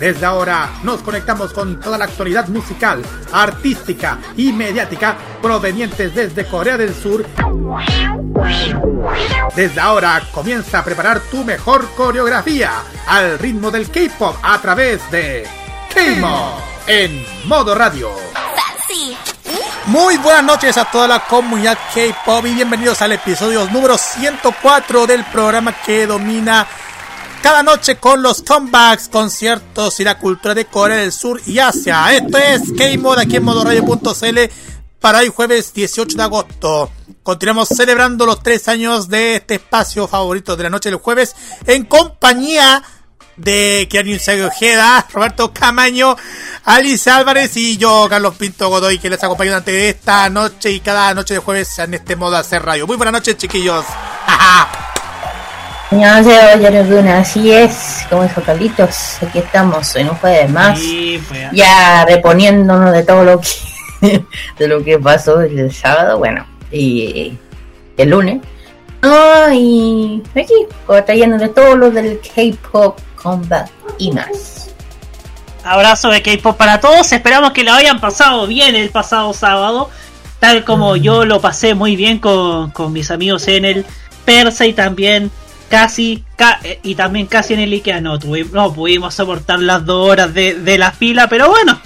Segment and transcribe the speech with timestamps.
[0.00, 3.02] Desde ahora nos conectamos con toda la actualidad musical,
[3.32, 7.26] artística y mediática provenientes desde Corea del Sur.
[9.56, 12.70] Desde ahora comienza a preparar tu mejor coreografía
[13.08, 15.44] al ritmo del K-pop a través de
[15.92, 18.10] K-Mo en modo radio.
[19.86, 25.24] Muy buenas noches a toda la comunidad K-pop y bienvenidos al episodio número 104 del
[25.24, 26.66] programa que domina
[27.42, 32.12] cada noche con los comebacks, conciertos y la cultura de Corea del Sur y Asia.
[32.14, 34.38] Esto es K-Mod aquí en modoradio.cl
[35.00, 36.90] para hoy jueves 18 de agosto.
[37.22, 41.34] Continuamos celebrando los tres años de este espacio favorito de la noche del jueves
[41.66, 42.82] en compañía
[43.36, 46.16] de Kianin Ojeda, Roberto Camaño,
[46.64, 51.14] Alice Álvarez y yo, Carlos Pinto Godoy, que les acompaño durante esta noche y cada
[51.14, 52.86] noche de jueves en este modo hacer radio.
[52.86, 53.84] Muy buenas noches, chiquillos.
[57.20, 61.20] Así es, como dijo Carlitos, aquí estamos en un jueves más, sí,
[61.52, 63.48] ya reponiéndonos de todo lo que
[64.58, 67.36] de lo que pasó el sábado, bueno, y
[67.96, 68.40] el lunes.
[69.02, 70.54] Oh, y aquí,
[71.06, 74.70] trayéndole todo lo del K-Pop Combat y más.
[75.64, 79.90] Abrazo de K-Pop para todos, esperamos que lo hayan pasado bien el pasado sábado,
[80.40, 80.98] tal como mm.
[80.98, 83.86] yo lo pasé muy bien con, con mis amigos en el
[84.24, 85.30] Persa y también
[85.68, 88.00] casi ca- eh, y también casi en el Ikea.
[88.00, 91.80] No, tuvi- no pudimos soportar las dos horas de, de la fila, pero bueno,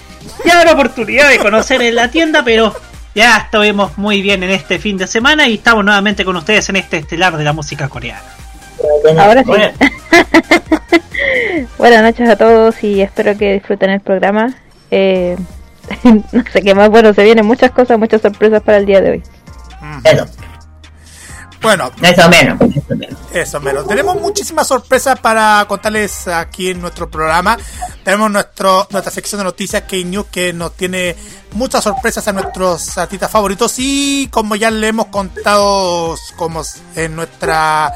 [0.45, 2.75] ya la oportunidad de conocer en la tienda, pero
[3.15, 6.77] ya estuvimos muy bien en este fin de semana y estamos nuevamente con ustedes en
[6.77, 8.23] este estelar de la música coreana.
[9.19, 9.49] Ahora sí.
[9.49, 9.71] Bueno,
[11.79, 14.55] Buenas noches a todos y espero que disfruten el programa.
[14.91, 15.37] Eh,
[16.05, 19.11] no sé qué más, bueno, se vienen muchas cosas, muchas sorpresas para el día de
[19.11, 19.23] hoy.
[20.05, 20.27] eso,
[21.63, 23.19] Bueno, eso menos, eso menos.
[23.33, 23.87] Eso, menos.
[23.87, 27.57] Tenemos muchísimas sorpresas para contarles aquí en nuestro programa.
[28.05, 31.17] Tenemos nuestro, nuestra sección de noticias K-News que nos tiene
[31.53, 36.63] muchas sorpresas a nuestros artistas favoritos y como ya le hemos contado como
[36.97, 37.95] en nuestra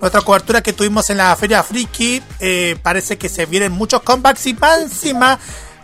[0.00, 4.46] nuestra cobertura que tuvimos en la Feria Friki, eh, parece que se vienen muchos comebacks
[4.46, 5.38] y más encima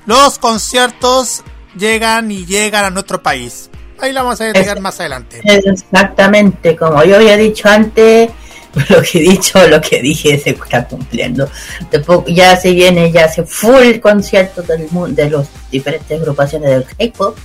[0.06, 1.42] los conciertos
[1.76, 3.70] llegan y llegan a nuestro país.
[4.02, 5.40] Ahí la vamos a detallar más adelante.
[5.44, 8.30] Es exactamente como yo había dicho antes,
[8.88, 11.48] lo que he dicho, lo que dije se está cumpliendo.
[11.88, 16.84] Después ya se viene, ya se full concierto del mundo, de los diferentes agrupaciones del
[16.84, 17.38] K-pop.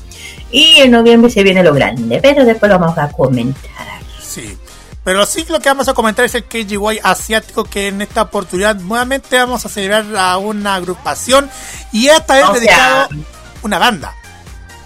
[0.49, 3.99] Y en noviembre se viene lo grande, pero después lo vamos a comentar.
[4.19, 4.57] Sí.
[5.03, 8.77] Pero sí lo que vamos a comentar es el KGY asiático que en esta oportunidad
[8.77, 11.51] nuevamente vamos a celebrar a una agrupación
[11.91, 13.09] y esta vez O sea, dedicado a
[13.61, 14.15] una banda.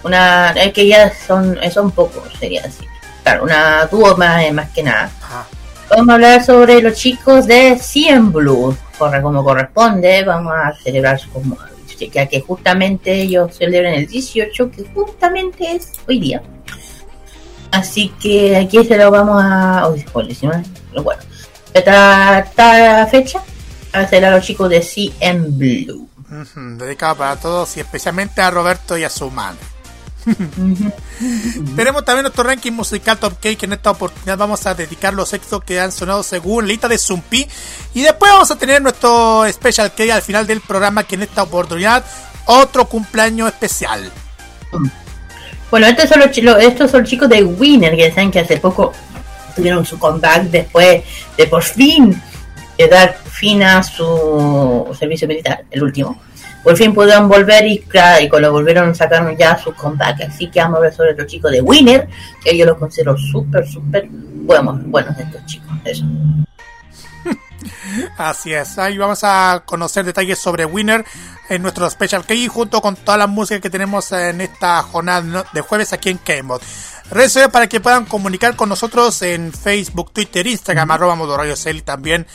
[0.04, 2.84] Una, es que ya son, son pocos, sería así.
[3.22, 5.10] Claro, una dúo más, más que nada.
[5.22, 5.46] Ajá.
[5.90, 11.20] Vamos a hablar sobre los chicos de Cien Blue, corre como corresponde, vamos a celebrar
[11.32, 11.56] como
[12.10, 16.42] ya que justamente ellos celebran el 18, que justamente es hoy día.
[17.70, 19.88] Así que aquí se lo vamos a.
[19.88, 21.22] Uy, el 19, pero bueno.
[21.72, 23.42] Esta, esta fecha
[23.92, 26.08] a a los chicos de CM Blue.
[26.78, 29.58] Dedicado para todos y especialmente a Roberto y a su madre.
[31.76, 35.32] Tenemos también nuestro ranking musical Top K que en esta oportunidad vamos a dedicar los
[35.32, 37.46] éxitos que han sonado según lista de Zumpi.
[37.94, 41.42] Y después vamos a tener nuestro Special K al final del programa que en esta
[41.42, 42.04] oportunidad
[42.46, 44.10] otro cumpleaños especial.
[45.70, 48.92] Bueno, estos son los, estos son chicos de Winner, que saben que hace poco
[49.54, 51.02] tuvieron su comeback después
[51.36, 52.20] de por fin
[52.78, 56.20] de dar fin a su servicio militar, el último.
[56.62, 57.84] Por fin pudieron volver y,
[58.20, 60.22] y cuando volvieron sacaron ya su comeback.
[60.28, 62.08] Así que vamos a ver sobre los chicos de Winner,
[62.42, 65.68] que yo los considero súper, súper buenos, buenos estos chicos.
[65.84, 66.04] Eso.
[68.16, 71.04] Así es, ahí vamos a conocer detalles sobre Winner
[71.48, 75.60] en nuestro Special K junto con toda la música que tenemos en esta jornada de
[75.60, 76.62] jueves aquí en K-Mod.
[77.10, 81.56] Redes sociales para que puedan comunicar con nosotros en Facebook, Twitter, Instagram, arroba Modo Radio
[81.56, 82.26] Cel y también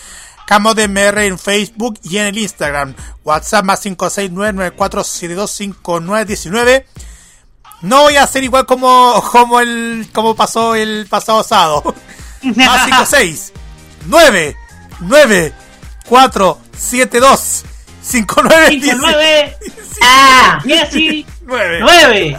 [0.47, 2.95] CamodMR en Facebook y en el Instagram.
[3.25, 6.85] WhatsApp más 56994725919.
[7.81, 11.93] No voy a hacer igual como, como el, como pasó el pasado sábado.
[12.55, 13.51] más 56
[14.05, 14.55] 9
[15.01, 15.53] 9
[16.07, 17.65] 4 7 2
[18.01, 19.57] 5 9 5, 9,
[20.01, 20.61] ¡Ah!
[20.63, 22.37] 10 y 9 9.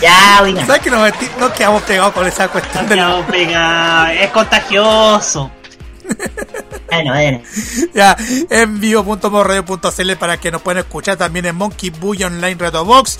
[0.00, 0.66] Ya, oigan.
[0.66, 3.08] ¿Sabes que nos, nos quedamos pegados con esa cuestión de la...
[3.08, 5.50] No, pega, es contagioso.
[6.90, 7.42] Bueno, bueno.
[7.94, 8.16] Ya,
[8.50, 13.18] en vivo.morradio.cl para que nos puedan escuchar también en Monkey Bull Online Radio Box.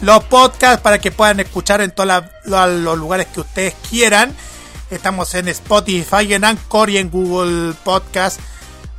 [0.00, 4.34] Los podcasts para que puedan escuchar en todos los lugares que ustedes quieran.
[4.90, 8.40] Estamos en Spotify, en Anchor y en Google Podcast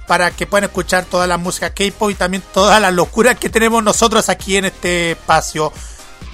[0.08, 3.84] para que puedan escuchar toda la música K-pop y también todas las locuras que tenemos
[3.84, 5.72] nosotros aquí en este espacio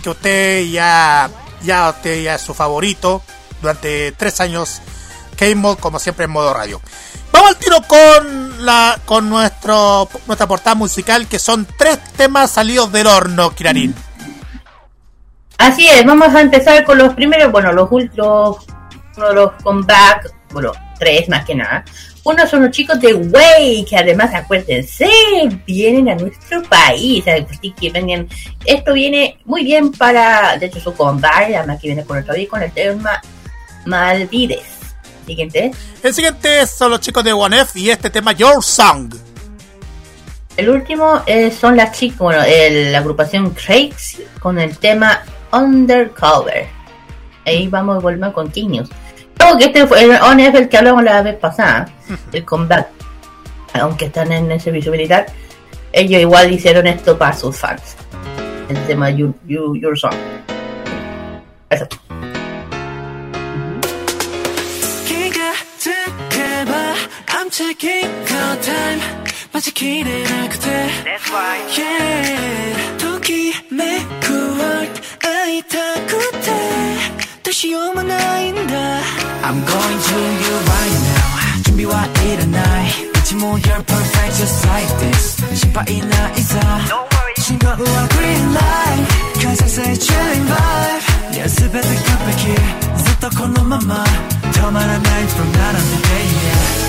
[0.02, 1.30] que usted ya
[1.64, 3.22] ya usted ya es su favorito
[3.62, 4.81] durante tres años
[5.40, 6.82] K-Mod como siempre en modo radio.
[7.32, 12.92] Vamos al tiro con la con nuestro nuestra portada musical que son tres temas salidos
[12.92, 13.96] del horno, Kirarin.
[15.58, 18.66] Así es, vamos a empezar con los primeros, bueno, los últimos,
[19.18, 21.84] uno los comeback, bueno, tres más que nada.
[22.24, 25.10] Uno son los chicos de Way, que además, acuérdense,
[25.66, 27.24] vienen a nuestro país.
[27.26, 28.28] Que.
[28.66, 32.62] Esto viene muy bien para, de hecho, su comeback, además que viene con el con
[32.62, 33.22] el tema
[33.86, 34.79] Malvides.
[35.34, 35.70] Siguiente.
[36.02, 39.14] El siguiente son los chicos de One F y este tema Your Song.
[40.58, 45.22] El último eh, son las chicas, bueno, el- la agrupación Crazy con el tema
[45.52, 46.68] Undercover.
[47.46, 48.90] Ahí vamos, volvemos con News.
[49.38, 51.88] Creo que este fue el ONF el que hablamos la vez pasada,
[52.34, 52.88] el comeback.
[53.74, 55.28] Aunque están en ese visibilidad,
[55.94, 57.96] ellos igual hicieron esto para sus fans.
[58.68, 60.16] El tema You, You- Your Song.
[61.70, 61.88] Eso.
[67.51, 69.01] I'm time.
[69.51, 70.88] 마치 기대나 그대.
[71.04, 72.98] That's why Yeah.
[73.00, 74.90] 도기매 9월
[75.25, 76.98] 아이다 그대.
[77.44, 79.01] 다시 오면 아인다.
[79.42, 81.63] I'm going to you right now.
[81.66, 82.63] 준비와 일어나
[83.16, 85.44] 그치 뭐 you're perfect just like this.
[85.56, 89.42] 신파이나 있어 Don't worry 싱거우와 green light.
[89.44, 91.40] 가사사의 chilling vibe.
[91.40, 92.56] 연습에 더 깜빡해
[92.95, 94.04] 있었던 콜로 맘마.
[94.54, 96.89] 더 많은 night from night on the day yeah.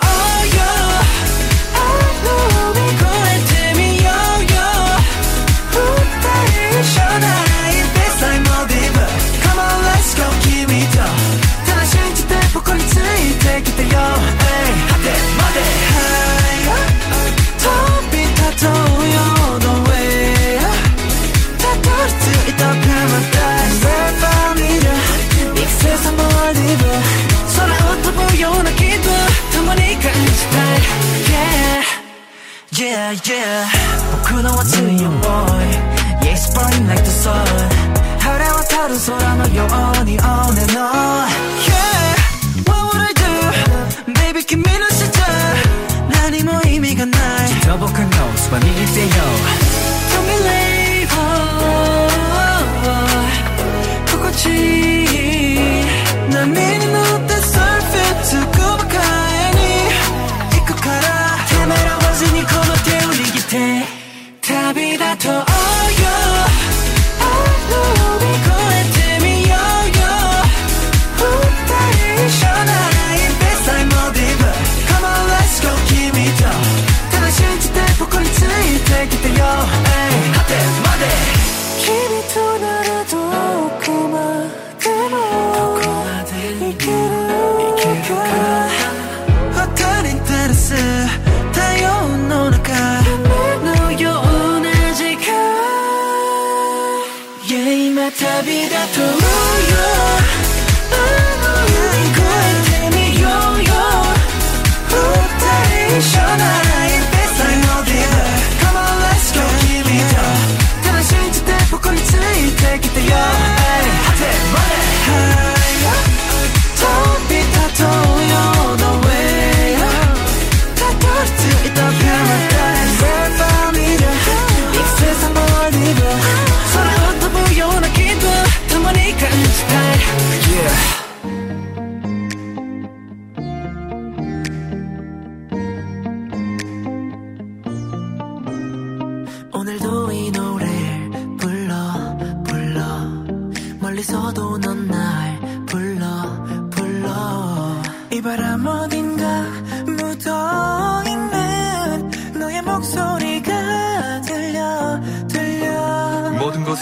[32.80, 33.66] Yeah Yeah yeah
[34.24, 34.96] 僕の熱い思い
[36.22, 37.34] Yeah it's burning like the sun
[38.20, 39.64] 晴れ渡る空のよ
[40.02, 41.28] うに On and on
[41.64, 42.16] Yeah
[42.66, 45.22] What would I do Baby 君の視点
[46.10, 47.16] 何も意味がな
[47.46, 49.59] いきっと僕のそばにいてよ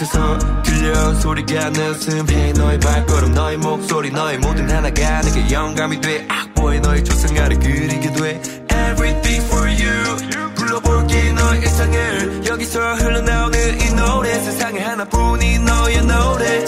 [0.00, 6.26] 곳에서 들려 소리가 내 숨에 너의 발걸음 너의 목소리 너의 모든 하나가 내게 영감이 돼.
[6.28, 8.42] 악보에 너의 조상가를 그리게 돼.
[8.70, 10.54] Everything for you.
[10.54, 12.46] 불러볼게 너의 일상을.
[12.46, 14.40] 여기서 흘러나오는 이 노래.
[14.40, 16.66] 세상에 하나뿐인 너의 노래.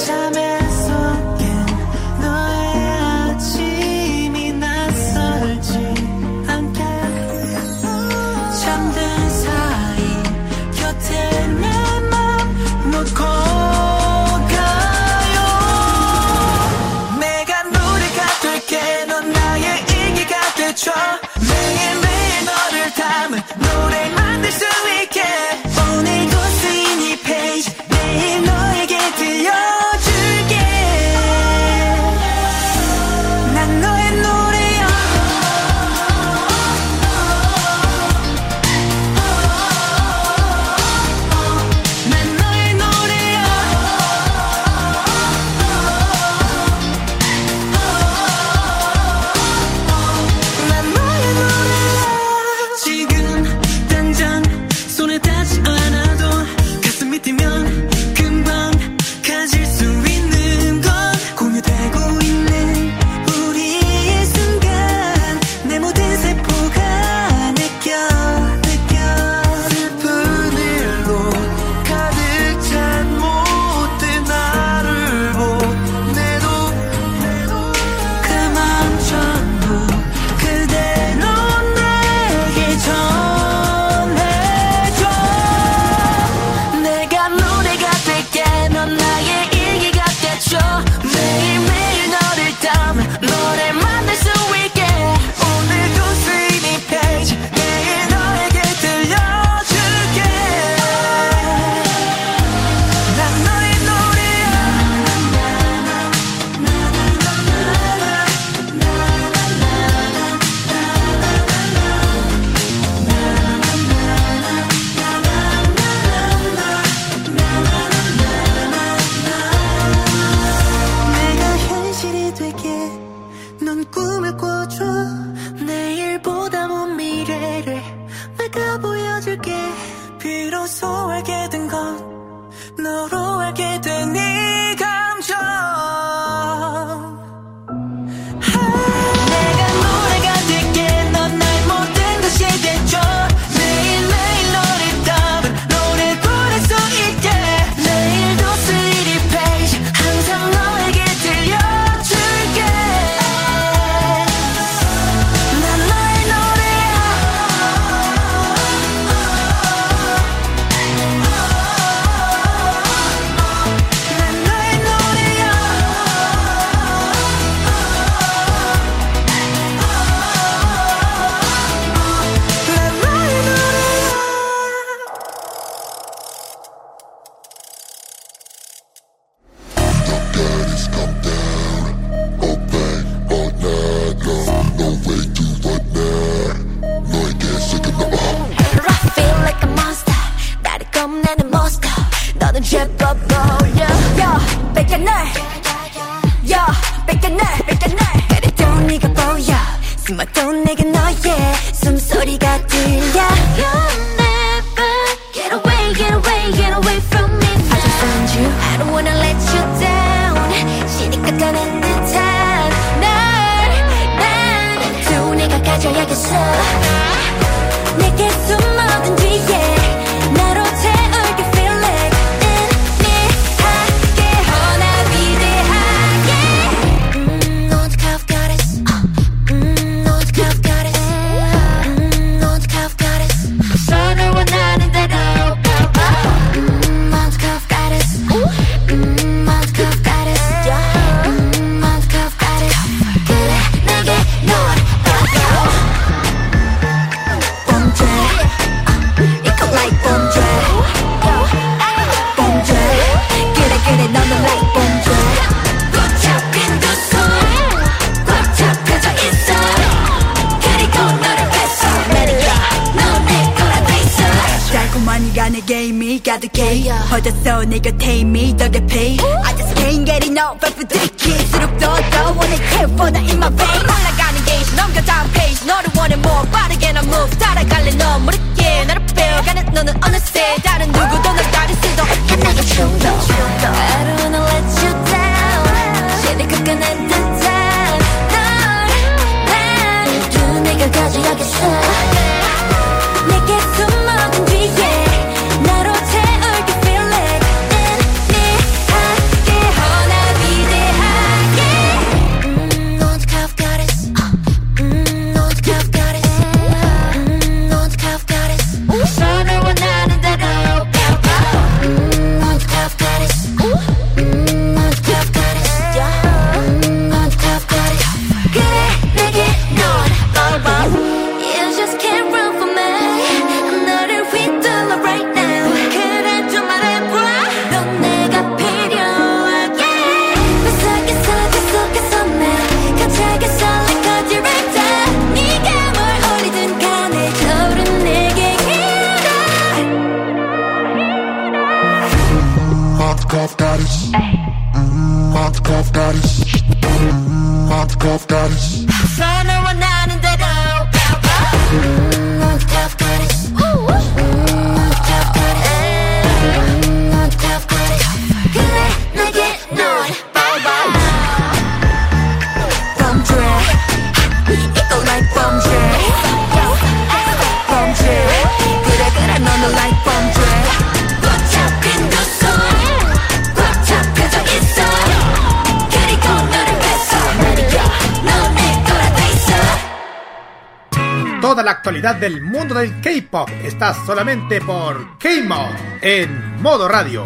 [382.02, 387.24] Actualidad del mundo del K-pop está solamente por K-Mod en modo radio.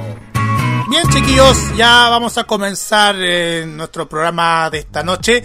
[0.90, 5.42] Bien, chiquillos, ya vamos a comenzar eh, nuestro programa de esta noche.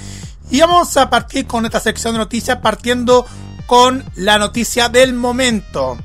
[0.50, 3.26] Y vamos a partir con esta sección de noticias, partiendo
[3.68, 5.98] con la noticia del momento.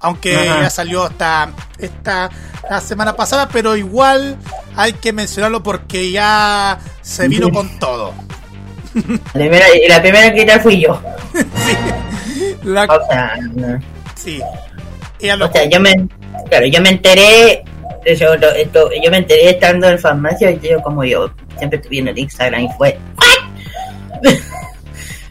[0.00, 0.62] Aunque Ajá.
[0.62, 2.30] ya salió hasta esta
[2.68, 4.36] la semana pasada, pero igual
[4.74, 8.12] hay que mencionarlo porque ya se vino con todo.
[8.94, 11.00] La primera, la primera que tal fui yo.
[12.64, 13.80] La- O sea, no.
[14.14, 14.40] sí.
[15.20, 15.94] Lo- O sea, yo me,
[16.48, 17.62] claro, yo me enteré,
[18.18, 21.90] yo, lo- esto- yo me enteré estando en farmacia y yo como yo siempre estuve
[21.90, 22.98] viendo el Instagram y fue.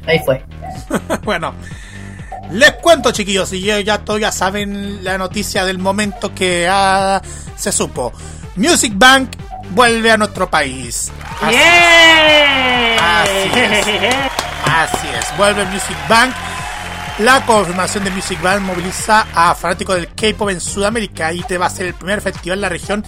[0.08, 0.44] Ahí fue.
[1.24, 1.54] bueno,
[2.52, 7.22] les cuento, chiquillos, y ya, ya todos ya saben la noticia del momento que ah,
[7.56, 8.12] se supo.
[8.56, 9.30] Music Bank
[9.72, 11.12] vuelve a nuestro país.
[11.42, 11.56] Así,
[13.00, 14.16] así es.
[14.66, 16.34] Así es, vuelve Music Bank.
[17.20, 21.66] La confirmación de Music Bank moviliza a fanáticos del K-pop en Sudamérica y te va
[21.66, 23.04] a ser el primer festival en la región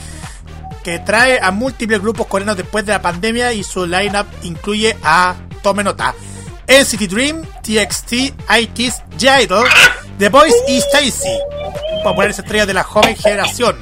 [0.83, 5.35] que trae a múltiples grupos coreanos después de la pandemia y su lineup incluye a,
[5.63, 6.13] tome nota,
[6.67, 8.13] NCT Dream, TXT,
[8.59, 9.65] IT's, J-Idol,
[10.17, 11.37] The Boys y Stacy,
[12.03, 13.77] populares estrellas de la joven generación.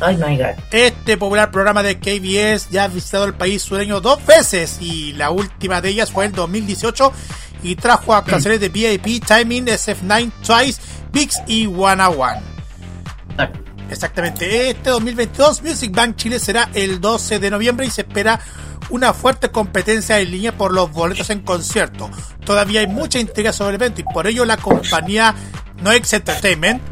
[0.00, 0.54] Ay, my god.
[0.70, 5.30] Este popular programa de KBS ya ha visitado el país sureño dos veces y la
[5.30, 7.12] última de ellas fue en 2018
[7.62, 10.80] y trajo actuaciones de VIP, Timing, SF9, Twice,
[11.12, 12.40] Bix y One One.
[13.90, 18.38] Exactamente, este 2022 Music Bank Chile será el 12 de noviembre y se espera
[18.90, 22.08] una fuerte competencia en línea por los boletos en concierto.
[22.44, 25.34] Todavía hay mucha intriga sobre el evento y por ello la compañía
[25.82, 26.82] Noix Entertainment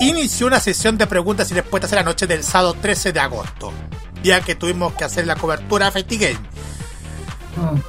[0.00, 3.72] inició una sesión de preguntas y respuestas en la noche del sábado 13 de agosto,
[4.22, 6.38] día que tuvimos que hacer la cobertura a FestiGame.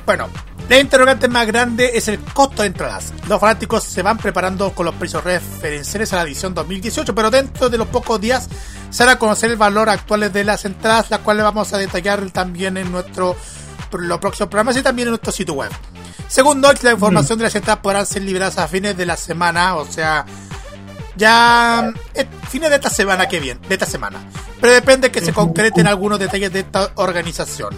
[0.06, 0.30] Bueno,
[0.70, 3.14] la interrogante más grande es el costo de entradas.
[3.28, 7.70] Los fanáticos se van preparando con los precios referenciales a la edición 2018, pero dentro
[7.70, 8.50] de los pocos días
[8.90, 12.78] se hará conocer el valor actual de las entradas, las cuales vamos a detallar también
[12.78, 13.36] en nuestro
[13.92, 15.72] los próximos programas y también en nuestro sitio web.
[16.28, 19.76] Según Noix, la información de las entradas podrán ser liberadas a fines de la semana,
[19.76, 20.26] o sea,
[21.16, 24.20] ya eh, fines de esta semana que viene, de esta semana.
[24.60, 27.78] Pero depende que se concreten algunos detalles de esta organización.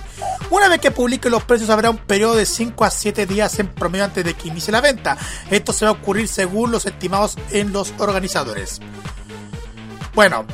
[0.49, 3.67] Una vez que publiquen los precios habrá un periodo de 5 a 7 días en
[3.67, 5.17] promedio antes de que inicie la venta.
[5.49, 8.79] Esto se va a ocurrir según los estimados en los organizadores.
[10.13, 10.45] Bueno,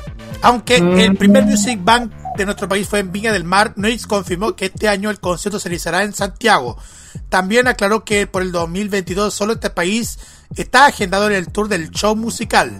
[0.41, 4.55] aunque el primer Music Bank de nuestro país fue en Viña del Mar, Noix confirmó
[4.55, 6.77] que este año el concierto se realizará en Santiago.
[7.29, 10.17] También aclaró que por el 2022 solo este país
[10.55, 12.71] está agendado en el tour del show musical.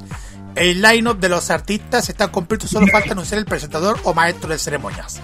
[0.56, 4.60] El line-up de los artistas está completo, solo falta anunciar el presentador o maestro de
[4.60, 5.20] ceremonias.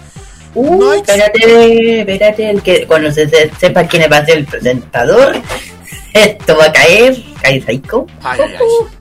[0.54, 5.40] Uh, espérate, espérate, el que cuando se, se- sepa quién va a ser el presentador,
[6.12, 8.06] esto va a caer, cae psycho.
[8.22, 8.99] Ay, ay, ay.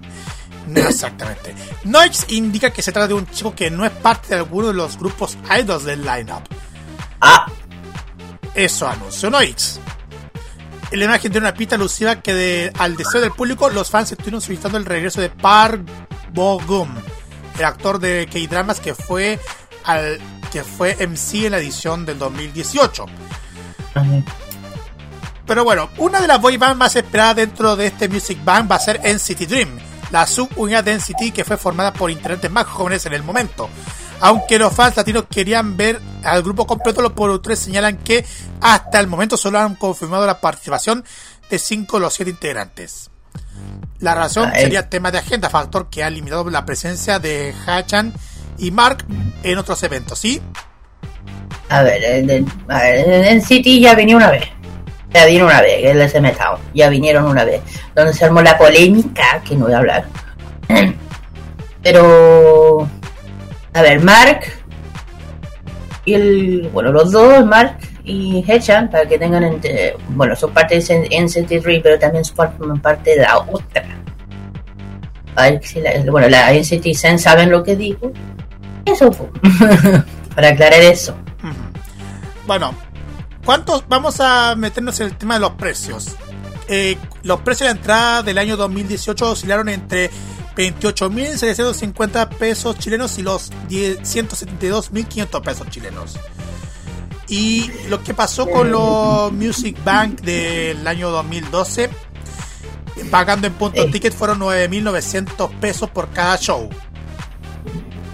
[0.70, 1.56] No, exactamente.
[1.86, 4.74] Noix indica que se trata de un chico que no es parte de alguno de
[4.74, 6.44] los grupos idols del lineup.
[7.22, 7.48] Ah.
[8.54, 9.80] Eso anunció Noix.
[10.92, 14.42] La imagen de una pista alusiva que de- al deseo del público, los fans estuvieron
[14.42, 15.82] solicitando el regreso de Park
[16.34, 16.90] Bo-gum,
[17.58, 19.40] el actor de K-Dramas que fue
[19.86, 20.20] al
[20.52, 23.06] que fue MC en la edición del 2018.
[25.46, 28.76] Pero bueno, una de las boy bands más esperadas dentro de este Music Band va
[28.76, 29.80] a ser NCT Dream,
[30.12, 33.70] la subunidad de NCT que fue formada por integrantes más jóvenes en el momento.
[34.22, 38.26] Aunque los fans latinos querían ver al grupo completo, los productores señalan que
[38.62, 41.06] hasta el momento solo han confirmado la participación
[41.50, 43.10] de 5 de los 7 integrantes.
[44.00, 44.64] La razón Ay.
[44.64, 48.14] sería tema de agenda, factor que ha limitado la presencia de Hachan
[48.58, 49.06] y Mark
[49.44, 50.42] en otros eventos, ¿sí?
[51.70, 54.44] A ver, en, en- en- City ya vino una vez.
[55.14, 56.60] Ya vino una vez, el SM Town.
[56.74, 57.62] Ya vinieron una vez.
[57.96, 60.06] Donde se armó la polémica, que no voy a hablar.
[61.84, 62.88] Pero.
[63.74, 64.42] A ver, Mark.
[66.06, 66.70] Y el.
[66.74, 69.44] Bueno, los dos, Mark y Hechan, para que tengan.
[69.44, 73.84] ente- bueno, son parte de NCT3, pero también son parte de la otra.
[75.36, 78.12] A ver si la, bueno, la NCT Sen saben lo que digo.
[78.86, 79.30] Eso, po.
[80.36, 81.16] para aclarar eso.
[82.48, 82.74] Bueno,
[83.46, 83.88] ¿Cuántos?
[83.88, 86.16] Vamos a meternos en el tema de los precios.
[86.68, 90.12] Eh, los precios de la entrada del año 2018 oscilaron entre
[90.56, 96.18] 28.750 pesos chilenos y los 10 172.500 pesos chilenos.
[97.28, 101.90] Y lo que pasó con los Music Bank del año 2012,
[103.12, 106.70] pagando en puntos ticket, fueron 9.900 pesos por cada show.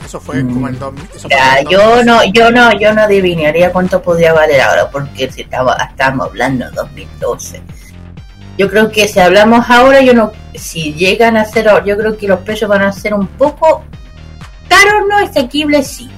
[0.05, 1.03] Eso fue como el 2000.
[1.15, 2.05] eso fue Ya, el yo 2012.
[2.05, 6.65] no, yo no, yo no adivinaría cuánto podría valer ahora, porque si estaba, estamos hablando
[6.69, 7.61] de 2012.
[8.57, 12.27] Yo creo que si hablamos ahora, yo no, si llegan a ser, yo creo que
[12.27, 13.83] los precios van a ser un poco
[14.69, 16.09] caros, no, asequibles sí.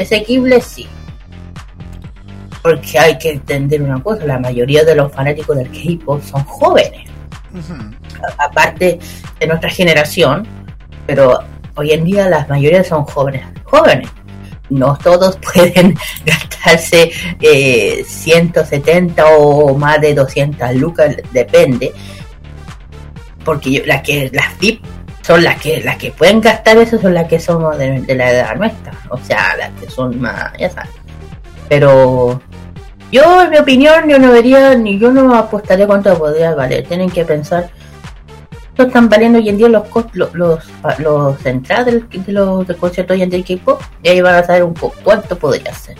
[0.00, 0.88] Asequibles sí.
[2.62, 7.08] Porque hay que entender una cosa, la mayoría de los fanáticos del K-pop son jóvenes
[8.38, 8.98] aparte
[9.38, 10.46] de nuestra generación,
[11.06, 11.40] pero
[11.80, 13.42] hoy en día las mayorías son jóvenes.
[13.64, 14.08] Jóvenes.
[14.68, 21.92] No todos pueden gastarse eh, 170 o más de 200 lucas, depende.
[23.44, 24.84] Porque las que las VIP
[25.22, 28.30] son las que las que pueden gastar eso son las que somos de, de la
[28.30, 30.90] edad nuestra, o sea, las que son más, ya sabes.
[31.68, 32.40] Pero
[33.10, 36.86] yo, en mi opinión, yo no vería ni yo no apostaría cuánto podría valer.
[36.86, 37.70] Tienen que pensar
[38.80, 40.64] ¿Cuánto están valiendo hoy en día los cost- los, los,
[41.00, 44.36] los entradas del, de los del concierto hoy en día de K-pop y ahí van
[44.36, 45.98] a saber un poco cuánto podría ser.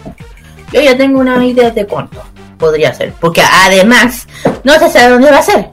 [0.73, 2.23] Yo ya tengo una idea de cuánto
[2.57, 4.27] podría ser, porque además
[4.64, 5.71] no se sabe dónde va a ser.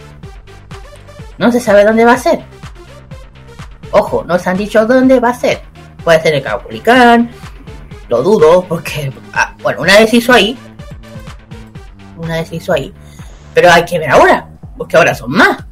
[1.37, 2.43] No se sabe dónde va a ser.
[3.91, 5.61] Ojo, no se han dicho dónde va a ser.
[6.03, 7.31] Puede ser en Caupolicán,
[8.09, 10.59] lo dudo, porque, ah, bueno, una vez hizo ahí,
[12.17, 12.93] una vez hizo ahí,
[13.53, 15.66] pero hay que ver ahora, porque ahora son más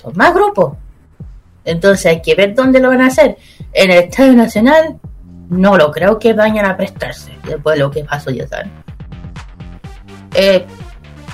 [0.00, 0.76] son más grupos.
[1.64, 3.36] Entonces hay que ver dónde lo van a hacer.
[3.72, 4.98] En el Estadio Nacional
[5.50, 8.70] no lo creo que vayan a prestarse después de lo que pasó ya saben.
[10.34, 10.64] Eh,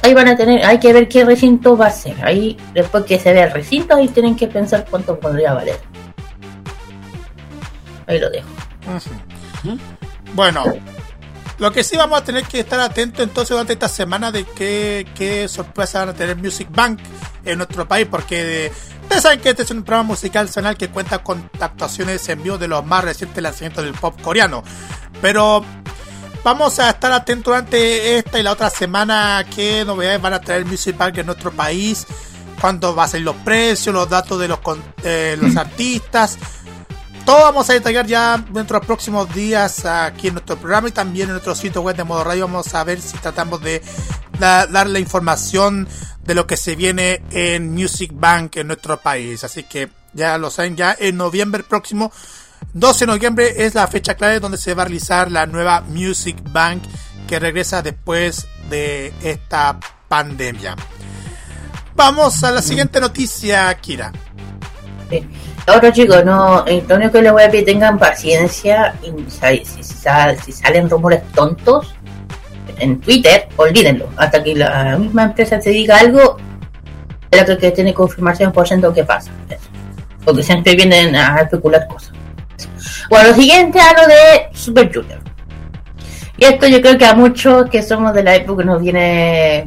[0.02, 2.16] ahí van a tener, hay que ver qué recinto va a ser.
[2.24, 5.78] Ahí, después que se vea el recinto, ahí tienen que pensar cuánto podría valer.
[8.06, 8.48] Ahí lo dejo.
[10.34, 10.64] Bueno,
[11.58, 15.06] lo que sí vamos a tener que estar atentos entonces durante esta semana de qué,
[15.14, 17.00] qué sorpresa van a tener Music Bank
[17.46, 20.88] en nuestro país, porque de- ustedes saben que este es un programa musical semanal que
[20.88, 24.62] cuenta con actuaciones en vivo de los más recientes lanzamientos del pop coreano.
[25.22, 25.64] Pero
[26.44, 30.64] vamos a estar atentos durante esta y la otra semana qué novedades van a traer
[30.66, 32.06] Music Bank en nuestro país,
[32.60, 34.58] cuándo va a ser los precios, los datos de los,
[35.04, 36.38] eh, los artistas.
[37.26, 40.92] Todo vamos a detallar ya dentro de los próximos días aquí en nuestro programa y
[40.92, 42.46] también en nuestro sitio web de Modo Radio.
[42.46, 43.82] Vamos a ver si tratamos de
[44.38, 45.88] da- dar la información
[46.24, 49.42] de lo que se viene en Music Bank en nuestro país.
[49.42, 52.12] Así que ya lo saben, ya en noviembre próximo,
[52.72, 56.36] 12 de noviembre es la fecha clave donde se va a realizar la nueva Music
[56.52, 56.84] Bank
[57.26, 60.76] que regresa después de esta pandemia.
[61.96, 64.12] Vamos a la siguiente noticia, Kira.
[65.68, 69.64] Otro chicos, no, eh, lo único que les voy a pedir tengan paciencia y si,
[69.64, 71.92] si- si sal- si salen rumores tontos
[72.78, 74.08] en Twitter, olvídenlo.
[74.16, 76.36] Hasta que la misma empresa te diga algo,
[77.30, 79.30] es la que, tiene que confirmar 100% que pasa.
[80.24, 82.12] Porque siempre vienen a especular cosas.
[83.10, 85.20] Bueno, lo siguiente hablo de Super Junior.
[86.38, 89.66] Y esto yo creo que a muchos que somos de la época nos viene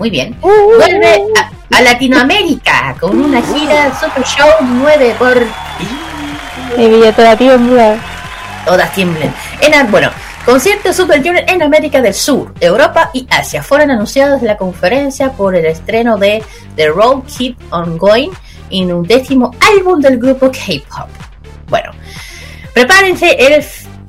[0.00, 0.34] muy bien.
[0.40, 5.36] Vuelve a, a Latinoamérica con una gira Super Show 9 por
[6.78, 7.98] Mi billetera tiembla.
[8.64, 9.30] todas tiemblen.
[9.60, 10.10] En, bueno,
[10.46, 15.32] conciertos Super Junior en América del Sur, Europa y Asia fueron anunciados en la conferencia
[15.32, 16.42] por el estreno de
[16.76, 18.30] The Road Keep On Going
[18.70, 21.10] en un décimo álbum del grupo K-pop.
[21.68, 21.90] Bueno,
[22.72, 23.62] prepárense el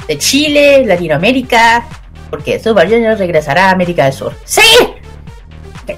[0.08, 1.84] de Chile, Latinoamérica,
[2.30, 4.34] porque Super Junior regresará a América del Sur.
[4.46, 4.62] ¡Sí!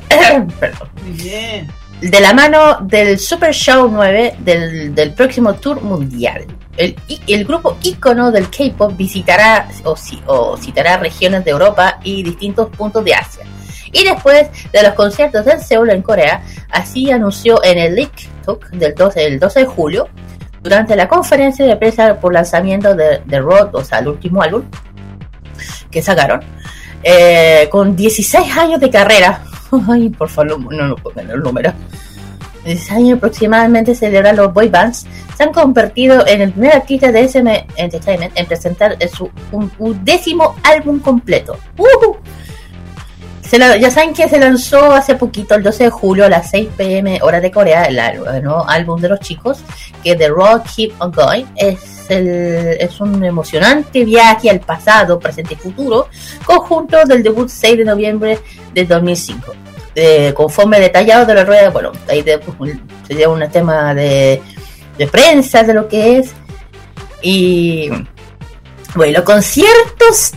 [0.60, 1.71] Perdón Muy bien.
[2.01, 6.45] de la mano del Super Show 9 del, del próximo tour mundial.
[6.77, 6.95] El,
[7.27, 13.03] el grupo ícono del K-pop visitará o, o citará regiones de Europa y distintos puntos
[13.06, 13.43] de Asia.
[13.91, 18.69] Y después de los conciertos en Seúl en Corea, así anunció en el Leak Talk
[18.71, 20.10] del 12, del 12 de julio,
[20.63, 24.63] durante la conferencia de prensa por lanzamiento de, de Road, o sea, el último álbum
[25.91, 26.41] que sacaron,
[27.03, 29.43] eh, con 16 años de carrera.
[29.88, 31.73] Ay, por favor, no lo pongan el número.
[32.65, 35.05] 16 años aproximadamente celebran los boy bands,
[35.36, 40.55] se han convertido en el primer artista de SM Entertainment en presentar su un, décimo
[40.63, 41.57] álbum completo.
[41.77, 42.17] ¡Ujú!
[43.53, 46.69] Se ya saben que se lanzó hace poquito, el 12 de julio, a las 6
[46.75, 49.59] pm hora de Corea, el, nuevo álbum de los chicos,
[50.03, 51.45] que The Road Keep On Going.
[51.55, 56.07] Es es un emocionante viaje al pasado, presente y futuro,
[56.43, 58.39] conjunto del debut 6 de noviembre
[58.73, 59.53] de 2005.
[59.93, 62.75] Eh, conforme detallado de la rueda, bueno, ahí de- pues,
[63.07, 64.41] sería un tema de,
[65.11, 66.31] prensa de lo que es.
[67.21, 67.91] Y
[68.95, 70.31] bueno, conciertos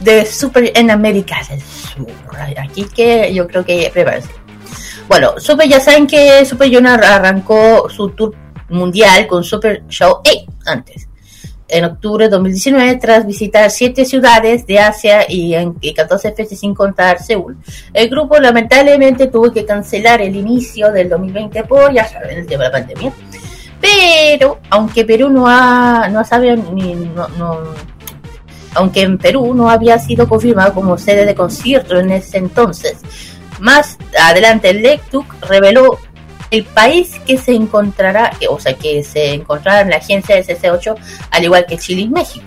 [0.00, 1.36] de Super en América.
[2.58, 4.30] Aquí que yo creo que prepárense.
[5.08, 8.34] Bueno, Super ya saben que Super Junior arrancó su tour
[8.68, 10.30] mundial con Super Show 8
[10.66, 11.08] antes.
[11.66, 16.58] En octubre de 2019, tras visitar siete ciudades de Asia y, en, y 14 fechas
[16.58, 17.56] sin contar Seúl,
[17.92, 22.64] el grupo lamentablemente tuvo que cancelar el inicio del 2020 por, ya saben, el tema
[22.64, 23.12] de la pandemia.
[23.80, 27.28] Pero, aunque Perú no ha, no sabe ni, no,
[28.74, 32.98] aunque en Perú no había sido confirmado como sede de concierto en ese entonces.
[33.60, 35.98] Más adelante, el Lectuc reveló
[36.50, 40.96] el país que se encontrará, o sea, que se encontrará en la agencia de CC8,
[41.30, 42.46] al igual que Chile y México.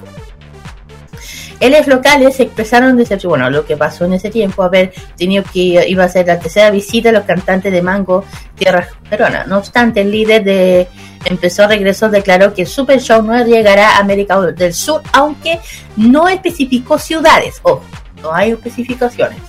[1.60, 5.88] En locales se expresaron decepción, bueno, lo que pasó en ese tiempo, haber tenido que
[5.90, 8.24] iba a ser la tercera visita de los cantantes de Mango
[8.56, 9.44] Tierra Peruana.
[9.46, 10.88] No obstante, el líder de
[11.26, 15.60] Empezó Regreso declaró que Super Show no llegará a América del Sur, aunque
[15.96, 17.60] no especificó ciudades.
[17.64, 17.82] Ojo,
[18.22, 19.40] no hay especificaciones.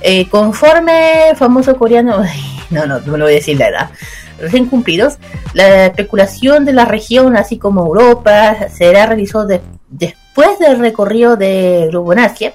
[0.00, 2.22] Eh, conforme famoso coreano,
[2.70, 3.90] no, no, no lo voy a decir la edad,
[4.38, 5.18] recién cumplidos,
[5.54, 9.60] la especulación de la región, así como Europa, será realizado de-
[10.32, 12.54] después del recorrido de Asia.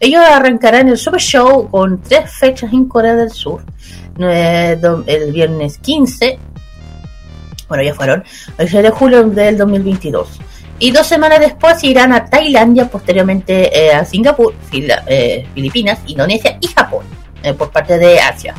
[0.00, 3.62] Ellos arrancarán el Super Show con tres fechas en Corea del Sur.
[4.18, 6.38] El viernes 15,
[7.68, 8.24] bueno, ya fueron,
[8.58, 10.40] el 6 de julio del 2022.
[10.80, 16.66] Y dos semanas después irán a Tailandia, posteriormente eh, a Singapur, eh, Filipinas, Indonesia y
[16.66, 17.06] Japón,
[17.44, 18.54] eh, por parte de Asia.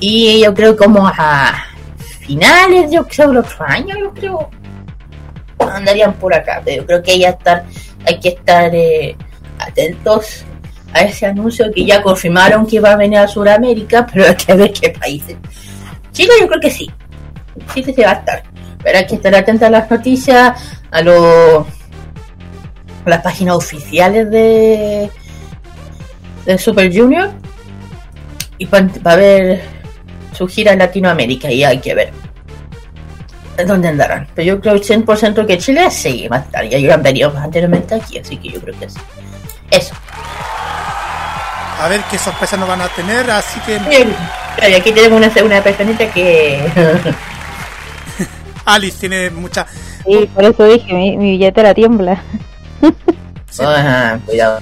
[0.00, 1.54] Y yo creo como a
[2.20, 4.50] finales, yo creo, del otro año, yo creo,
[5.68, 6.62] andarían por acá.
[6.64, 7.64] Pero yo creo que que estar,
[8.06, 9.16] hay que estar eh,
[9.58, 10.44] atentos
[10.92, 14.54] a ese anuncio que ya confirmaron que va a venir a Sudamérica, pero hay que
[14.54, 15.36] ver qué países.
[16.12, 16.90] Chile yo creo que sí.
[17.74, 18.42] Chile se va a estar.
[18.82, 20.58] Pero hay que estar atento a las noticias,
[20.90, 21.66] a los
[23.04, 25.10] a las páginas oficiales de,
[26.46, 27.30] de Super Junior
[28.58, 29.60] y para ver
[30.32, 32.21] su gira en Latinoamérica y hay que ver
[33.66, 34.26] dónde andarán.
[34.34, 36.64] Pero yo creo 100% que Chile sí va a estar.
[36.66, 38.98] Ya han venido anteriormente aquí, así que yo creo que sí.
[39.70, 39.94] Eso.
[41.80, 44.14] A ver qué sorpresas nos van a tener, así que Bien.
[44.68, 46.60] Y aquí tenemos una, una personita que...
[48.64, 49.66] Alice tiene mucha...
[50.06, 52.22] Sí, por eso dije, mi, mi billetera tiembla.
[53.58, 54.60] Ajá, cuidado.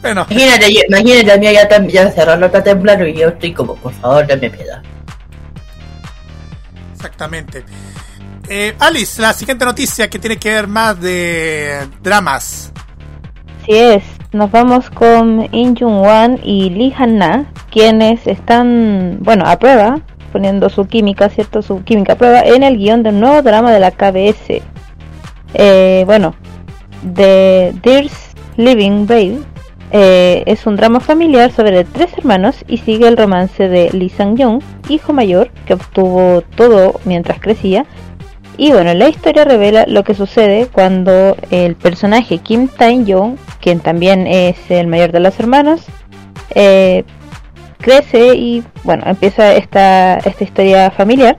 [0.00, 3.74] Bueno, Imagínate, yo- imagínate, la mía ya, ya cerrarlo está temblando y yo estoy como,
[3.76, 4.82] por favor, dame piedad.
[7.04, 7.64] Exactamente.
[8.48, 12.72] Eh, Alice, la siguiente noticia que tiene que ver más de dramas.
[13.62, 19.44] Así es, nos vamos con In Jung Wan y Lee Han Na, quienes están, bueno,
[19.46, 20.00] a prueba,
[20.32, 21.62] poniendo su química, ¿cierto?
[21.62, 24.62] Su química a prueba en el guion del nuevo drama de la KBS.
[25.54, 26.34] Eh, bueno,
[27.14, 29.53] The Dear's Living Babe
[29.96, 34.60] eh, es un drama familiar sobre tres hermanos y sigue el romance de Lee Sang-young,
[34.88, 37.86] hijo mayor, que obtuvo todo mientras crecía,
[38.56, 44.26] y bueno, la historia revela lo que sucede cuando el personaje Kim Tae-young, quien también
[44.26, 45.82] es el mayor de los hermanos,
[46.56, 47.04] eh,
[47.78, 51.36] crece y bueno, empieza esta, esta historia familiar.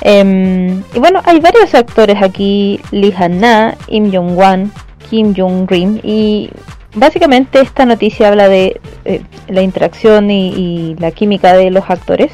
[0.00, 4.72] Em, y bueno, hay varios actores aquí, Lee Han-na, Im Jong-wan,
[5.08, 6.50] Kim Jong-rim y
[6.94, 12.32] básicamente esta noticia habla de eh, la interacción y, la química de los actores.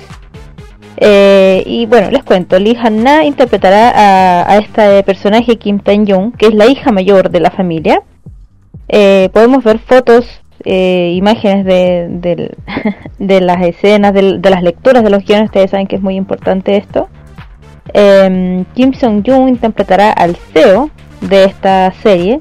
[0.96, 6.46] Eh, y bueno, les cuento, Lee Han-na interpretará a, a este personaje Kim Tae-young, que
[6.46, 8.02] es la hija mayor de la familia.
[8.88, 10.26] Eh, podemos ver fotos,
[10.64, 12.54] imágenes de,
[13.18, 16.14] de las escenas, del- de, las lecturas de los guiones, ustedes saben que es muy
[16.16, 17.08] importante esto.
[17.92, 20.90] Em, Kim Sung-jung interpretará al CEO
[21.20, 22.40] de esta serie.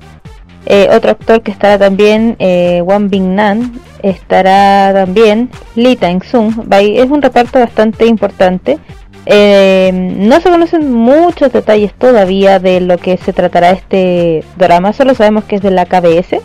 [0.65, 6.71] Eh, otro actor que estará también, eh, Won Bin-nan, estará también Lee Tae-sung.
[6.71, 8.79] Va- Es un reparto bastante importante.
[9.25, 15.15] Eh, no se conocen muchos detalles todavía de lo que se tratará este drama, solo
[15.15, 16.41] sabemos que es de la KBS.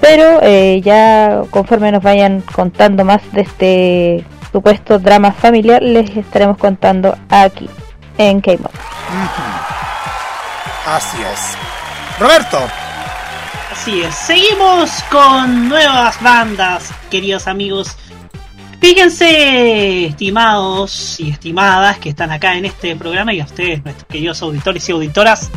[0.00, 6.56] Pero eh, ya conforme nos vayan contando más de este supuesto drama familiar, les estaremos
[6.56, 7.68] contando aquí
[8.18, 8.70] en K-Mod.
[10.86, 11.56] Así es.
[12.18, 12.58] Roberto,
[13.82, 17.96] Seguimos con nuevas bandas, queridos amigos.
[18.78, 24.42] Fíjense, estimados y estimadas que están acá en este programa y a ustedes, nuestros queridos
[24.42, 25.50] auditores y auditoras,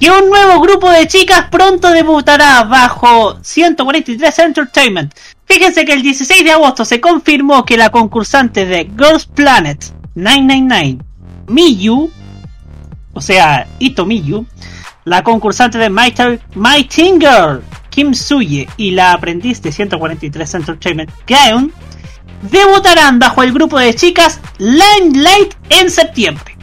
[0.00, 5.14] que un nuevo grupo de chicas pronto debutará bajo 143 Entertainment.
[5.44, 9.84] Fíjense que el 16 de agosto se confirmó que la concursante de Girls Planet
[10.16, 11.04] 999,
[11.46, 12.10] Miyu,
[13.12, 14.44] o sea, Ito Miyu,
[15.08, 16.14] la concursante de My,
[16.54, 21.72] My Teen Girl, Kim Suye, y la aprendiz de 143 Entertainment, Gaeun,
[22.42, 26.56] debutarán bajo el grupo de chicas Limelight en septiembre.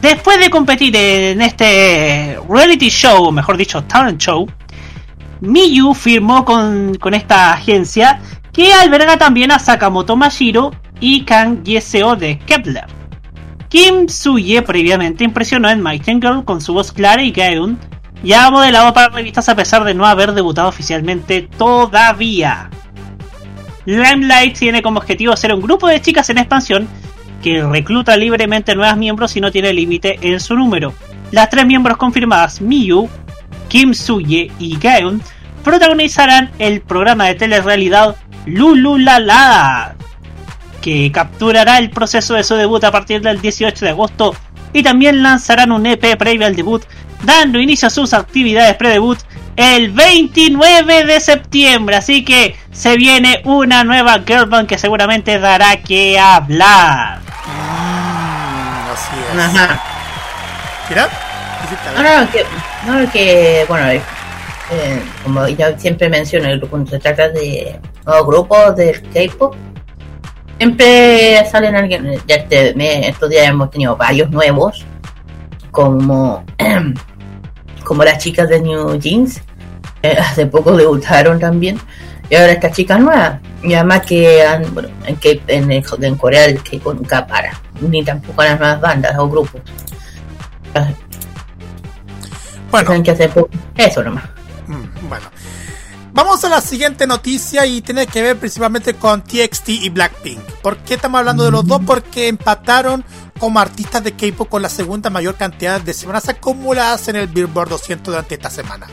[0.00, 4.48] Después de competir en este reality show, o mejor dicho, talent show,
[5.40, 8.20] Miyu firmó con, con esta agencia
[8.52, 13.01] que alberga también a Sakamoto Mashiro y Kang Yeseo de Kepler.
[13.72, 17.78] Kim Suye previamente impresionó en Girl con su voz clara y Gaeun
[18.22, 22.68] ya ha modelado para revistas a pesar de no haber debutado oficialmente todavía.
[23.86, 26.86] Limelight tiene como objetivo ser un grupo de chicas en expansión
[27.42, 30.92] que recluta libremente nuevos miembros y no tiene límite en su número.
[31.30, 33.08] Las tres miembros confirmadas, Miyu,
[33.68, 35.22] Kim Suye y Gaeun,
[35.64, 39.96] protagonizarán el programa de telerrealidad Lululala,
[40.82, 44.34] que capturará el proceso de su debut a partir del 18 de agosto
[44.74, 46.82] y también lanzarán un EP previo al debut,
[47.22, 49.18] dando inicio a sus actividades pre-debut
[49.56, 51.96] el 29 de septiembre.
[51.96, 57.20] Así que se viene una nueva girl band que seguramente dará que hablar.
[57.46, 59.38] Mm, así es.
[59.38, 59.82] Ajá.
[61.96, 62.44] No, no, que,
[62.86, 64.02] no, que bueno, eh,
[64.72, 69.54] eh, como ya siempre menciono, cuando se trata de nuevos grupos de K-pop,
[70.58, 72.14] siempre salen alguien.
[72.26, 74.84] Ya este, estos días hemos tenido varios nuevos,
[75.70, 76.44] como,
[77.84, 79.40] como las chicas de New Jeans,
[80.02, 81.78] eh, hace poco debutaron también,
[82.30, 83.40] y ahora estas chicas nuevas.
[83.62, 87.52] Y además que han- bueno, en, K- en, el- en Corea el K-pop nunca para,
[87.80, 89.60] ni tampoco las nuevas bandas o grupos.
[92.70, 93.50] Bueno, que poco.
[93.76, 94.24] Eso nomás.
[94.66, 95.26] Mm, Bueno,
[96.12, 100.40] vamos a la siguiente noticia y tiene que ver principalmente con TXT y Blackpink.
[100.62, 101.80] ¿Por qué estamos hablando de los dos?
[101.86, 103.04] Porque empataron
[103.38, 107.70] como artistas de K-pop con la segunda mayor cantidad de semanas acumuladas en el Billboard
[107.70, 108.86] 200 durante esta semana.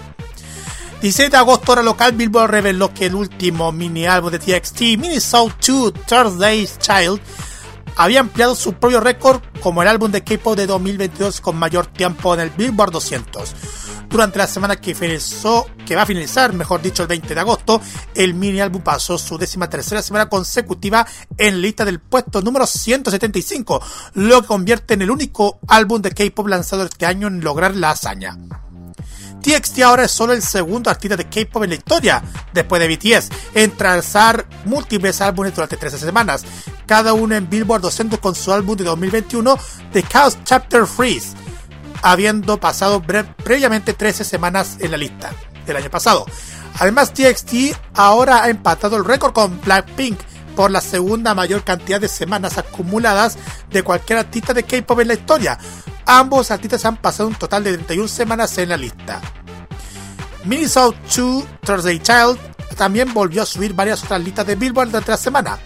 [1.01, 5.55] 16 de agosto, hora local, Billboard reveló que el último mini álbum de TXT, Minnesota
[5.65, 7.21] 2 Thursday's Child,
[7.95, 12.33] había ampliado su propio récord como el álbum de K-pop de 2022 con mayor tiempo
[12.33, 13.55] en el Billboard 200.
[14.09, 17.79] Durante la semana que finalizó, que va a finalizar, mejor dicho, el 20 de agosto,
[18.15, 21.05] el mini álbum pasó su décima tercera semana consecutiva
[21.37, 23.81] en lista del puesto número 175,
[24.15, 27.91] lo que convierte en el único álbum de K-pop lanzado este año en lograr la
[27.91, 28.35] hazaña.
[29.41, 32.23] TXT ahora es solo el segundo artista de K-pop en la historia,
[32.53, 36.43] después de BTS, en trazar múltiples álbumes durante 13 semanas,
[36.85, 39.57] cada uno en Billboard 200 con su álbum de 2021,
[39.93, 41.35] The Chaos Chapter Freeze,
[42.01, 45.31] habiendo pasado previamente 13 semanas en la lista
[45.65, 46.25] del año pasado.
[46.79, 50.19] Además, TXT ahora ha empatado el récord con Blackpink
[50.55, 53.37] por la segunda mayor cantidad de semanas acumuladas
[53.71, 55.57] de cualquier artista de K-pop en la historia.
[56.11, 59.21] Ambos artistas han pasado un total de 31 semanas en la lista.
[60.43, 62.39] Minnesota 2 Thursday Child
[62.75, 65.59] también volvió a subir varias otras listas de Billboard durante la semana.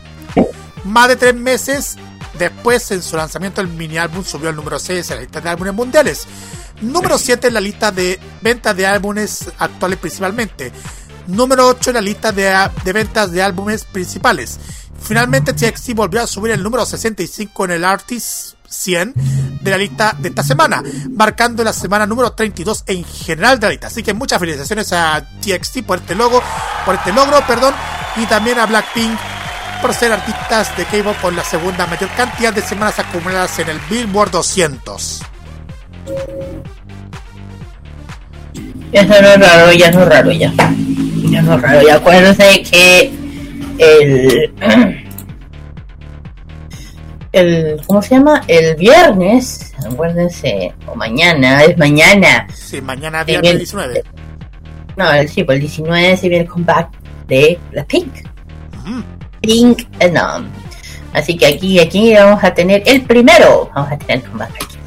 [0.84, 1.96] Más de tres meses
[2.38, 5.50] después, en su lanzamiento, el mini álbum subió al número 6 en la lista de
[5.50, 6.28] álbumes mundiales.
[6.82, 10.74] Número 7 en la lista de ventas de álbumes actuales principalmente.
[11.28, 12.54] Número 8 en la lista de,
[12.92, 14.60] ventas de álbumes principales.
[15.02, 19.14] Finalmente, TXT volvió a subir el número 65 en el Artist 100
[19.62, 23.72] de la lista de esta semana, marcando la semana número 32 en general de la
[23.72, 23.88] lista.
[23.88, 26.42] Así que muchas felicitaciones a TXT por este logo,
[26.86, 27.74] por este logro, perdón,
[28.18, 29.18] y también a Blackpink
[29.82, 33.80] por ser artistas de K-pop con la segunda mayor cantidad de semanas acumuladas en el
[33.90, 35.22] Billboard 200.
[38.94, 40.54] Eso no es raro, ya no es raro, ya.
[41.30, 43.12] Ya no es raro, y acuérdense que
[43.78, 45.00] el.
[47.34, 48.44] El, ¿Cómo se llama?
[48.48, 52.48] El viernes, acuérdense, o mañana, es mañana.
[52.54, 53.58] Sí, mañana viernes bien.
[53.58, 54.04] 19.
[54.96, 56.92] No, el, sí, pues el 19 se viene el comeback
[57.28, 58.14] de la Pink.
[59.42, 60.48] Pink and um,
[61.14, 63.70] Así que aquí, aquí vamos a tener el primero.
[63.74, 64.78] Vamos a tener el comeback aquí.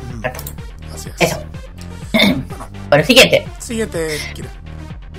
[0.94, 1.28] Así es.
[1.28, 1.42] Eso.
[2.88, 3.44] Bueno, siguiente.
[3.58, 4.48] Siguiente, Kira.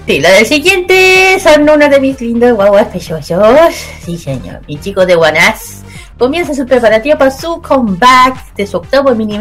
[0.07, 3.75] Sí, la del siguiente son una de mis lindos guaguas preciosos.
[4.05, 4.61] Sí, señor.
[4.65, 5.83] Mi chico de Guanás
[6.17, 9.37] comienza su preparativa para su comeback de su octavo mini,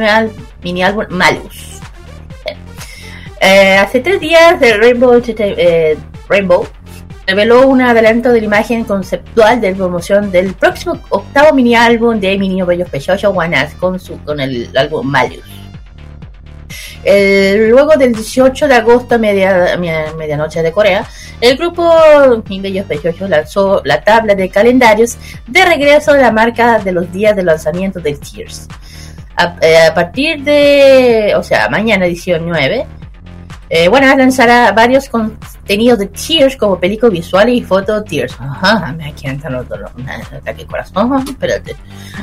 [0.83, 1.81] álbum Malus.
[3.41, 4.59] Eh, hace tres días,
[5.13, 5.97] Entertain- eh,
[6.29, 6.67] Rainbow
[7.27, 12.39] reveló un adelanto de la imagen conceptual de promoción del próximo octavo mini álbum de
[12.39, 13.33] Mi Niño Bello Pechocho
[13.75, 15.45] con, con el álbum Malius.
[17.07, 21.07] El- luego del 18 de agosto a media, media- medianoche de Corea,
[21.41, 21.89] el grupo
[22.49, 27.37] Bello Pechocho lanzó la tabla de calendarios de regreso de la marca de los días
[27.37, 28.67] de lanzamiento de Tears.
[29.37, 32.87] A, eh, partir de, o sea, mañana 19,
[33.69, 38.35] eh, bueno, lanzará varios contenidos de Tears como película visual y foto Tears.
[38.41, 39.93] Ajá, me encantan los dolores.
[40.33, 41.23] Ataque corazón.
[41.29, 41.77] Espérate.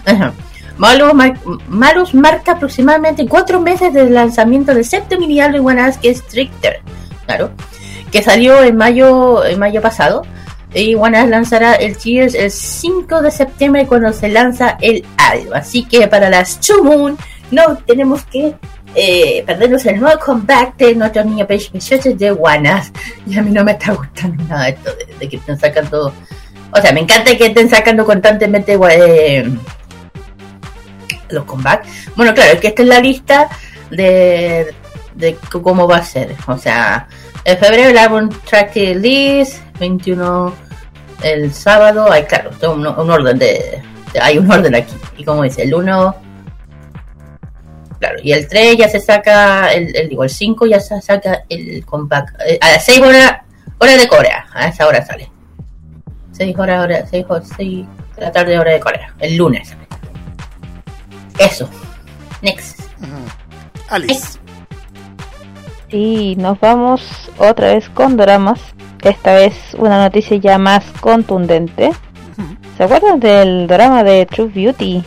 [0.06, 0.34] Ajá.
[0.78, 6.13] Malus, mar- Malus marca aproximadamente cuatro meses del lanzamiento del séptimo mini álbum One que
[6.15, 6.82] Stricter.
[7.26, 7.51] Claro.
[8.11, 10.24] Que salió en mayo, en mayo pasado.
[10.74, 15.53] Y One lanzará el Tears el 5 de septiembre cuando se lanza el álbum.
[15.53, 17.15] Así que para las Two
[17.51, 18.55] no tenemos que
[18.95, 22.91] eh, perdernos el nuevo comeback de nuestros niños pechos de Guanas.
[23.28, 26.11] Y a mí no me está gustando nada esto de, de que estén sacando.
[26.71, 29.47] O sea, me encanta que estén sacando constantemente eh,
[31.34, 31.88] los comebacks.
[32.16, 33.50] Bueno, claro, es que esta es la lista
[33.90, 34.74] de,
[35.16, 36.36] de cómo va a ser.
[36.48, 37.08] O sea,
[37.46, 40.54] en febrero el álbum Track List, 21
[41.24, 42.12] el sábado.
[42.12, 43.82] Hay, claro, un, un orden de,
[44.22, 44.94] Hay un orden aquí.
[45.18, 46.16] Y como dice, el 1
[48.00, 51.86] Claro, y el 3 ya se saca, el, digo, el 5 ya se saca el
[51.86, 52.36] compact.
[52.46, 53.38] eh, a las 6 horas,
[53.78, 55.32] hora de Corea, a esa hora sale.
[56.34, 57.26] 6 horas, hora, 6,
[57.56, 57.86] 6
[58.18, 59.14] de la tarde, hora de Corea.
[59.20, 59.74] El lunes.
[61.40, 61.70] Eso.
[62.42, 62.82] Next.
[63.90, 64.40] Alice.
[65.90, 67.02] Y nos vamos
[67.38, 68.60] otra vez con dramas.
[69.02, 71.92] Esta vez una noticia ya más contundente.
[72.78, 75.04] ¿Se acuerdan del drama de True Beauty?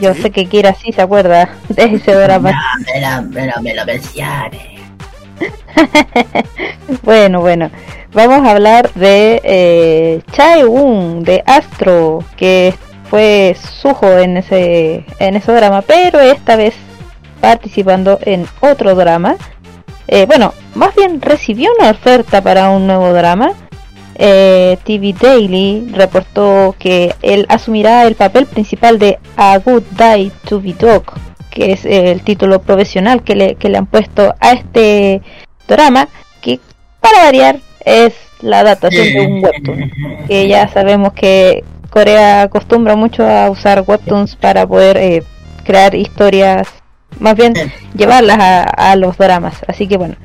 [0.00, 2.52] Yo sé que Kira sí se acuerda de ese drama.
[2.94, 3.84] Me la, me la, me la.
[7.02, 7.70] Bueno, bueno.
[8.12, 12.74] Vamos a hablar de eh, Chae-woon de Astro, que
[13.10, 16.74] fue sujo en ese, en ese drama, pero esta vez
[17.40, 19.36] participando en otro drama.
[20.06, 23.52] Eh, bueno, más bien recibió una oferta para un nuevo drama.
[24.20, 30.60] Eh, TV Daily reportó que él asumirá el papel principal de A Good Day to
[30.60, 31.04] Be Dog,
[31.50, 35.22] que es el título profesional que le, que le han puesto a este
[35.68, 36.08] drama,
[36.40, 36.58] que
[37.00, 39.92] para variar es la adaptación de un webtoon,
[40.26, 45.22] que ya sabemos que Corea acostumbra mucho a usar webtoons para poder eh,
[45.64, 46.68] crear historias,
[47.18, 47.54] más bien
[47.94, 50.16] llevarlas a, a los dramas, así que bueno.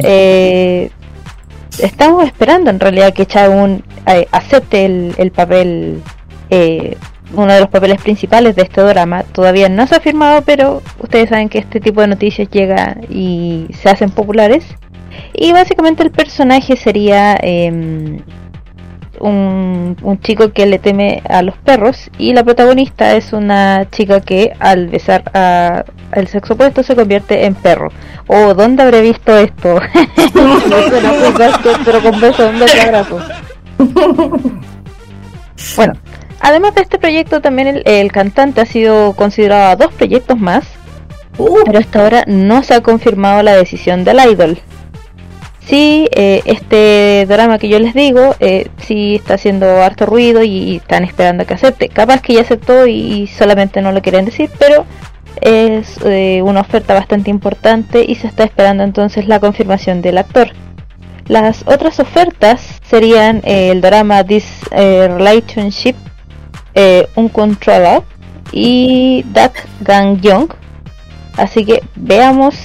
[0.00, 0.90] Eh,
[1.78, 6.02] estamos esperando en realidad que Chaeun eh, acepte el, el papel,
[6.50, 6.96] eh,
[7.32, 9.22] uno de los papeles principales de este drama.
[9.22, 13.66] Todavía no se ha firmado, pero ustedes saben que este tipo de noticias llega y
[13.72, 14.64] se hacen populares.
[15.32, 18.20] Y básicamente el personaje sería em,
[19.24, 24.20] un, un chico que le teme a los perros y la protagonista es una chica
[24.20, 27.88] que al besar a el sexo opuesto se convierte en perro.
[28.26, 29.80] Oh, ¿dónde habré visto esto?
[30.34, 33.18] No suena muy basket, pero con beso, un beso abrazo.
[35.76, 35.94] Bueno,
[36.40, 40.66] además de este proyecto también el, el cantante ha sido considerado a dos proyectos más,
[41.64, 44.58] pero hasta ahora no se ha confirmado la decisión del idol.
[45.66, 50.76] Sí, eh, este drama que yo les digo, eh, sí está haciendo harto ruido y,
[50.76, 51.88] están esperando que acepte.
[51.88, 54.84] Capaz que ya aceptó y, solamente no lo quieren decir, pero
[55.40, 60.50] es eh, una oferta bastante importante y se está esperando entonces la confirmación del actor.
[61.26, 65.96] Las otras ofertas serían eh, el drama This Relationship,
[66.74, 68.02] eh, Uncontrolled
[68.52, 70.48] y Dak Gang Young.
[71.36, 72.56] Así que veamos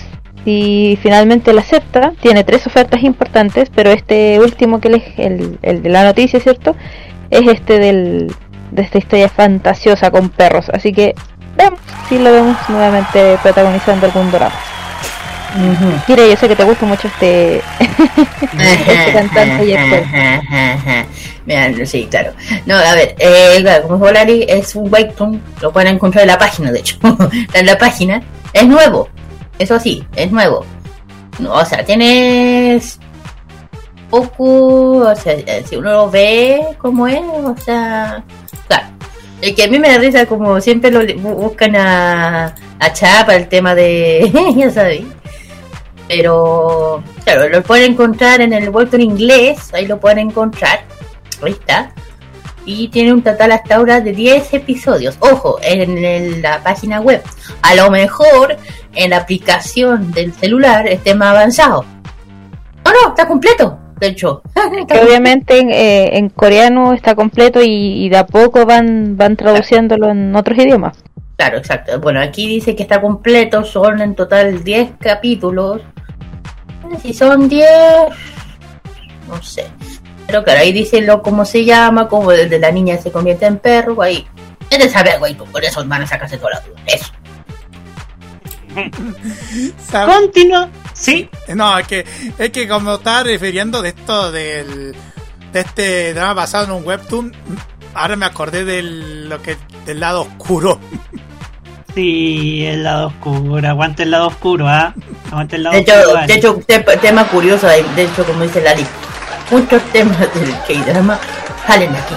[0.44, 2.14] si finalmente la acepta.
[2.22, 6.76] Tiene tres ofertas importantes, pero este último que les, el, el de la noticia, ¿cierto?
[7.30, 8.34] Es este del,
[8.72, 10.70] de esta historia fantasiosa con perros.
[10.70, 11.16] Así que
[11.58, 14.56] veamos si lo vemos nuevamente protagonizando algún drama.
[16.08, 17.58] Mira, yo sé que te gusta mucho este,
[18.60, 20.04] este cantante y actor.
[21.46, 22.34] Mira, sí, claro.
[22.68, 26.72] No, a ver, eh, como Volari es un webtoon, lo pueden encontrar en la página,
[26.72, 26.98] de hecho.
[27.54, 28.22] En la página.
[28.54, 29.10] Es nuevo,
[29.60, 30.66] eso sí, es nuevo.
[31.48, 33.00] O sea, tienes
[34.10, 38.24] poco, o sea, eh, si uno lo ve como es, o sea,
[38.68, 38.88] claro.
[39.42, 43.24] El que a mí me da risa, como siempre lo bu- buscan a, a Cha
[43.26, 45.06] para el tema de, ya sabéis.
[46.08, 50.80] Pero, claro, lo pueden encontrar en el webtoon inglés, ahí lo pueden encontrar.
[51.42, 51.94] Ahí está.
[52.72, 55.18] Y tiene un total hasta ahora de 10 episodios.
[55.22, 57.24] Ojo, en la página web.
[57.64, 58.58] A lo mejor
[58.94, 61.84] en la aplicación del celular esté más avanzado.
[62.86, 63.80] No, no, está completo.
[64.00, 64.44] de hecho.
[64.88, 69.36] Que obviamente en, eh, en coreano está completo y, y de a poco van, van
[69.36, 71.04] traduciéndolo en otros idiomas.
[71.38, 72.00] Claro, exacto.
[72.00, 75.82] Bueno, aquí dice que está completo, son en total 10 capítulos.
[77.02, 77.68] Si son 10,
[79.28, 79.66] no sé.
[80.30, 83.58] Pero claro, ahí dice lo cómo se llama, cómo desde la niña se convierte en
[83.58, 84.28] perro, ahí.
[84.70, 86.80] Es de saber, güey, por eso van a sacarse toda la duda.
[86.86, 87.12] Eso.
[89.92, 90.70] Continúa.
[90.94, 91.30] Sí.
[91.56, 92.06] No, es que,
[92.38, 94.96] es que como estaba refiriendo de esto del,
[95.52, 97.34] de este drama basado en un webtoon,
[97.96, 100.80] ahora me acordé del, lo que, del lado oscuro.
[101.96, 103.68] Sí, el lado oscuro.
[103.68, 104.94] Aguante el lado oscuro, ¿ah?
[105.32, 106.08] Aguante el lado De hecho, oscuro.
[106.10, 106.34] de vale.
[106.36, 108.86] hecho te- tema curioso, de de hecho, como dice Lali,
[109.52, 111.20] muchos temas del K-drama
[111.68, 112.16] salen aquí.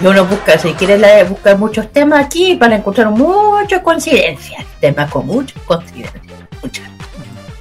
[0.00, 4.64] Y uno busca, si quieres la- buscar muchos temas aquí, para encontrar muchas coincidencias.
[4.80, 6.22] Temas con muchas coincidencias.
[6.62, 6.84] Muchas.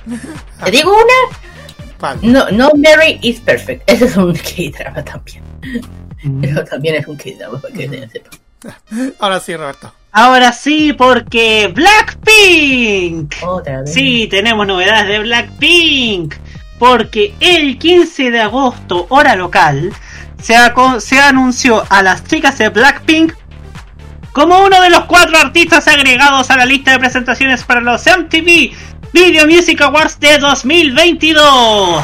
[0.66, 3.84] Te digo una, no, no Mary is perfect.
[3.90, 5.42] Ese es un K-drama también.
[6.24, 6.42] Mm.
[6.42, 8.30] Pero también es un K-drama, para que se sepa.
[9.20, 9.94] Ahora sí, Roberto.
[10.12, 13.34] Ahora sí, porque Blackpink.
[13.44, 13.94] Otra vez.
[13.94, 16.36] Sí, tenemos novedades de Blackpink.
[16.84, 19.94] Porque el 15 de agosto, hora local,
[20.42, 23.32] se, anunció a las chicas de Blackpink
[24.34, 28.76] como uno de los cuatro artistas agregados a la lista de presentaciones para los MTV
[29.14, 32.04] Video Music Awards de 2022.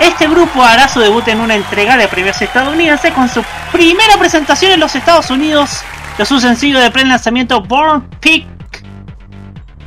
[0.00, 4.72] Este grupo hará su debut en una entrega de premios estadounidense con su primera presentación
[4.72, 5.82] en los Estados Unidos
[6.16, 8.46] de su sencillo de pre-lanzamiento Born Pink,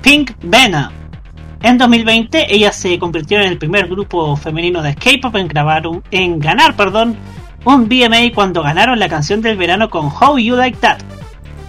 [0.03, 1.05] Pink Venom.
[1.66, 6.38] En 2020, ellas se convirtieron en el primer grupo femenino de K-pop en grabar en
[6.38, 7.18] ganar, perdón,
[7.63, 10.99] un BMA cuando ganaron la canción del verano con How You Like That.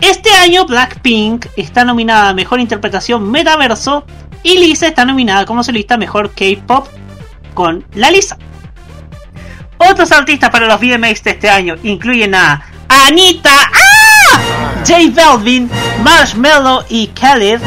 [0.03, 4.05] Este año Blackpink está nominada a Mejor Interpretación Metaverso
[4.43, 6.89] y Lisa está nominada como solista Mejor K-Pop
[7.55, 8.37] con la Lisa.
[9.79, 14.41] Otros artistas para los VMAs de este año incluyen a Anita, ¡Ah!
[14.87, 15.71] J Balvin,
[16.05, 17.63] Marshmello y Khaled,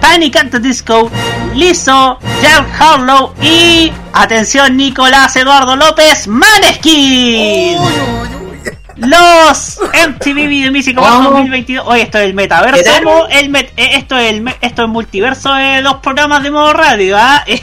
[0.00, 1.10] Panic at the Disco,
[1.54, 7.78] Lizzo, Jack Harlow y, atención, Nicolás Eduardo López, Maneskin.
[8.96, 11.30] Los MTV Video Music Awards Oh.
[11.30, 11.86] 2022.
[11.88, 12.78] Oye, esto es el metaverso.
[13.30, 17.16] El met- eh, esto es el esto es multiverso de los programas de modo radio.
[17.18, 17.42] ¿ah?
[17.46, 17.62] Eh,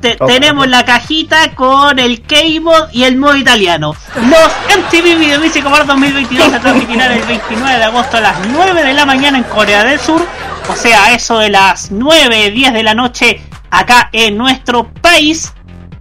[0.00, 0.26] te- Oh.
[0.26, 3.96] tenemos la cajita con el K-Mod y el modo italiano.
[4.16, 8.82] Los MTV Video Music Awards 2022 se transmitirán el 29 de agosto a las 9
[8.84, 10.26] de la mañana en Corea del Sur.
[10.68, 13.40] O sea, eso de las 9, 10 de la noche
[13.70, 15.52] acá en nuestro país.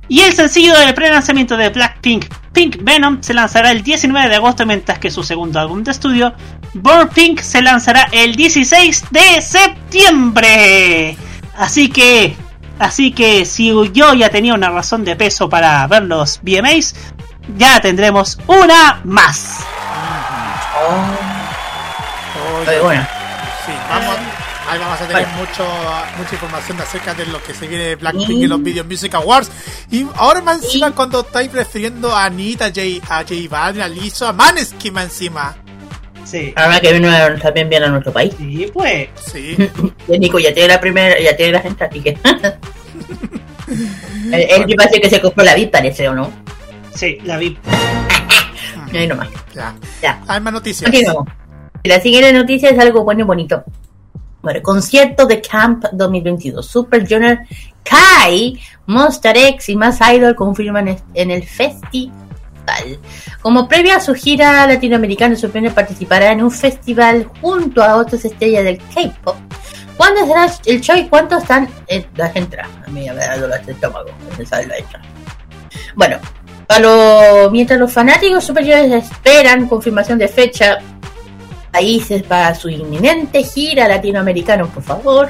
[0.07, 4.65] Y el sencillo de pre-lanzamiento de Blackpink, Pink Venom, se lanzará el 19 de agosto,
[4.65, 6.33] mientras que su segundo álbum de estudio,
[6.73, 11.17] Born Pink, se lanzará el 16 de septiembre.
[11.57, 12.35] Así que,
[12.79, 16.95] así que si yo ya tenía una razón de peso para ver los VMAs,
[17.57, 19.65] ya tendremos una más.
[22.81, 23.07] Bueno.
[23.65, 24.15] Sí, vamos,
[24.67, 25.37] ahí vamos a tener Vale.
[25.37, 25.65] mucho,
[26.17, 29.51] mucha información acerca de lo que se viene de Blackpink en los Video Music Awards.
[29.91, 33.87] Y ahora más encima cuando estáis refiriendo a Anita, a J, a J Balvin, a
[33.87, 35.55] Lizzo, a Maneskin más encima.
[36.25, 36.53] Sí.
[36.55, 37.09] Ahora que vino
[37.41, 38.33] también viene a nuestro país.
[38.37, 39.09] Sí, pues.
[39.31, 39.55] Sí.
[40.07, 42.09] Y Nico ya tiene la primera, ya tiene la gente, así que.
[44.31, 46.31] el, el que parece que se compró la VIP, parece, ¿o no?
[46.93, 47.57] Sí, la vi.
[48.91, 49.29] Y ahí nomás.
[49.53, 49.75] Ya.
[50.01, 50.21] Ya.
[50.27, 50.89] Hay más noticias.
[50.89, 51.27] Continuamos.
[51.83, 53.63] La siguiente noticia es algo bueno y bonito.
[54.45, 56.63] Bueno, concierto de Camp 2022.
[56.67, 57.39] Super Junior,
[57.81, 62.11] Kai, Monster X y más Idol confirman en el festival.
[63.41, 68.63] Como previa a su gira latinoamericana, Super participará en un festival junto a otras estrellas
[68.63, 69.35] del K-pop.
[69.97, 71.67] ¿Cuándo será el show y cuánto están
[72.15, 72.69] las entradas?
[72.85, 75.05] A mí me da dolor de estómago pensar la entrada.
[75.95, 76.17] Bueno,
[76.67, 80.77] a lo- mientras los fanáticos superiores esperan confirmación de fecha,
[81.79, 85.29] países para su inminente gira latinoamericana, por favor.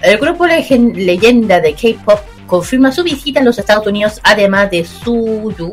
[0.00, 5.72] El grupo leyenda de K-pop confirma su visita a los Estados Unidos, además de Suyu,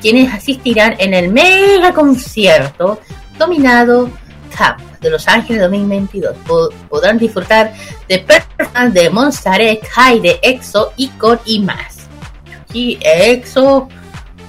[0.00, 3.00] quienes asistirán en el mega concierto
[3.36, 4.08] dominado
[4.56, 6.36] Camp de Los Ángeles 2022.
[6.46, 7.72] Po- podrán disfrutar
[8.08, 12.06] de performances de Monster Kai, de EXO, Icon y más.
[12.72, 13.88] Y EXO.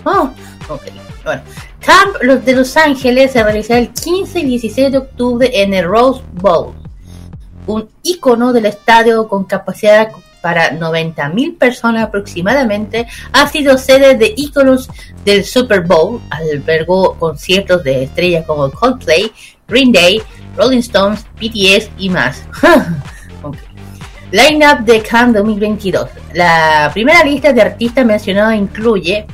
[0.03, 0.29] Oh,
[0.69, 0.81] ok.
[1.23, 1.41] Bueno,
[1.85, 5.85] Camp los de Los Ángeles se realizará el 15 y 16 de octubre en el
[5.85, 6.73] Rose Bowl,
[7.67, 10.09] un icono del estadio con capacidad
[10.41, 14.89] para 90.000 personas aproximadamente, ha sido sede de íconos
[15.23, 19.31] del Super Bowl, albergó conciertos de estrellas como Coldplay,
[19.67, 20.21] Green Day,
[20.57, 22.41] Rolling Stones, BTS y más.
[23.43, 23.57] Ok.
[24.31, 26.09] Line-up de Cannes 2022.
[26.33, 29.27] La primera lista de artistas mencionados incluye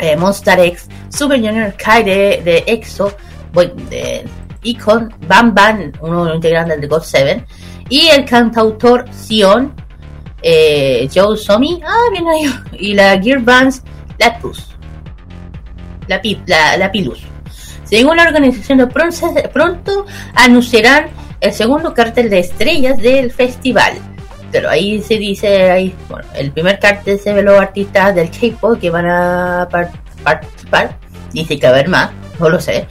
[0.00, 3.14] eh, Monster X, Super Junior Kai de, EXO,
[3.90, 4.24] de
[4.62, 7.44] Icon, Bam Bam, uno de los integrantes de God 7,
[7.88, 9.74] y el cantautor Sion,
[10.42, 13.82] eh, Joe Somi, ah, bien ahí, y la Gear Bands
[14.18, 14.76] Lapus,
[16.06, 17.22] la, la, la Pilus.
[17.84, 21.08] Según la organización, de pronto, pronto anunciarán
[21.40, 23.94] el segundo cartel de estrellas del festival.
[24.52, 28.80] Pero ahí se dice, ahí, bueno, el primer cartel se ve los artistas del K-pop
[28.80, 29.92] que van a par-
[30.24, 30.96] participar.
[31.32, 32.86] Dice que haber más, no lo sé.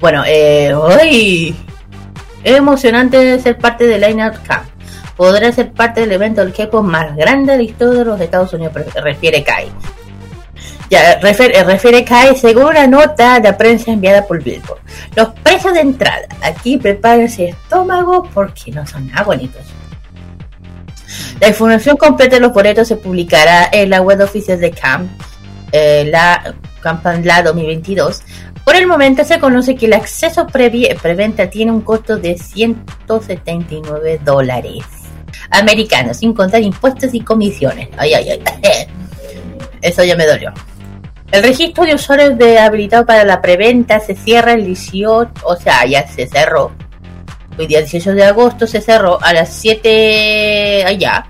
[0.00, 1.54] Bueno, eh, hoy
[2.42, 4.64] es emocionante ser parte del Line Out Camp.
[5.16, 8.52] Podrá ser parte del evento del K-pop más grande de la historia de los Estados
[8.52, 9.68] Unidos, refiere Kai.
[10.88, 14.78] Ya, refiere, refiere Kai según una nota de prensa enviada por Billboard.
[15.16, 16.26] Los precios de entrada.
[16.42, 19.62] Aquí prepárense estómago porque no son nada bonitos.
[21.40, 25.10] La información completa de los boletos se publicará en la web oficial de Camp,
[25.72, 28.22] eh, la Campanla 2022.
[28.64, 34.84] Por el momento se conoce que el acceso preventa tiene un costo de 179 dólares
[35.50, 37.88] americanos, sin contar impuestos y comisiones.
[37.96, 38.42] Ay, ay, ay.
[39.82, 40.52] Eso ya me dolió.
[41.30, 45.84] El registro de usuarios de habilitado para la preventa se cierra el 18, o sea,
[45.84, 46.72] ya se cerró.
[47.58, 51.26] Hoy día 18 de agosto se cerró a las 7 allá.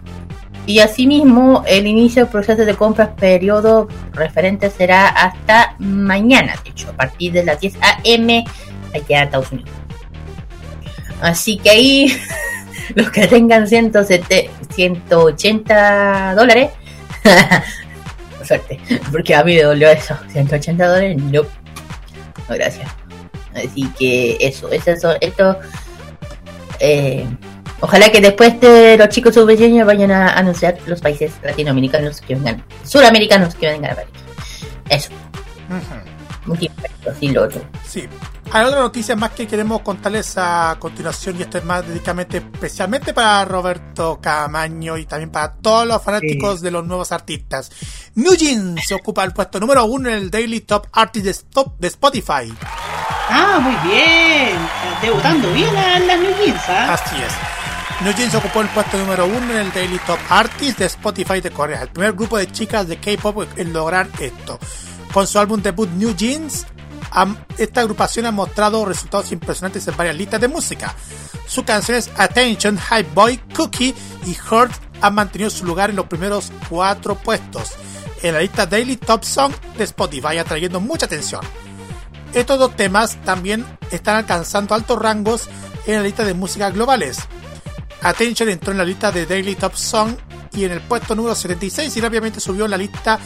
[0.66, 6.90] Y asimismo, el inicio del proceso de compras periodo referente será hasta mañana, de hecho,
[6.90, 8.44] a partir de las 10 a.m.
[8.92, 9.70] allá en Estados Unidos.
[11.20, 12.16] Así que ahí,
[12.96, 16.70] los que tengan 170 180 dólares,
[18.44, 18.80] suerte,
[19.12, 21.48] porque a mí me dolió eso, 180 dólares, no, no
[22.48, 22.90] gracias.
[23.54, 25.58] Así que eso, eso son, esto,
[26.80, 27.26] eh,
[27.80, 32.64] ojalá que después de los chicos subpequeños vayan a anunciar los países latinoamericanos que vengan,
[32.84, 34.06] suramericanos que vengan a ver.
[34.88, 35.10] Eso,
[36.44, 37.60] multiverso, y lo otro.
[37.86, 38.08] Sí.
[38.52, 43.12] Hay otra noticia más que queremos contarles a continuación y esto es más dedicadamente especialmente
[43.12, 47.70] para Roberto Camaño y también para todos los fanáticos de los nuevos artistas.
[48.14, 51.76] New Jeans se ocupa el puesto número uno en el Daily Top Artist de, Stop-
[51.78, 52.54] de Spotify.
[53.28, 54.56] Ah, muy bien.
[55.02, 56.94] Debutando bien a las New Jeans, ¿ah?
[56.94, 58.02] Así es.
[58.04, 61.50] New Jeans ocupó el puesto número uno en el Daily Top Artist de Spotify de
[61.50, 64.58] Corea, el primer grupo de chicas de K-pop en lograr esto.
[65.12, 66.66] Con su álbum debut New Jeans,
[67.58, 70.94] esta agrupación ha mostrado resultados impresionantes en varias listas de música.
[71.46, 73.94] Sus canciones Attention, High Boy, Cookie
[74.26, 77.72] y Hurt han mantenido su lugar en los primeros cuatro puestos
[78.22, 81.42] en la lista Daily Top Song de Spotify, atrayendo mucha atención.
[82.34, 85.48] Estos dos temas también están alcanzando altos rangos
[85.86, 87.18] en la lista de música globales.
[88.02, 90.16] Attention entró en la lista de Daily Top Song
[90.52, 93.18] y en el puesto número 76 y rápidamente subió en la lista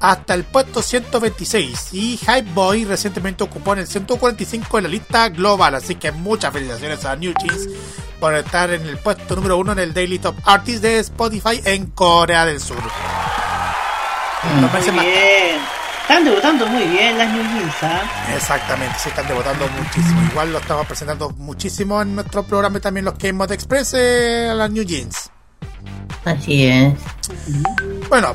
[0.00, 5.28] hasta el puesto 126 y Hype Boy recientemente ocupó en el 145 en la lista
[5.28, 7.68] global, así que muchas felicitaciones a New Jeans
[8.20, 11.86] por estar en el puesto número uno en el Daily Top Artist de Spotify en
[11.88, 12.76] Corea del Sur.
[14.72, 15.60] Meses Muy más- bien.
[16.02, 18.00] Están debutando muy bien las New Jeans, ¿ah?
[18.34, 20.22] Exactamente, se están debutando muchísimo.
[20.30, 24.48] Igual lo estamos presentando muchísimo en nuestro programa y también los Game Mod Express eh,
[24.50, 25.30] a las New Jeans.
[26.24, 26.94] Así es.
[28.08, 28.34] Bueno,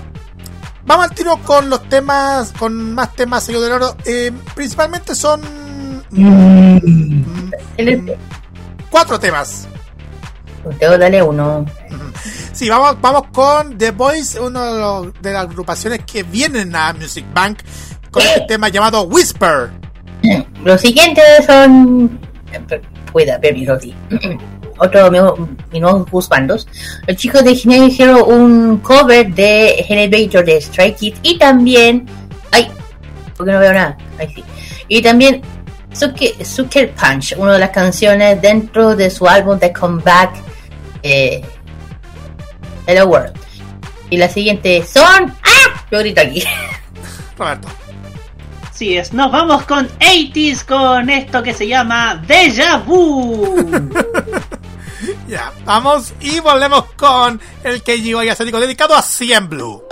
[0.86, 3.96] vamos al tiro con los temas, con más temas sello del oro.
[4.06, 5.42] Eh, principalmente son
[8.90, 9.68] cuatro temas.
[10.80, 11.66] Teo, dale uno.
[12.54, 17.60] Sí, vamos, vamos con The Voice, una de, las agrupaciones que vienen a Music Bank
[18.12, 19.72] con este tema llamado Whisper.
[20.64, 22.20] Los siguientes son.
[23.12, 23.96] Cuida, Baby Roti.
[24.84, 25.22] Otro de
[25.72, 26.68] mis- nuevos husbandos.
[27.08, 32.06] Los chicos de Generic hicieron un cover de Elevator de Strike Kids y también.
[32.52, 32.68] ¡Ay!
[33.38, 33.98] Porque no veo nada.
[34.20, 34.44] Ahí sí.
[34.90, 35.42] Y también
[35.94, 40.32] Sucker, Punch, una de las canciones dentro de su álbum de Comeback
[41.02, 41.42] eh,
[42.86, 43.34] Hello World.
[44.10, 45.34] Y la siguiente son.
[45.44, 45.86] ¡Ah!
[45.92, 46.44] Yo grito aquí.
[47.38, 47.68] Roberto.
[48.74, 49.14] Sí, es.
[49.14, 53.56] Nos vamos con 80s con esto que se llama Deja Vu.
[55.28, 59.84] Ya, vamos y volvemos con el KGY asiático dedicado a CM Blue.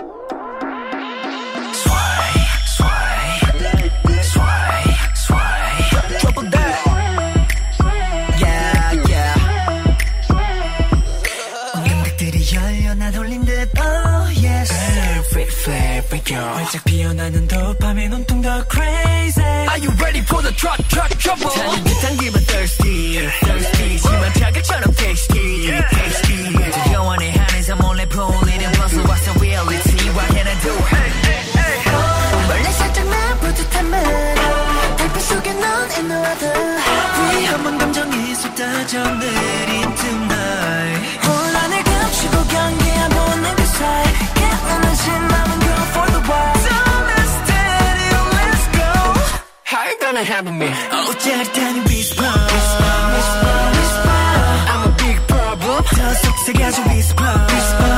[16.11, 19.41] figure 활짝 피어나는 도파민 온통 더 crazy.
[19.71, 21.47] Are you ready for the truck truck trouble?
[21.55, 23.29] 타는 듯한 기분 thirsty.
[23.39, 23.97] Thirsty.
[23.97, 25.71] 심한 자극처럼 tasty.
[25.71, 26.51] Tasty.
[26.67, 31.41] 아주 영원히 하늘에서 몰래 풀리는 puzzle What's the reality what can I do hey, hey,
[31.55, 31.77] hey.
[31.95, 34.03] Oh, 멀리 살짝만 뿌듯한 말
[34.97, 36.53] 달빛 속에 넌 in the other
[37.31, 39.25] 네 한번 감정이 쏟아졌네.
[50.21, 50.77] I me, a myth.
[50.91, 52.27] Oh, that tiny beast bomb.
[54.69, 55.83] I'm a big problem.
[55.97, 57.90] 더 속삭여줘 whisper, whisper.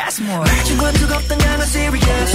[0.00, 2.32] Yes more 말중과 두껍던 I'm serious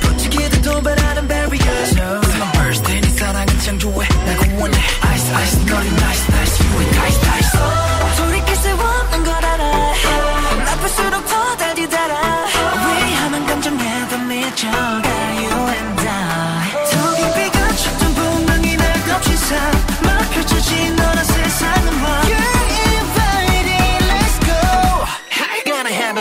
[0.00, 4.78] 부치기도 도발하는 barriers It's my birthday 네 사랑은 창조해 날 구원해
[5.12, 6.27] Ice ice 너를 nice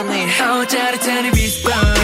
[0.05, 0.27] me.
[0.41, 1.98] Oh, daddy, daddy, be spun.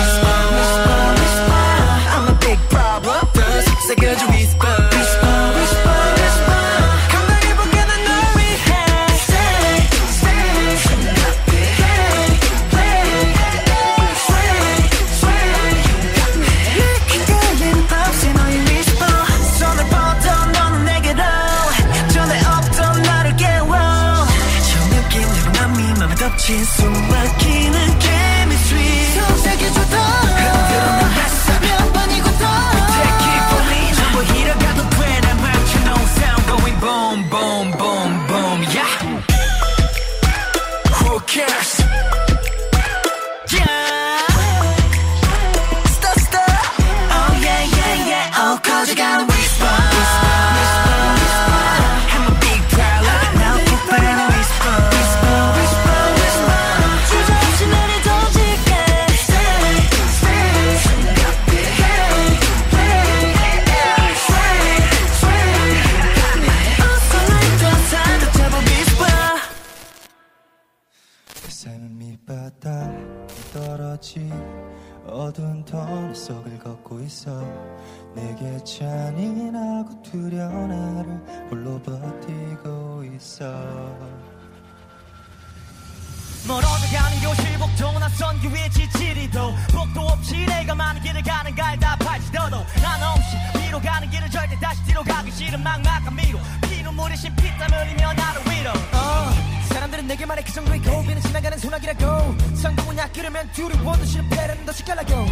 [100.14, 102.36] 내게 말해 그 정도의 고비는 지나가는 소나기라고.
[102.54, 105.26] 성공은 약기르면 두려워도 실패라는 더 시kal라고.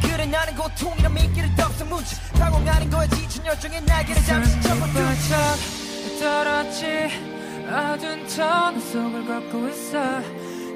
[0.00, 5.36] 그래 나는 고통이란 미끼를 덥석 뭉치 방황하는 거에 지친 열정의 날개를 잠시 접어두쳐
[6.18, 7.10] 떨었지.
[7.68, 10.20] 어두운 터널 속을 걷고 있어.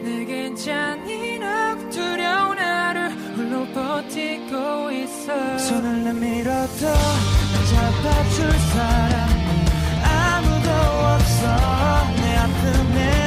[0.05, 5.59] 내겐 잔인하고 두려운 하루 홀로 버티고 있어.
[5.59, 9.35] 손을 내밀어도 날 잡아줄 사람이
[10.05, 12.15] 아무도 없어.
[12.17, 13.26] 내 아픔에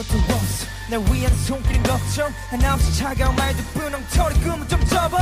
[0.00, 5.18] 없어 날 위한 손길은 걱정 한없이 차가운 말들 분홍토리 꿈을 좀 접어.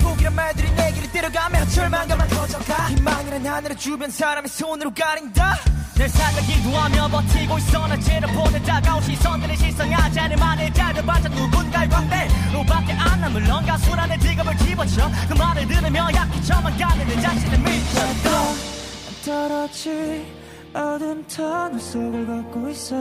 [0.00, 2.88] 포기란 말들이 내 길을 때려가며 절망감만 커져가.
[2.88, 5.58] 희망이란 하늘을 주변 사람의 손으로 가린다.
[5.94, 7.86] 늘 살려 기도 하며 버티고 있어.
[7.86, 14.18] 날 째려보는 다가온 시선들의 시선하지 않을 만에 짧아봤자 누군가의 광대로 밖에 안 남을 넌가 순환의
[14.18, 15.10] 직업을 집어쳐.
[15.28, 18.72] 그 말을 들으며 약해져만 가는 내 자신을 미쳤다
[19.24, 20.41] 떨어지
[20.74, 22.96] 어둠 터널 속을 걷고 있어.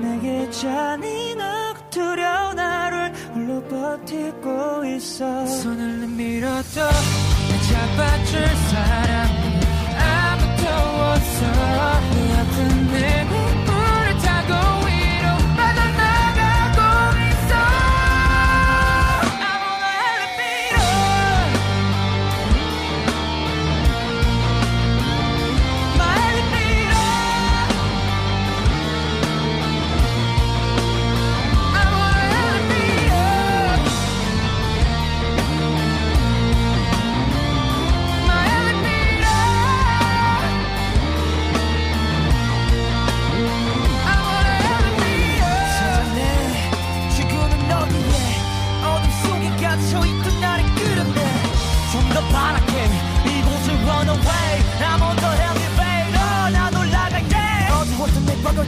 [0.00, 5.46] 내게 잔인하고 두려운 하루를 홀로 버티고 있어.
[5.46, 9.60] 손을 내밀어도 날 잡아줄 사람이
[9.98, 10.62] 아무도
[11.04, 11.40] 없어.
[12.10, 13.57] 내 아픈 내눈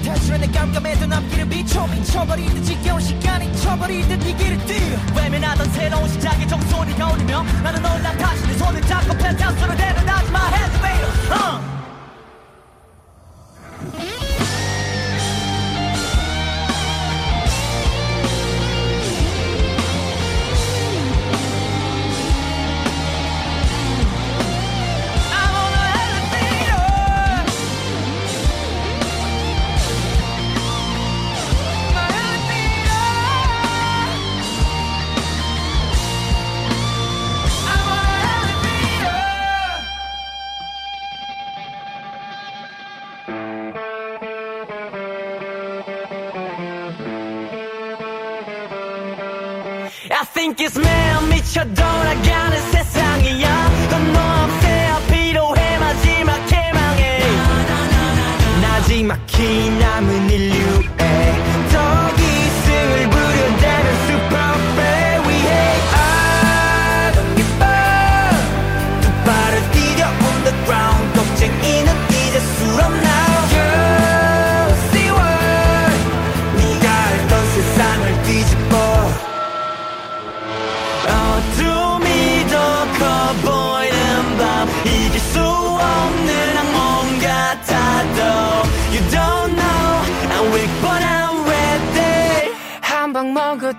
[0.03, 7.13] 탈출하는 깜깜해도 남기는 비춰 미쳐버리듯 지겨운 시간이 쳐버리듯 네 길을 뛰어 외면하던 새로운 시작의 종소리가
[7.13, 11.70] 울리며 나는 올라 다시 내 손을 잡고 펜트하우스로 데려다지 마 엘리베이터 uh.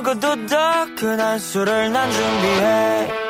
[0.05, 3.24] 먹어도 더 큰한 수를 난 준비해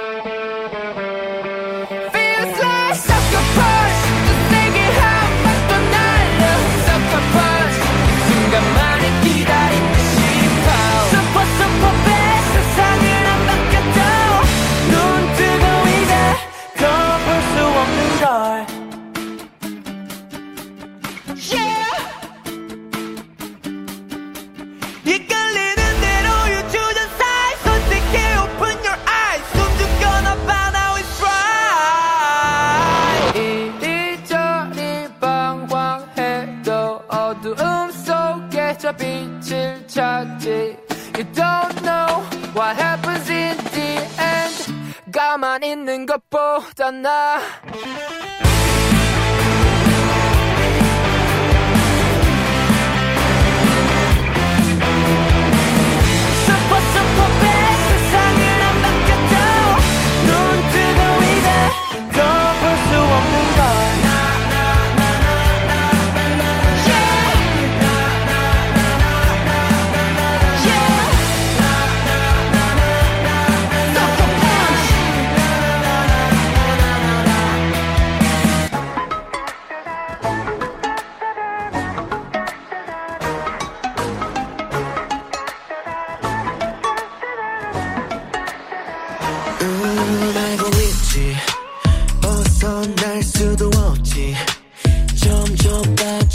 [40.45, 40.77] 찾지
[41.17, 42.23] You don't know
[42.55, 47.41] what happens in the end 가만 있는 것보다 나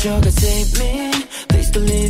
[0.05, 1.13] you're gonna save me.
[1.49, 2.10] Please believe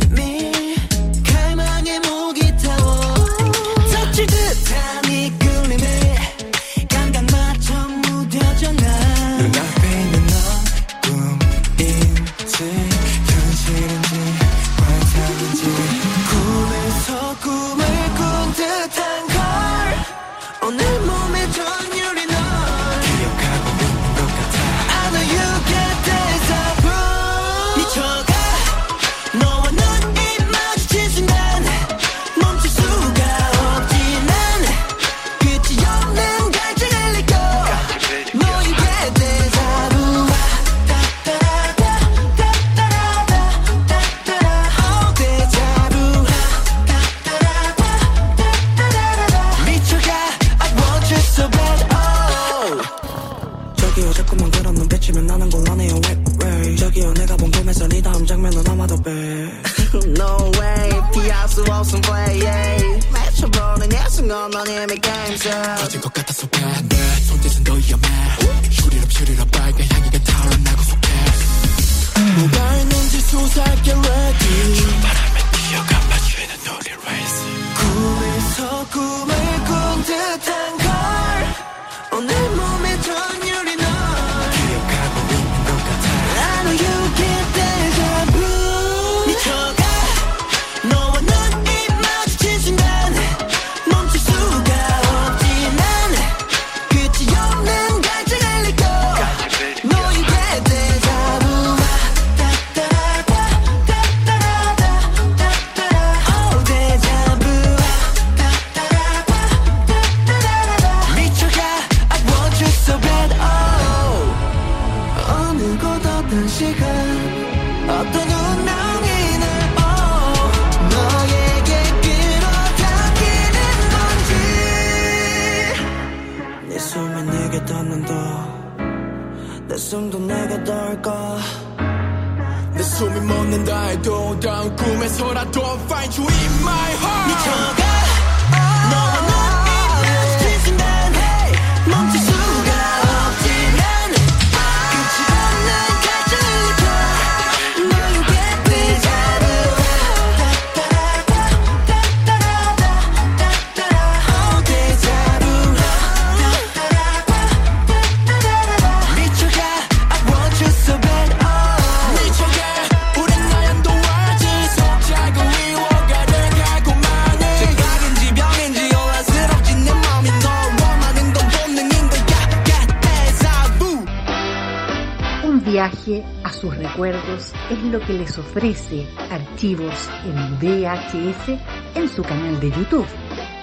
[178.37, 181.59] ofrece archivos en VHS
[181.95, 183.07] en su canal de YouTube.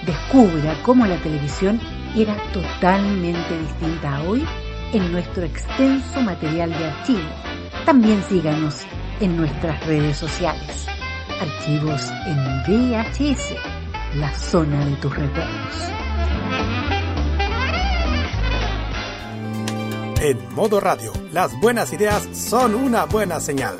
[0.05, 1.79] Descubra cómo la televisión
[2.15, 4.45] era totalmente distinta a hoy
[4.93, 7.29] en nuestro extenso material de archivo.
[7.85, 8.85] También síganos
[9.19, 10.87] en nuestras redes sociales.
[11.41, 13.55] Archivos en VHS,
[14.15, 15.89] la zona de tus recuerdos.
[20.21, 23.79] En modo radio, las buenas ideas son una buena señal.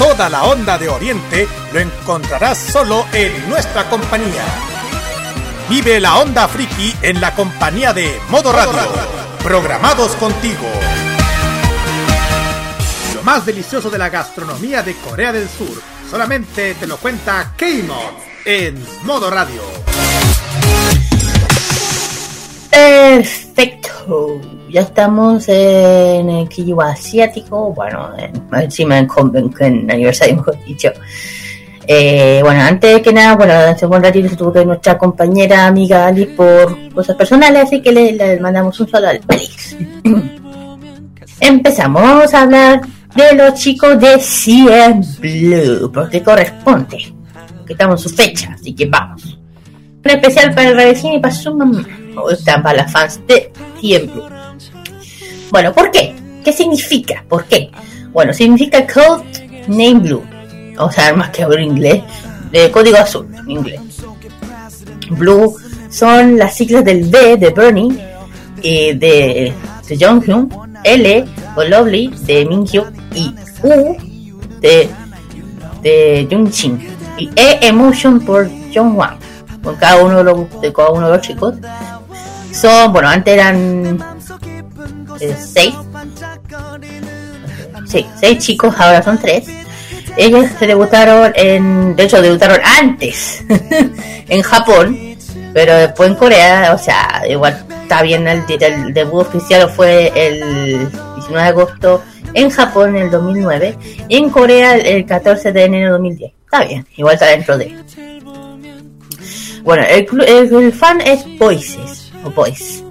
[0.00, 4.46] Toda la onda de Oriente lo encontrarás solo en nuestra compañía.
[5.68, 8.80] Vive la onda friki en la compañía de Modo Radio.
[9.42, 10.66] Programados contigo.
[13.14, 18.22] Lo más delicioso de la gastronomía de Corea del Sur solamente te lo cuenta K-Mod
[18.46, 19.60] en Modo Radio.
[22.70, 24.40] Perfecto.
[24.70, 27.72] Ya estamos en el Kiyu Asiático.
[27.72, 30.90] Bueno, en, encima en Convention aniversario, mejor dicho.
[31.86, 36.06] Eh, bueno, antes que nada, bueno, hace un ratito se tuvo que nuestra compañera amiga
[36.06, 39.76] Ali por cosas personales, así que le, le mandamos un saludo al Félix.
[41.40, 42.82] Empezamos a hablar
[43.16, 47.12] de los chicos de CM Blue, porque corresponde.
[47.66, 49.38] Que estamos en su fecha, así que vamos.
[50.04, 51.84] Un especial para el Revecino y para su mamá.
[52.16, 54.49] O están para las fans de CM Blue.
[55.50, 56.14] Bueno, ¿por qué?
[56.44, 57.24] ¿Qué significa?
[57.28, 57.70] ¿Por qué?
[58.12, 59.24] Bueno, significa Code
[59.68, 60.24] Name Blue.
[60.76, 62.02] Vamos a ver más que hablar inglés.
[62.50, 63.80] De código azul, en inglés.
[65.10, 65.56] Blue
[65.88, 67.96] son las siglas del B de Bernie,
[68.62, 69.52] eh, de,
[69.88, 70.48] de Jonghyun,
[70.82, 71.24] L
[71.56, 73.96] o Lovely de Minhyuk y U
[74.60, 74.88] de,
[75.82, 76.78] de Jungchin
[77.18, 79.16] y E Emotion por Jongwan.
[79.62, 81.54] Con cada uno de los, de cada uno de los chicos.
[82.52, 83.98] Son, bueno, antes eran
[85.38, 85.74] seis.
[88.20, 89.46] Seis chicos, ahora son tres.
[90.16, 93.44] Ellos se debutaron en, de hecho debutaron antes
[94.28, 95.16] en Japón,
[95.52, 98.44] pero después en Corea, o sea, igual está bien el,
[98.92, 102.02] debut oficial fue el 19 de agosto
[102.34, 103.76] en Japón en el 2009
[104.08, 106.32] y en Corea el 14 de enero de 2010.
[106.44, 107.76] Está bien, igual está dentro de.
[109.62, 112.89] Bueno, el, el, el fan es Voices o Voice.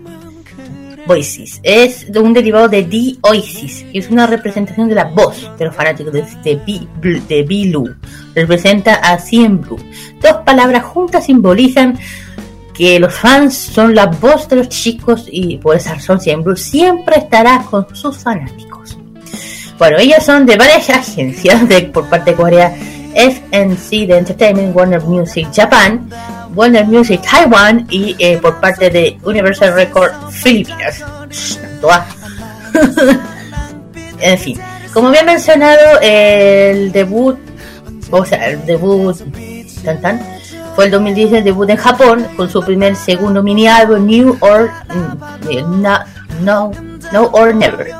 [1.10, 5.66] Voices es un derivado de The Oasis, que es una representación de la voz de
[5.66, 6.24] los fanáticos de,
[7.28, 7.95] de, Blue-.
[8.36, 9.80] Representa a Blue.
[10.22, 11.97] Dos palabras juntas simbolizan
[12.76, 17.18] que los fans son la voz de los chicos y por esa razón siempre, siempre
[17.18, 18.95] estará con sus fanáticos.
[19.80, 22.72] Bueno, ellos son de varias agencias de, por parte de Corea,
[23.16, 26.07] FNC de Entertainment, Warner Music Japan,
[26.55, 31.03] Warner Music Taiwan y eh, por parte de Universal Record Filipinas.
[34.21, 34.59] En fin,
[34.93, 37.37] como había mencionado, el debut,
[38.11, 39.15] o sea, el debut
[39.85, 40.21] tan, tan,
[40.75, 44.69] fue el 2010 el debut en Japón con su primer segundo mini álbum New or
[44.89, 45.99] mm, no,
[46.41, 46.71] no,
[47.13, 47.91] no or Never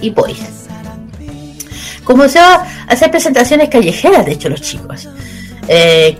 [0.00, 0.66] y Boys.
[2.04, 5.08] Comenzó a hacer presentaciones callejeras, de hecho, los chicos.
[5.68, 6.18] Eh,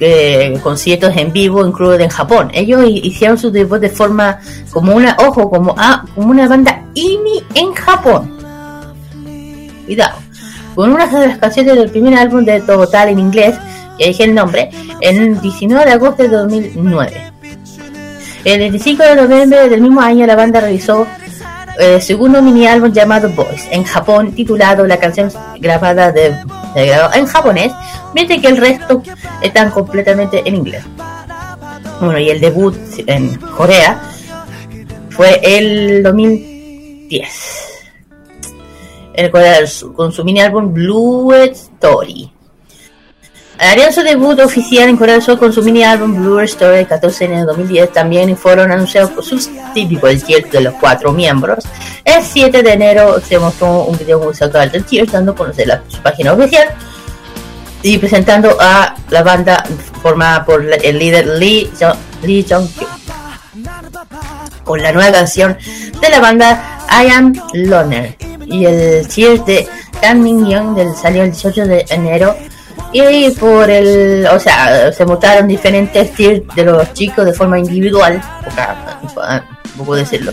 [0.00, 2.50] eh, conciertos en vivo incluidos en Japón.
[2.52, 4.38] Ellos hi- hicieron su debut de forma
[4.70, 8.38] como una, ojo, como, ah, como una banda indie en Japón.
[9.86, 10.18] Cuidado.
[10.74, 13.56] Con una de las canciones del primer álbum de Total en inglés,
[13.98, 17.32] que dije el nombre, el 19 de agosto de 2009.
[18.44, 21.06] El 25 de noviembre del mismo año la banda realizó
[21.78, 25.30] el segundo mini álbum llamado Boys en Japón, titulado la canción
[25.60, 26.34] grabada de,
[26.76, 27.72] en japonés,
[28.14, 29.02] mientras que el resto
[29.42, 30.84] están completamente en inglés.
[32.00, 32.76] Bueno, y el debut
[33.06, 34.00] en Corea
[35.10, 37.68] fue el 2010
[39.18, 42.30] en Corea del Sur con su mini álbum Blue Story.
[43.58, 46.86] Harían su debut oficial en Corea del Sur con su mini álbum Blue Story el
[46.86, 47.92] 14 de enero de 2010.
[47.92, 51.64] También fueron anunciados por sus típicos el Tears de los cuatro miembros.
[52.04, 55.82] El 7 de enero se mostró un video musical del Tears dando a conocer la,
[55.88, 56.68] su página oficial
[57.82, 59.62] y presentando a la banda
[60.02, 62.88] formada por el líder Lee, Jo- Lee Jong-kyun
[64.64, 65.56] con la nueva canción
[66.00, 68.16] de la banda I Am Loner.
[68.46, 69.68] Y el Tears de
[70.00, 72.36] Kang Min Young del salió el 18 de enero.
[72.92, 78.20] Y por el o sea se mostraron diferentes tiers de los chicos de forma individual
[79.76, 80.32] puedo decirlo.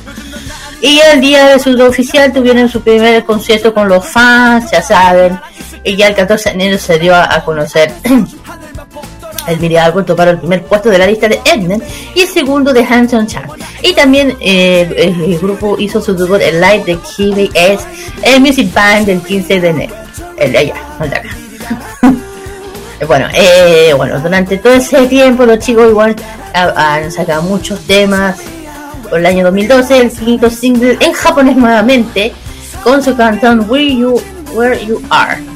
[0.82, 5.40] Y el día de su oficial tuvieron su primer concierto con los fans ya saben
[5.86, 7.94] y ya el 14 de enero se dio a, conocer
[9.48, 11.84] el mini álbum toparon el primer puesto de la lista de Edmund
[12.16, 13.48] y el segundo de Hanson Chan.
[13.84, 17.86] Y también eh, el, grupo hizo su debut en live de KBS
[18.24, 19.96] el Music Band del 15 de enero.
[20.38, 21.30] El de allá, el de acá.
[23.08, 26.16] Bueno, eh, bueno, durante todo ese tiempo los chicos igual
[26.54, 28.38] ha- han sacado muchos temas.
[29.10, 32.32] Por el año 2012 el quinto single en japonés nuevamente
[32.84, 34.20] con su canción Where You,
[34.54, 35.55] Where You Are.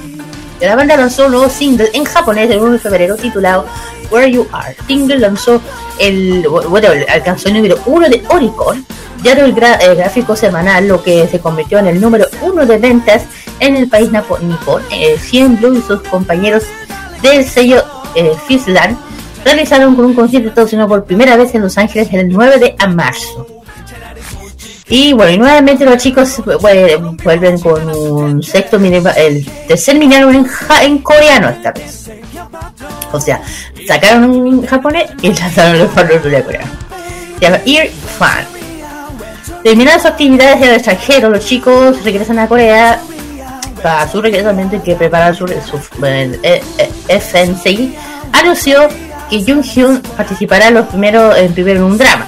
[0.62, 3.66] La banda lanzó un nuevo single en japonés el 1 de febrero titulado
[4.12, 4.76] Where You Are.
[4.88, 5.62] Single lanzó
[6.00, 8.86] el, bueno, alcanzó el número 1 de Oricon,
[9.22, 13.24] diario el, el gráfico semanal, lo que se convirtió en el número 1 de ventas
[13.60, 14.82] en el país nipón.
[14.92, 16.64] Eh, 100 Blue y sus compañeros
[17.22, 17.84] del sello
[18.16, 18.98] eh, Fisland
[19.46, 23.59] realizaron con un concierto traducido por primera vez en Los Ángeles el 9 de marzo.
[24.90, 30.34] Y bueno, y nuevamente los chicos vuel- vuelven con un sexto el tercer mini álbum
[30.36, 30.48] en,
[30.82, 32.10] en coreano esta vez.
[33.12, 33.42] O sea,
[33.88, 36.72] sacaron un japonés y lanzaron los valores de coreano.
[37.40, 37.88] Se llama Ear
[38.18, 38.46] Fan.
[39.64, 43.00] Terminadas sus actividades en el extranjero, los chicos regresan a Corea
[43.84, 46.90] para su regreso también que preparar su, su el, eh, eh,
[47.20, 47.94] FNC
[48.34, 48.88] anunció
[49.30, 52.28] que Jung Hyun participará los primeros en primero en un drama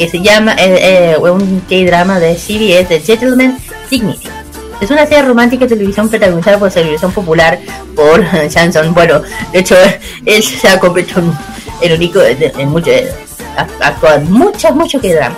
[0.00, 3.58] que se llama eh, eh, un K-drama de CBS de Gentleman
[3.90, 4.28] Dignity
[4.80, 7.58] es una serie romántica de televisión protagonizada por la televisión popular
[7.94, 9.20] por Chanson bueno
[9.52, 9.76] de hecho
[10.24, 11.22] él se ha convertido
[11.82, 12.90] en único en, en mucho
[13.58, 15.36] ha- actúa en muchas muchos K-dramas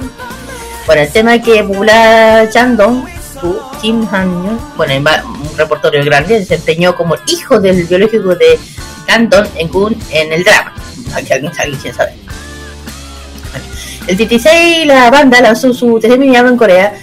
[0.87, 3.05] bueno el tema que popular Chandong
[3.41, 4.95] Su, Kim Han bueno,
[5.25, 8.57] un repertorio grande, desempeñó como el hijo del biológico de
[9.09, 9.69] Canton en
[10.11, 10.73] en el drama.
[11.15, 12.22] Aquí alguien sabe quién sabe.
[14.07, 16.95] El 16 la banda lanzó su tercer mini en Corea.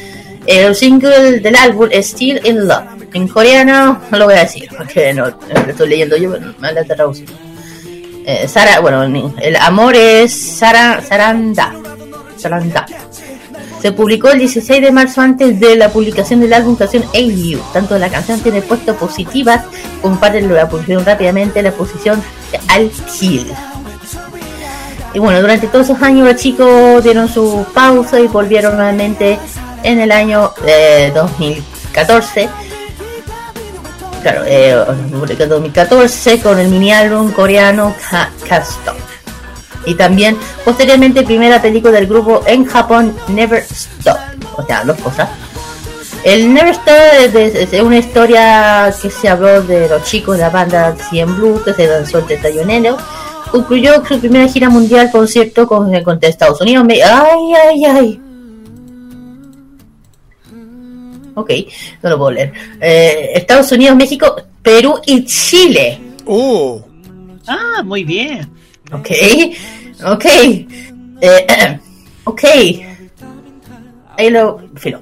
[0.45, 2.99] El single del álbum Still in Love.
[3.13, 5.35] En coreano no lo voy a decir porque no, lo
[5.67, 7.33] estoy leyendo yo, me han traducido.
[8.25, 9.03] Eh, Sara, bueno,
[9.41, 11.73] el amor es Sara, Saranda.
[12.37, 12.85] Saranda.
[13.81, 17.59] Se publicó el 16 de marzo antes de la publicación del álbum canción AU.
[17.71, 19.63] Tanto la canción tiene puestos positivas
[20.01, 22.21] como parte de la publicación rápidamente la posición
[22.67, 23.47] Al Kill.
[25.13, 29.39] Y bueno, durante todos esos años los chicos dieron su pausa y volvieron nuevamente
[29.83, 32.49] en el año eh, 2014.
[34.21, 34.75] Claro, eh,
[35.47, 37.95] 2014 con el mini álbum coreano
[38.41, 38.95] Custom
[39.85, 44.17] y también posteriormente primera película del grupo en Japón Never Stop.
[44.57, 45.29] O sea dos cosas.
[46.23, 50.95] El Never Stop es, una historia que se habló de los chicos de la banda
[51.09, 52.95] CM Blue que se lanzó el 31 de
[53.51, 56.85] concluyó su primera gira mundial concierto con, con Estados Unidos.
[56.85, 58.21] Me- ay, ay, ay.
[61.35, 61.51] Ok,
[62.03, 62.53] no lo puedo leer.
[62.81, 65.99] Eh, Estados Unidos, México, Perú y Chile.
[66.25, 66.79] Uh.
[67.47, 68.49] Ah, muy bien.
[68.91, 69.09] Ok,
[70.05, 70.25] ok.
[71.21, 71.79] Eh,
[72.25, 72.43] ok.
[74.17, 74.59] Ahí lo.
[74.75, 74.99] Filo.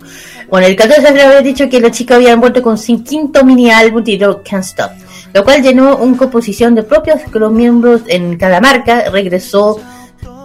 [0.49, 3.43] Bueno, el 14 de febrero había dicho que la chica había vuelto con su quinto
[3.43, 4.91] mini álbum titulado Can't Stop,
[5.37, 9.79] lo cual llenó una composición de propios que los miembros en cada marca regresó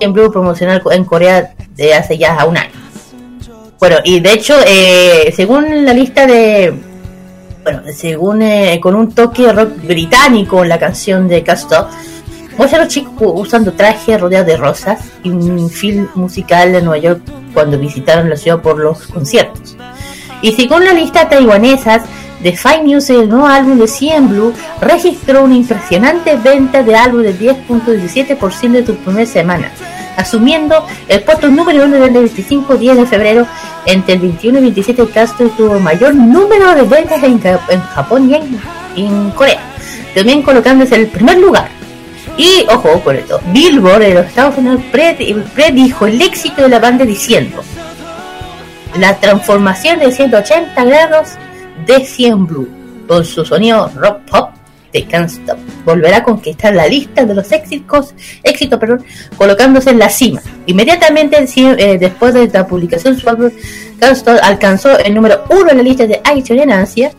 [0.01, 2.73] en Blue promocional en Corea de hace ya un año.
[3.81, 6.75] Bueno, y de hecho, eh, según la lista de.
[7.63, 11.43] Bueno, según eh, con un toque rock británico la canción de
[12.59, 16.99] muestra a los chicos usando trajes rodeados de rosas y un film musical de Nueva
[16.99, 17.23] York
[17.55, 19.75] cuando visitaron la ciudad por los conciertos.
[20.43, 22.05] Y según la lista taiwanesa
[22.43, 27.23] de Fine Music, el nuevo álbum de CN Blue registró una impresionante venta de álbum
[27.23, 29.71] de 10.17% de su primera semana,
[30.17, 33.47] asumiendo el puesto número uno del 25 días de febrero.
[33.87, 38.35] Entre el 21 y 27 Castro tuvo mayor número de ventas en, en Japón y
[38.35, 38.61] en,
[38.97, 39.61] en Corea,
[40.15, 41.69] también colocándose en el primer lugar.
[42.37, 46.79] Y ojo con esto, Billboard de los Estados Unidos pred- predijo el éxito de la
[46.79, 47.63] banda diciendo
[48.99, 51.31] la transformación de 180 grados
[51.87, 52.69] de 100 Blue
[53.07, 54.51] con su sonido rock pop
[54.93, 59.03] de Can't Stop volverá a conquistar la lista de los éxitos, éxitos perdón,
[59.39, 60.41] colocándose en la cima.
[60.67, 63.51] Inmediatamente eh, después de la publicación su álbum
[63.99, 67.11] Can't Stop alcanzó el número uno en la lista de iTunes en Asia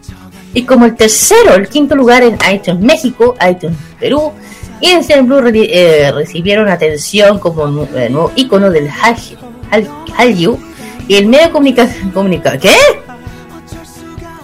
[0.54, 4.32] y como el tercero, el quinto lugar en iTunes México, iTunes Perú
[4.80, 9.38] y en Blue eh, recibieron atención como eh, nuevo icono del Hallyu
[9.72, 10.60] Hal- Hallyu
[11.08, 12.76] y el medio comunicación comunica ¿qué?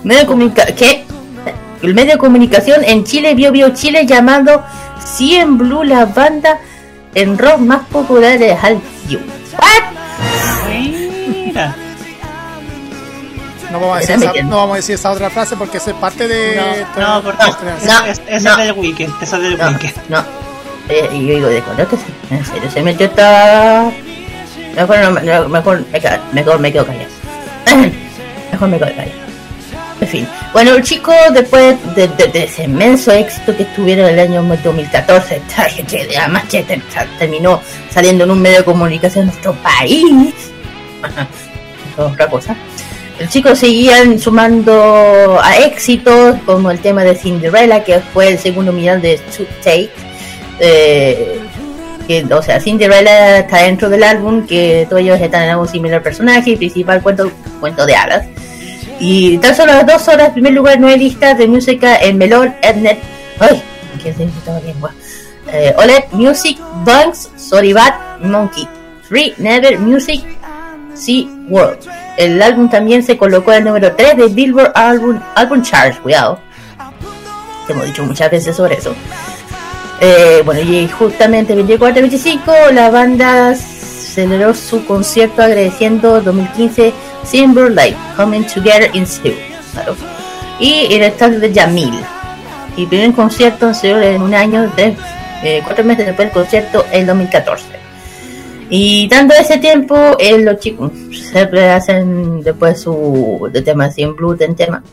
[0.03, 1.05] Medio de comunica ¿qué?
[1.81, 4.63] el medio de comunicación en Chile vio vio Chile llamando
[5.17, 6.59] CN Blue la banda
[7.15, 9.19] en rock más popular de Hallyu
[11.45, 11.75] Mira.
[13.71, 15.95] No vamos, a decir esa, no vamos a decir esa otra frase porque esa es
[15.97, 16.55] parte de.
[16.97, 17.43] No, no, porque
[17.85, 19.93] no, es- esa es del weekend, esa es del no, weekend.
[20.09, 20.23] no.
[20.89, 23.91] Eh, y yo digo, de cuando que se, en serio se metió esta.
[24.75, 27.09] Mejor, no, mejor, me ca- mejor me quedo callado.
[28.51, 29.28] mejor me quedo callado.
[30.01, 34.43] En fin, bueno, el chico, después de, ese inmenso éxito que tuvieron en el año
[34.43, 35.41] 2014,
[35.89, 36.81] que además que te-
[37.17, 40.05] terminó saliendo en un medio de comunicación de nuestro país,
[41.97, 42.55] otra cosa.
[43.19, 48.71] El chico seguían sumando a éxitos como el tema de Cinderella, que fue el segundo
[48.71, 49.89] millón de Two Take.
[50.61, 51.39] Eh,
[52.07, 56.01] que, o sea, Cinderella está dentro del álbum, que todos ellos están en algún similar
[56.01, 58.25] personaje, principal cuento, cuento de hadas.
[58.99, 62.99] Y tan solo las dos horas, primer lugar, nueve listas de música en Melon, Ednet,
[63.39, 63.61] ay,
[64.03, 64.31] que se me
[64.79, 64.91] guau.
[65.51, 68.67] eh, OLED Music, Bunks, Soribat, Monkey,
[69.07, 70.21] Free, Never Music,
[70.93, 71.79] Sea World.
[72.17, 76.39] El álbum también se colocó en el número 3 de Billboard Album, album Charts, cuidado.
[77.69, 78.93] Hemos dicho muchas veces sobre eso.
[80.01, 86.93] Eh, bueno, y justamente el 24 y 25 la banda celebró su concierto agradeciendo 2015
[87.23, 89.35] Silver Light Coming Together in Seoul.
[89.73, 89.95] Claro.
[90.59, 91.93] Y el estadio de Yamil.
[92.75, 94.95] Y primer concierto en un año de
[95.43, 97.65] eh, cuatro meses después del concierto en 2014.
[98.69, 104.55] Y dando ese tiempo, eh, los chicos siempre hacen después su tema sin blue en
[104.55, 104.83] tema.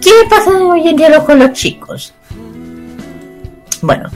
[0.00, 2.12] ¿Qué pasa hoy en día con los chicos?
[3.80, 4.10] Bueno,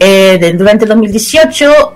[0.00, 1.94] eh, durante el 2018,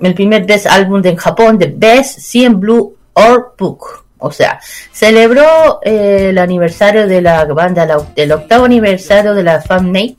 [0.00, 4.04] el primer best álbum de Japón, de Best CN Blue or Book.
[4.18, 4.60] O sea,
[4.92, 7.86] celebró eh, el aniversario de la banda,
[8.16, 10.16] el octavo aniversario de la Fanmate.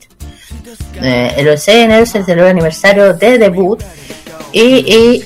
[1.02, 3.82] Eh, los CNR se celebró el aniversario de debut.
[4.52, 5.22] Y,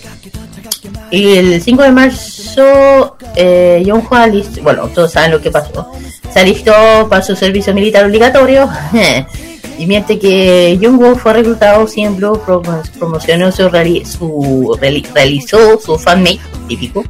[1.10, 5.90] el 5 de marzo, eh, John alist- bueno, todos saben lo que pasó.
[6.32, 6.72] Se alistó
[7.08, 8.68] para su servicio militar obligatorio.
[9.78, 15.98] y mientras que Jungwoo fue reclutado, siempre promo- promocionó su, reali- su reali- realizó su
[15.98, 17.04] fanmate típico.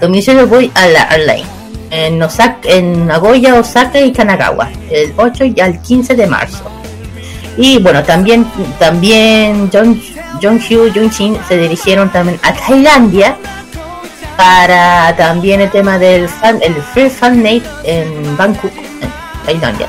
[0.00, 1.46] Domicilio Boy a la Airline
[1.90, 6.64] en, Osaka, en Nagoya, Osaka y Kanagawa, el 8 y al 15 de marzo.
[7.56, 8.46] Y bueno, también
[8.78, 10.00] también John,
[10.42, 13.36] John Hugh, Jung Chin se dirigieron también a Tailandia
[14.36, 19.88] para también el tema del fan, el Free Fan Night en Bangkok, en Tailandia.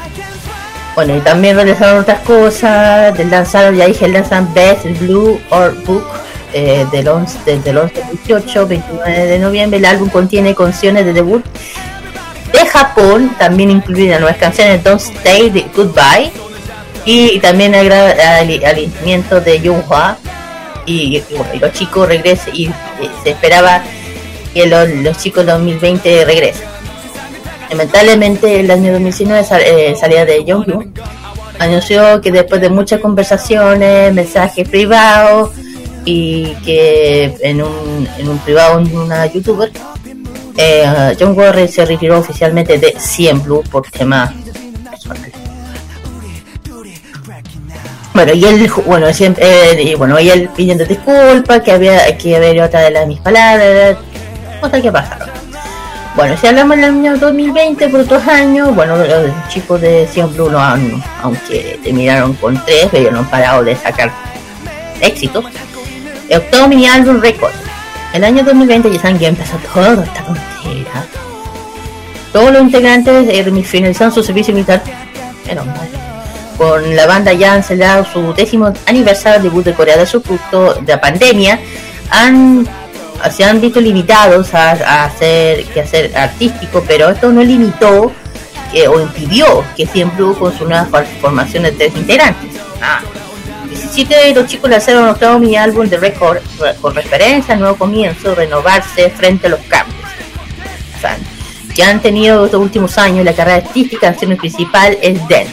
[0.93, 5.75] Bueno, y también realizaron otras cosas, del lanzaron, ya dije, el lanzan Best Blue or
[5.85, 6.05] Book
[6.57, 9.77] eh, del 11, desde el 11 al 18, 29 de noviembre.
[9.77, 11.43] El álbum contiene canciones de debut
[12.53, 16.31] de Japón, también incluidas nuevas canciones Don't Stay Goodbye
[17.05, 20.17] y también el alineamiento de Yunhua
[20.85, 22.69] y, y bueno, los chicos regresen y,
[23.23, 23.83] se esperaba
[24.53, 26.67] que los, los chicos 2020 regresen.
[27.69, 30.93] Lamentablemente el año 2019 sal- eh, salida de Jonghyun
[31.59, 35.49] anunció que después de muchas conversaciones, mensajes privados
[36.05, 39.71] y que en un, en un privado en una youtuber,
[40.57, 44.31] eh, Jungwoo re- se retiró oficialmente de CM Blue por temas
[44.89, 45.33] personales.
[48.13, 52.37] Bueno, y él, bueno, siempre, eh, y bueno, y él pidiendo disculpas, que había, que
[52.37, 53.97] había otra de las mis palabras,
[54.61, 55.29] cosas que pasaron.
[56.15, 60.49] Bueno, si hablamos del año 2020 por otros años, bueno, los chicos de Sion Blue
[60.49, 64.09] no han, aunque terminaron con tres, ellos no han parado de sacar
[65.01, 65.43] éxitos.
[66.29, 67.53] El octavo mini álbum Record.
[68.13, 71.05] El año 2020 ya saben que empezó todo esta tontera.
[72.31, 74.81] Todos los integrantes eh, finalizaron su servicio militar.
[76.57, 80.23] Con la banda ya han celebrado su décimo aniversario de debut de Corea del Sur,
[80.23, 81.59] de la pandemia.
[82.11, 82.67] Han
[83.31, 88.11] se han visto limitados a, hacer que hacer artístico, pero esto no limitó
[88.71, 92.51] que, o impidió que siempre con su nueva for- formación de tres integrantes.
[92.81, 92.99] Ah,
[93.69, 96.39] 17 de los chicos lanzaron octavo mini álbum de récord
[96.81, 99.99] con referencia al nuevo comienzo, renovarse frente a los cambios.
[101.01, 101.17] Fan.
[101.75, 105.47] Que han tenido estos últimos años la carrera artística, canción principal es Den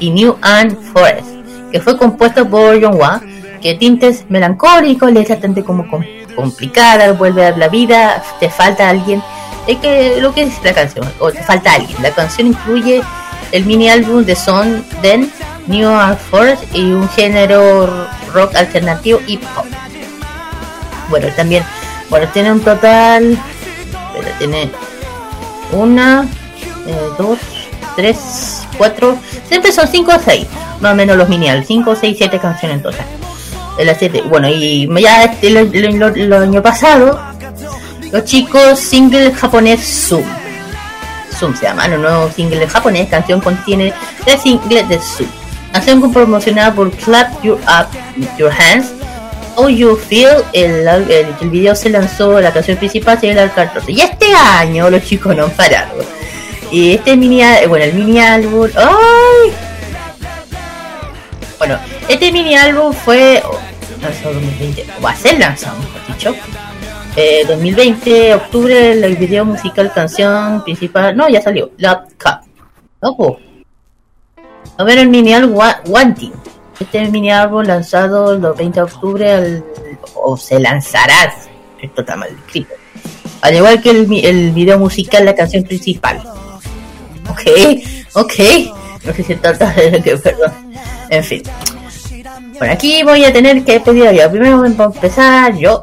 [0.00, 1.28] y New and Forest,
[1.70, 3.20] que fue compuesto por John Wah,
[3.60, 6.04] que tintes melancólicos, letras tanto como com-
[6.34, 9.22] complicadas, vuelve a la vida, te falta alguien,
[9.68, 11.96] es que lo que es la canción, o te falta alguien.
[12.02, 13.00] La canción incluye
[13.52, 15.30] el mini álbum de Son, Den,
[15.66, 19.66] New and Forest y un género rock alternativo y pop.
[21.08, 21.64] Bueno, también,
[22.08, 23.38] bueno, tiene un total,
[24.38, 24.70] tiene
[25.72, 26.26] una,
[26.86, 27.38] eh, dos,
[27.96, 29.18] tres, cuatro,
[29.48, 30.46] siempre son cinco o seis,
[30.80, 33.06] más o menos los mini álbumes, cinco, seis, siete canciones en total.
[33.76, 34.22] De las siete.
[34.22, 37.18] Bueno, y ya este, lo, año pasado,
[38.10, 40.24] los chicos single japonés Zoom.
[41.38, 43.94] Zoom se llama, el nuevo single japonés, canción contiene
[44.24, 45.41] tres singles de Zoom.
[45.72, 47.88] Canción promocionada por Clap Your Up
[48.38, 48.92] Your Hands.
[49.56, 53.92] How You Feel, el, el, video se lanzó, la canción principal se llama el 14.
[53.92, 56.02] Y este año los chicos no han parado.
[56.70, 59.52] Y este mini, á- bueno, el mini álbum, ¡ay!
[61.58, 61.78] Bueno,
[62.08, 63.42] este mini álbum fue
[64.00, 66.34] lanzado 2020, o va a ser lanzado, mejor dicho.
[67.14, 72.40] Eh, 2020, octubre, el video musical, canción principal, no, ya salió, Love Cup.
[73.00, 73.38] Ojo.
[74.78, 76.32] A ver el mini álbum Wa- Wanting.
[76.80, 79.64] Este mini álbum lanzado el 20 de octubre, al-
[80.14, 81.34] o se lanzará,
[81.80, 82.74] esto está mal escrito.
[83.42, 86.22] Al igual que el, el video musical, la canción principal.
[87.28, 87.42] Ok,
[88.14, 88.32] ok.
[89.04, 90.52] No sé si trata de que, perdón.
[91.10, 91.42] En fin.
[92.58, 94.30] Por aquí voy a tener que pedir yo.
[94.30, 95.82] Primero vamos a empezar yo.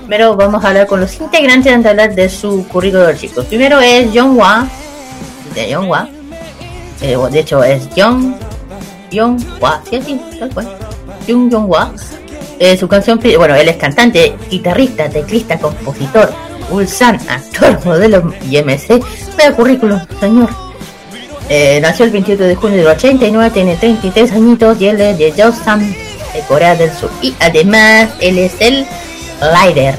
[0.00, 3.44] Primero vamos a hablar con los integrantes antes de hablar de su currículum, chicos.
[3.46, 4.66] Primero es John Hua.
[5.54, 6.08] De John Hua.
[7.00, 8.36] Eh, de hecho es John
[9.12, 9.80] John Hua.
[9.88, 10.20] Sí,
[10.52, 10.68] cual.
[11.26, 11.92] Jung John Hua.
[12.58, 16.32] Eh, su canción, bueno, él es cantante, guitarrista, teclista, compositor,
[16.70, 19.00] Ulsan, actor, modelo y MC.
[19.36, 20.50] Vaya currículum, señor.
[21.48, 25.32] Eh, nació el 28 de junio del 89, tiene 33 añitos y él es de
[25.32, 27.10] Yeosan, de Corea del Sur.
[27.22, 28.84] Y además, él es el
[29.64, 29.96] líder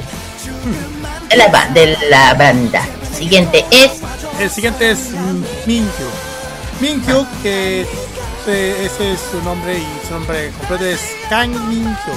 [1.30, 2.82] de la, ba- de la banda.
[3.16, 3.92] Siguiente es
[4.38, 5.10] El siguiente es
[5.66, 6.06] Minkyu.
[6.80, 7.86] Minkyu, que
[8.46, 12.12] eh, ese es su nombre y su nombre completo es Kang Minkyu.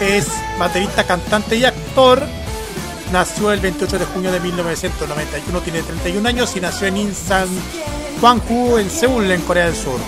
[0.00, 0.26] Es
[0.58, 2.22] baterista, cantante y actor.
[3.12, 7.48] Nació el 28 de junio de 1991, tiene 31 años y nació en Insan,
[8.20, 10.00] Gwangju, en Seúl, en Corea del Sur.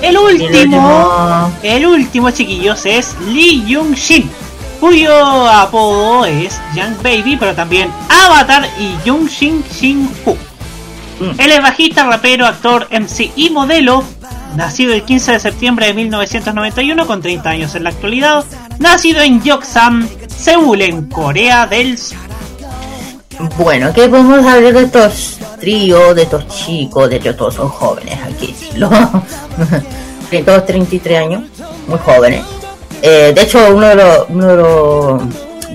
[0.00, 4.30] El último, el último chiquillos es Lee Jung Shin,
[4.80, 10.47] cuyo apodo es Young Baby, pero también Avatar y Jung Shin Shin Hu.
[11.20, 14.04] Él es bajista, rapero, actor, MC y modelo.
[14.56, 18.44] Nacido el 15 de septiembre de 1991 con 30 años en la actualidad.
[18.78, 22.18] Nacido en Gyeongsam, Seúl, en Corea del Sur.
[23.56, 27.08] Bueno, ¿qué podemos hablar de estos tríos, de estos chicos?
[27.08, 28.90] De hecho, todos son jóvenes, hay que decirlo.
[30.44, 31.44] Todos 33 años,
[31.86, 32.44] muy jóvenes.
[33.00, 35.22] Eh, de hecho, uno de los, uno de los,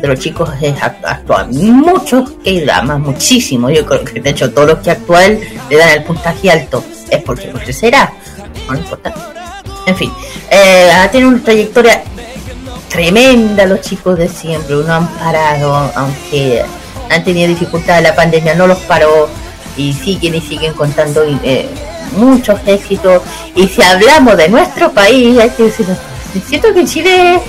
[0.02, 3.70] de los chicos es act- actúa muchos que dramas, muchísimo.
[3.70, 5.40] Yo creo que, de hecho, todos los que actúan
[5.70, 6.84] le dan el puntaje alto.
[7.10, 8.12] Es porque no será,
[8.68, 9.14] no importa.
[9.86, 10.12] En fin,
[10.50, 12.04] eh, tiene una trayectoria
[12.90, 16.64] tremenda los chicos de siempre, no han parado, aunque
[17.10, 19.28] han tenido dificultades, la pandemia no los paró
[19.76, 21.68] y siguen y siguen contando eh,
[22.16, 23.22] muchos éxitos.
[23.56, 25.86] Y si hablamos de nuestro país, hay que decir,
[26.48, 27.40] siento que Chile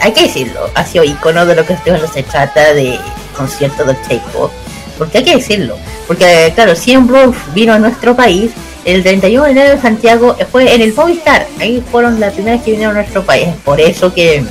[0.00, 1.76] hay que decirlo, ha sido icono de lo que
[2.12, 2.98] se trata de
[3.36, 4.50] conciertos de K-pop.
[4.98, 5.76] Porque hay que decirlo,
[6.06, 8.52] porque claro, Cien Blues vino a nuestro país
[8.84, 12.70] el 31 de enero en Santiago, fue en el Movistar, ahí fueron las primeras que
[12.72, 14.44] vinieron a nuestro país, por eso que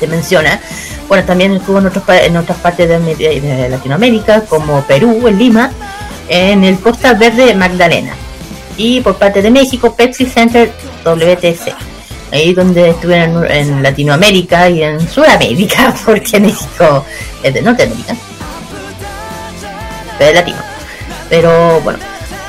[0.00, 0.60] se menciona.
[1.08, 5.38] Bueno, también estuvo en, otros, en otras partes de, de- de Latinoamérica, como Perú, en
[5.38, 5.72] Lima,
[6.28, 8.12] en el Costa Verde Magdalena.
[8.76, 10.70] Y por parte de México, Pepsi Center
[11.04, 11.74] WTC.
[12.30, 17.04] Ahí donde estuvieron en, Latinoamérica y en Sudamérica, porque México
[17.42, 18.14] es de Norteamérica.
[20.18, 20.58] Pero es latino.
[21.28, 21.98] Pero bueno.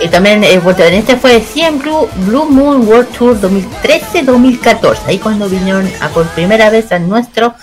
[0.01, 4.97] Y también eh, en este fue 100 Blue, Moon World Tour 2013-2014.
[5.07, 7.53] Ahí cuando vinieron a por primera vez a nuestro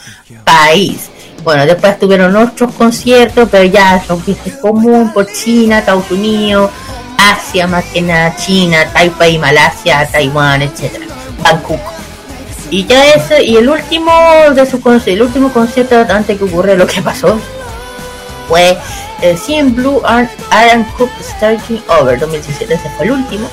[0.45, 1.09] país.
[1.43, 6.05] Bueno, después tuvieron otros conciertos, pero ya son pistas común por China, Estados
[7.17, 11.07] Asia más que nada, China, Taipei, Malasia, Taiwán, etcétera,
[11.43, 11.96] Bangkok.
[12.71, 14.11] Y ya ese, y el último
[14.55, 17.39] de su el último concierto antes que ocurriera lo que pasó
[18.49, 18.77] fue
[19.23, 20.29] el 100 Blue Iron,
[20.67, 23.49] Iron Cup Starting Over 2017, ese fue el último.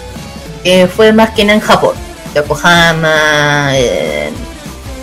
[0.63, 1.93] que fue más que nada en Japón,
[2.33, 4.31] Yokohama, eh,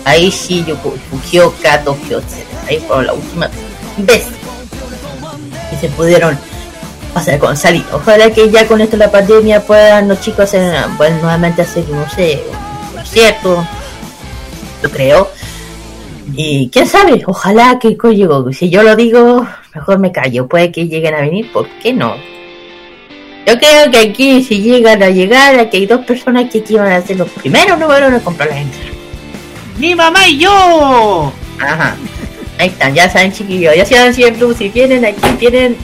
[0.05, 0.65] Aichi,
[1.11, 2.47] Fukuoka, Tokio, etc.
[2.69, 3.51] Ahí fueron la última
[3.99, 4.24] vez
[5.73, 6.39] y se pudieron
[7.12, 7.85] pasar con salir.
[7.93, 12.09] Ojalá que ya con esto la pandemia puedan los chicos hacer, bueno, nuevamente hacer, no
[12.09, 12.43] sé,
[12.91, 13.66] un concierto,
[14.82, 15.31] lo creo.
[16.35, 20.86] Y quién sabe, ojalá que coño, si yo lo digo, mejor me callo, puede que
[20.86, 22.15] lleguen a venir, ¿por qué no?
[23.47, 26.93] Yo creo que aquí si llegan a llegar, aquí hay dos personas que aquí van
[26.93, 28.90] a ser los primeros números en comprar la entrada.
[29.78, 31.32] ¡Mi mamá y yo!
[31.59, 31.97] Ajá.
[32.59, 35.77] Ahí están, ya saben chiquillos, ya saben siempre, si vienen aquí tienen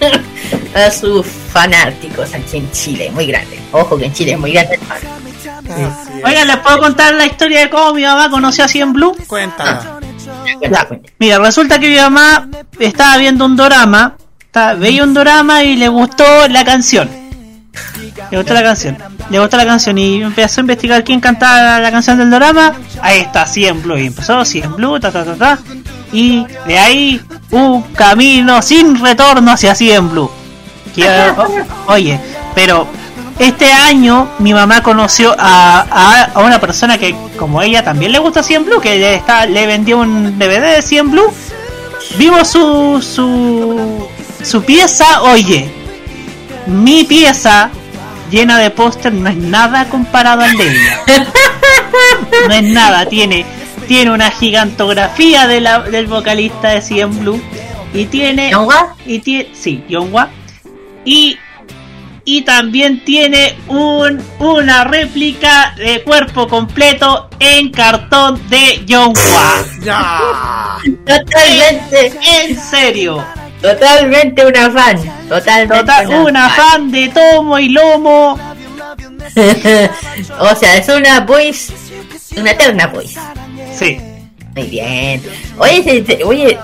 [0.74, 3.58] a sus fanáticos aquí en Chile, muy grande.
[3.72, 4.78] Ojo que en Chile es muy grande.
[6.24, 9.16] Oigan, ¿les puedo contar la historia de cómo mi mamá conoció a Cien Blue?
[9.26, 9.98] Cuéntala.
[10.60, 10.86] Ya,
[11.18, 15.88] Mira, resulta que mi mamá estaba viendo un dorama, estaba- veía un dorama y le
[15.88, 17.08] gustó la canción.
[18.30, 18.98] Le gustó la canción.
[19.30, 22.74] Le gustó la canción y empezó a investigar quién cantaba la canción del dorama.
[23.00, 23.96] Ahí está, Cien Blue.
[23.96, 25.58] Y empezó Cien Blue, ta ta ta ta.
[26.12, 27.20] Y de ahí
[27.52, 30.30] un camino sin retorno hacia Cien Blue.
[30.94, 31.48] Que, o-
[31.92, 32.20] oye,
[32.54, 32.86] pero
[33.40, 38.18] este año mi mamá conoció a, a, a una persona que, como ella, también le
[38.18, 41.32] gusta Cien Blue, que le, está, le vendió un DVD de Cien Blue.
[42.18, 44.08] Vimos su, su,
[44.42, 45.70] su pieza, oye,
[46.66, 47.70] mi pieza
[48.30, 51.00] llena de póster no es nada comparado al de ella.
[52.46, 53.44] No es nada, tiene,
[53.88, 57.42] tiene una gigantografía de la, del vocalista de Cien Blue
[57.92, 58.52] y tiene
[59.04, 60.30] y tiene sí, Yonghwa
[61.04, 61.36] y
[62.24, 69.64] y también tiene un una réplica de cuerpo completo en cartón de Yonghwa.
[71.06, 72.12] Totalmente.
[72.22, 73.24] En serio.
[73.60, 74.96] Totalmente una fan.
[75.28, 78.38] Totalmente Total- una fan de tomo y lomo.
[80.40, 81.72] o sea, es una voice,
[82.36, 83.18] una eterna voice.
[83.78, 83.98] Sí.
[84.56, 85.22] Muy bien.
[85.58, 86.58] Oye, se- se- oye,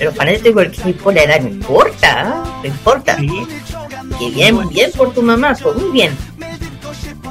[0.00, 2.24] los fanáticos del K-pop la edad no importa,
[2.62, 3.16] no importa.
[4.18, 6.16] Que bien, bien por tu mamá, pues muy bien.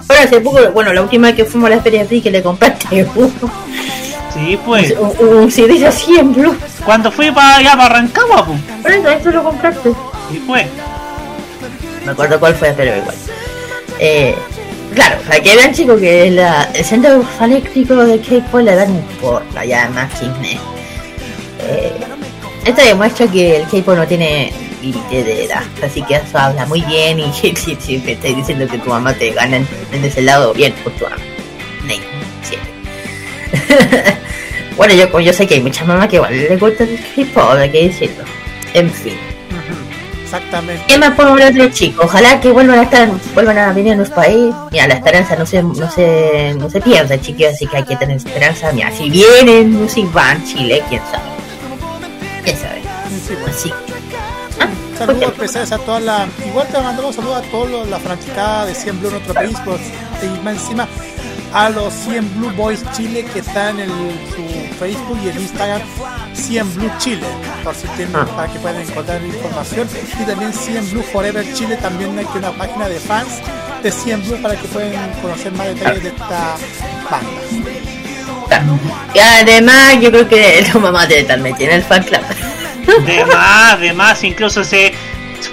[0.10, 2.42] Ahora hace poco, bueno, la última vez que fuimos a la feria free que le
[2.44, 3.32] compraste uno,
[4.34, 4.94] Sí, pues.
[4.98, 6.56] un, un CD de 100 Blue.
[6.86, 8.60] Cuando fui para allá para Rancagua, pues.
[8.82, 9.92] Por eso, eso lo compraste.
[10.32, 10.66] Sí, pues.
[12.06, 13.16] Me acuerdo cuál fue, pero igual.
[14.00, 14.36] Eh,
[14.96, 18.96] claro, para que vean chicos que la, el centro fanático de K-pop la edad no
[19.00, 20.58] importa, ya más chisme.
[21.60, 21.94] Eh,
[22.66, 24.52] esto demuestra que el K-pop no tiene
[24.82, 28.36] límite de edad, así que eso habla muy bien y si, si, si me estás
[28.36, 31.18] diciendo que tu mamá te gana en, en ese lado, bien por tu mamá.
[34.78, 37.70] Bueno, yo, yo sé que hay muchas mamás que igual les gusta el K-pop, hay
[37.70, 38.24] que decirlo.
[38.74, 39.14] En fin.
[40.24, 40.84] Exactamente.
[40.88, 42.06] ¿Qué más podemos hablar de los chicos?
[42.06, 44.56] Ojalá que vuelvan a estar, vuelvan a venir a nuestro país.
[44.72, 47.98] Mira, la esperanza no se, no se, no se pierde, chiquillos, así que hay que
[47.98, 48.72] tener esperanza.
[48.72, 51.24] Mira, si vienen Music Band Chile, quién sabe.
[52.44, 52.82] Quién sabe.
[53.50, 53.72] Así.
[55.06, 56.30] Saludos especiales a todas las.
[56.46, 59.82] Igual te mandamos saludos a toda la fanaticada de 100 Blue en nuestro país, pues,
[60.22, 60.88] y más encima
[61.54, 65.82] a los 100 Blue Boys Chile que están en el- su Facebook y en Instagram
[66.34, 67.26] 100 Blue Chile,
[67.64, 68.26] por si tienen, Ah.
[68.36, 69.88] para que puedan encontrar información.
[70.22, 73.42] Y también 100 Blue Forever Chile, también hay que una página de fans
[73.84, 76.56] de 100 Blue para que puedan conocer más detalles de esta
[77.10, 78.76] banda.
[79.14, 82.22] Y además, yo creo que tu mamá debe estar metida en el fan club.
[83.06, 84.94] De más, de más, incluso se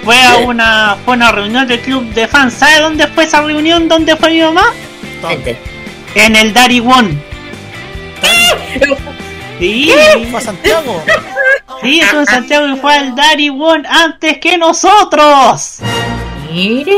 [0.03, 2.53] fue a una, fue una reunión del club de fans.
[2.53, 3.87] ¿Sabe dónde fue esa reunión?
[3.87, 4.65] ¿Dónde fue mi mamá?
[6.15, 7.17] En el Dari One.
[9.59, 9.91] Sí.
[10.31, 11.03] Fue a Santiago.
[11.81, 15.77] Sí, estuvo en Santiago y fue al Daddy One antes que nosotros.
[16.51, 16.93] Mire.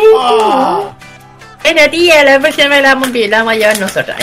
[1.64, 4.16] Bueno, tía, la próxima vez la vamos, a- la vamos a llevar nosotros.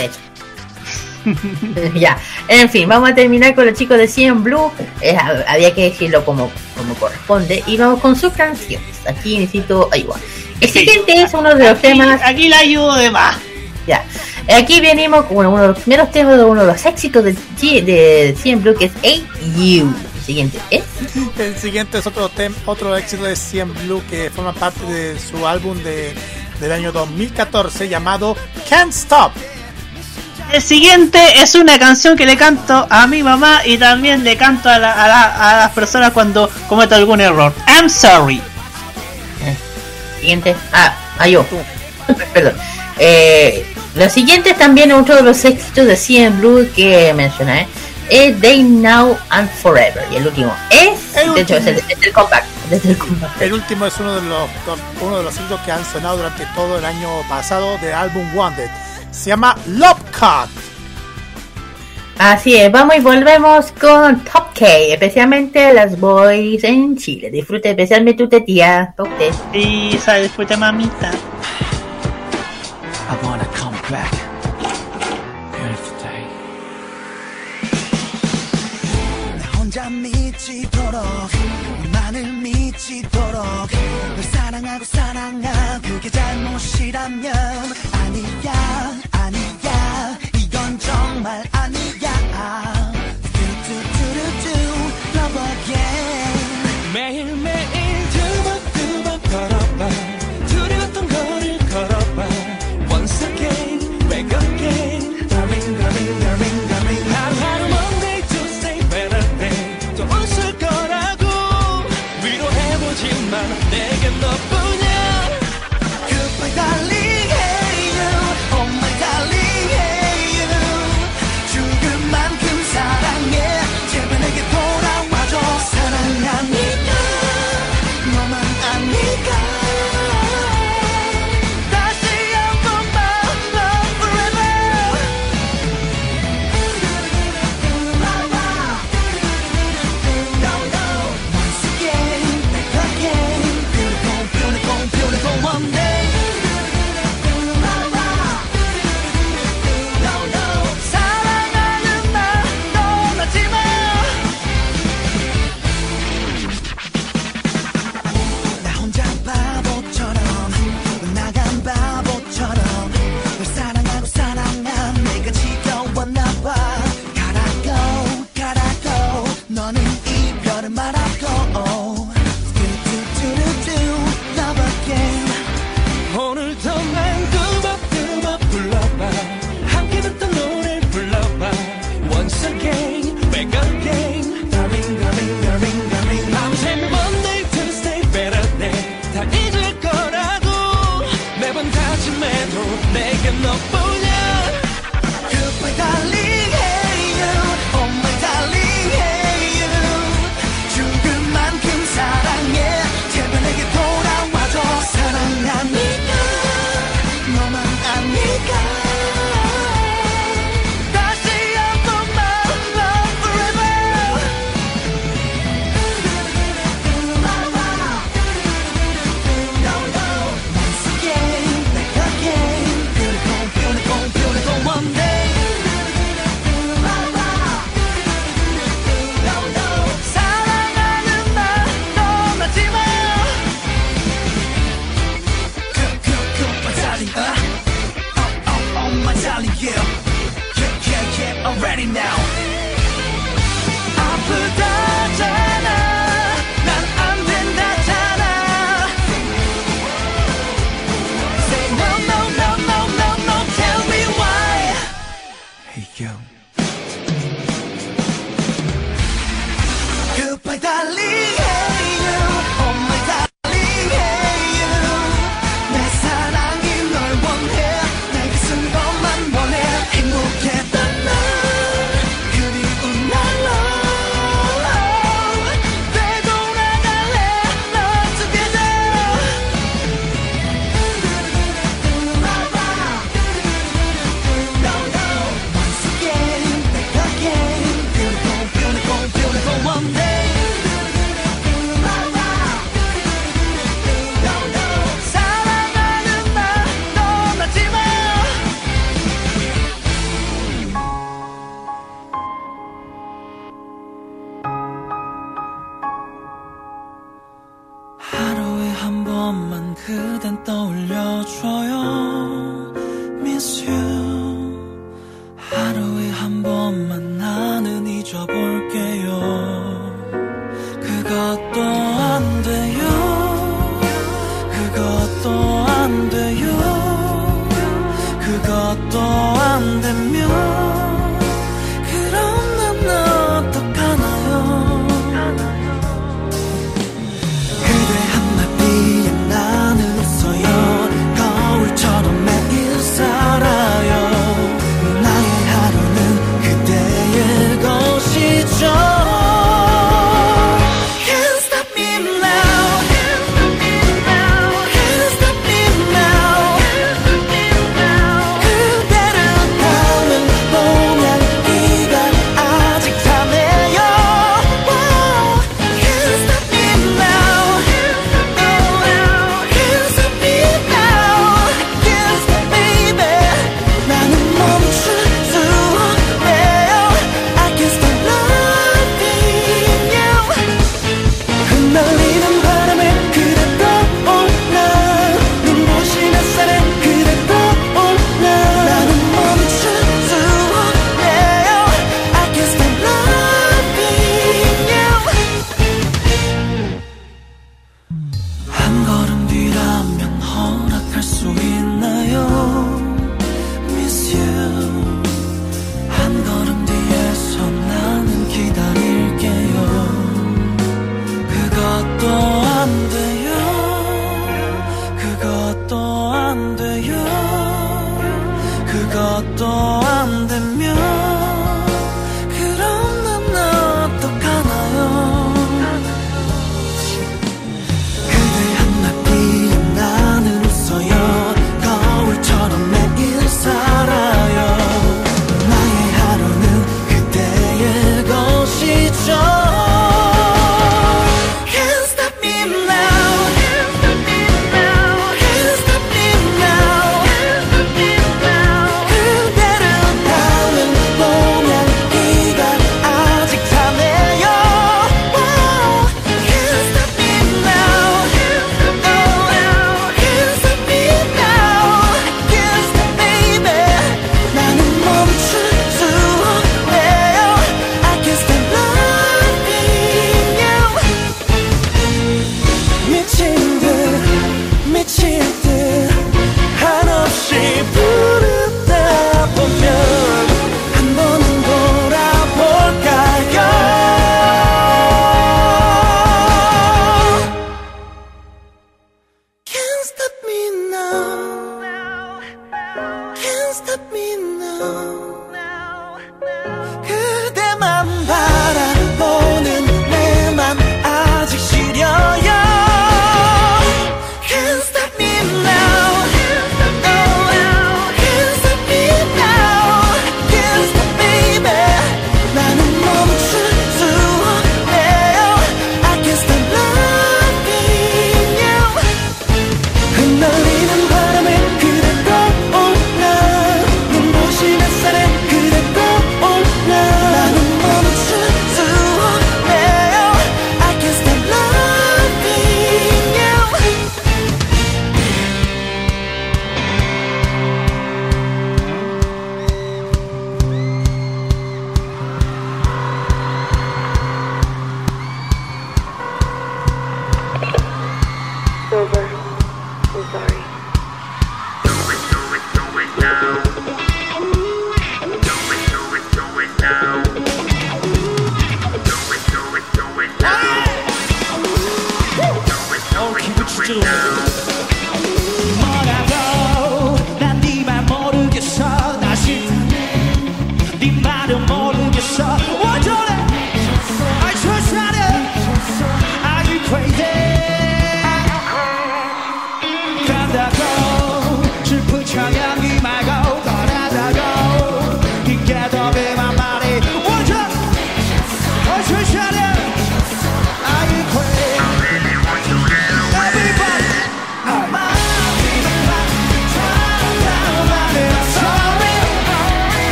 [1.94, 2.16] ya,
[2.48, 4.70] en fin, vamos a terminar con los chicos de CN Blue.
[5.00, 7.62] Eh, hab- había que decirlo como, como corresponde.
[7.66, 8.86] Y vamos con sus canciones.
[9.06, 10.16] Aquí necesito ayuda.
[10.60, 12.20] El siguiente es uno de los temas.
[12.24, 13.36] Aquí la ayudo de más.
[13.86, 14.04] Ya.
[14.54, 17.84] Aquí venimos con uno de los primeros temas de uno de los éxitos de, G-
[17.84, 19.26] de CN Blue, que es Hey
[19.56, 19.92] You.
[20.16, 20.84] El siguiente es.
[21.38, 25.46] El siguiente es otro tem- otro éxito de CM Blue que forma parte de su
[25.46, 26.12] álbum de,
[26.60, 28.36] del año 2014 llamado
[28.68, 29.32] Can't Stop.
[30.52, 34.70] El siguiente es una canción que le canto a mi mamá y también le canto
[34.70, 37.52] a, la- a la- a las personas cuando cometo algún error.
[37.66, 38.40] I'm sorry.
[40.20, 40.56] Siguiente.
[40.72, 41.44] Ah, ah, yo.
[42.32, 42.54] Perdón.
[42.98, 43.64] Eh,
[43.94, 47.68] lo siguiente es también otro de los éxitos de CN Blue que mencioné.
[48.08, 50.02] Es Day Now and Forever.
[50.10, 51.14] Y el último es.
[51.34, 52.44] de hecho, es el, es el comeback.
[52.70, 53.40] Es el comeback.
[53.42, 54.48] El último es uno de los
[55.02, 58.70] uno de los éxitos que han sonado durante todo el año pasado del álbum Wanted
[59.11, 60.49] Se llama Love Cut.
[62.19, 67.31] Así es, vamos y volvemos con Top K, especialmente las boys en Chile.
[67.31, 68.93] Disfrute especialmente usted, tía.
[68.95, 69.57] Top K.
[69.57, 71.11] Y se disfrute, mamita.
[73.09, 74.11] I wanna come back.
[75.51, 76.27] Beautiful day.
[79.39, 81.03] 나 혼자 미치도록
[81.91, 82.31] 너만을
[82.78, 83.42] 미치도록
[84.14, 87.34] 널 사랑하고 사랑하 그게 잘못이라면
[87.92, 89.07] 아니야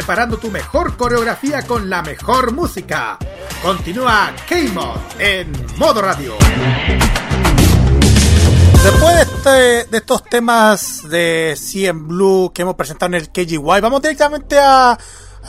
[0.00, 3.18] preparando tu mejor coreografía con la mejor música.
[3.62, 6.36] Continúa K-Mod en modo radio.
[8.82, 9.22] Después de,
[9.82, 14.92] este- estos temas de CM Blue que hemos presentado en el KGY, vamos directamente a,
[14.92, 14.98] a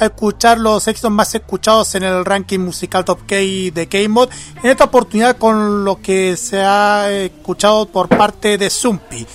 [0.05, 4.29] escuchar los éxitos más escuchados en el ranking musical Top K de K-Mod.
[4.63, 9.25] En esta oportunidad con lo que se ha escuchado por parte de Zumpi.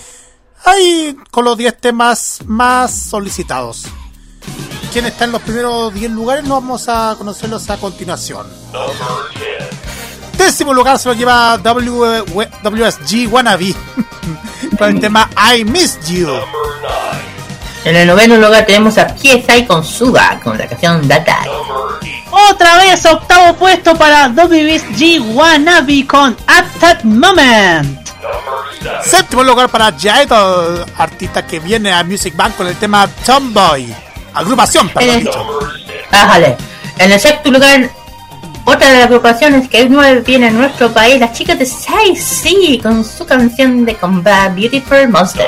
[0.67, 3.87] Ahí con los 10 temas más solicitados.
[4.97, 6.45] ¿Quién está en los primeros 10 lugares?
[6.45, 8.47] No vamos a conocerlos a continuación.
[10.39, 12.25] Décimo lugar se lo lleva W-
[12.63, 13.75] WSG Wannabe
[14.79, 16.31] con el tema I Miss You.
[17.85, 21.41] En el noveno lugar tenemos a PSI con Suga con la canción Data.
[22.51, 28.01] Otra vez octavo puesto para WSG Wannabe con At That Moment.
[29.05, 29.95] Séptimo lugar para
[30.25, 34.06] Idol, artista que viene a Music Bank con el tema Tomboy.
[34.37, 35.29] Agrupación, perdón.
[36.99, 37.91] En el sexto lugar,
[38.65, 43.05] otra de las agrupaciones que nueve viene a nuestro país, las chicas de 6C con
[43.05, 45.47] su canción de comeback Beautiful Monster.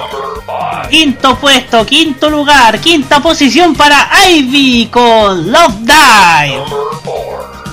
[0.89, 6.62] Quinto puesto, quinto lugar, quinta posición para Ivy con Love Dive.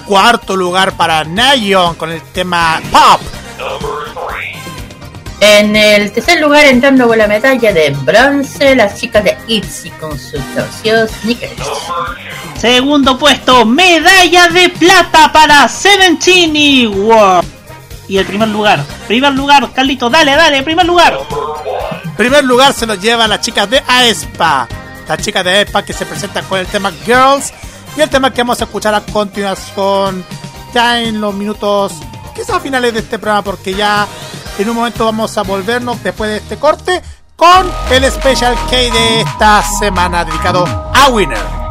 [0.05, 3.21] Cuarto lugar para Nayon con el tema Pop.
[5.39, 10.17] En el tercer lugar, entrando con la medalla de bronce, las chicas de Itzy con
[10.17, 11.53] su torcido Snickers.
[12.57, 17.47] Segundo puesto, medalla de plata para Seventini World.
[18.07, 21.19] Y el primer lugar, primer lugar, Carlito, dale, dale, primer lugar.
[22.15, 24.67] Primer lugar se lo lleva las chicas de AESPA.
[25.07, 27.51] Las chicas de AESPA que se presentan con el tema Girls
[27.97, 30.23] y el tema que vamos a escuchar a continuación
[30.73, 31.93] ya en los minutos,
[32.35, 34.07] quizás finales de este programa, porque ya
[34.57, 37.01] en un momento vamos a volvernos después de este corte
[37.35, 41.64] con el Special K de esta semana dedicado a Winner.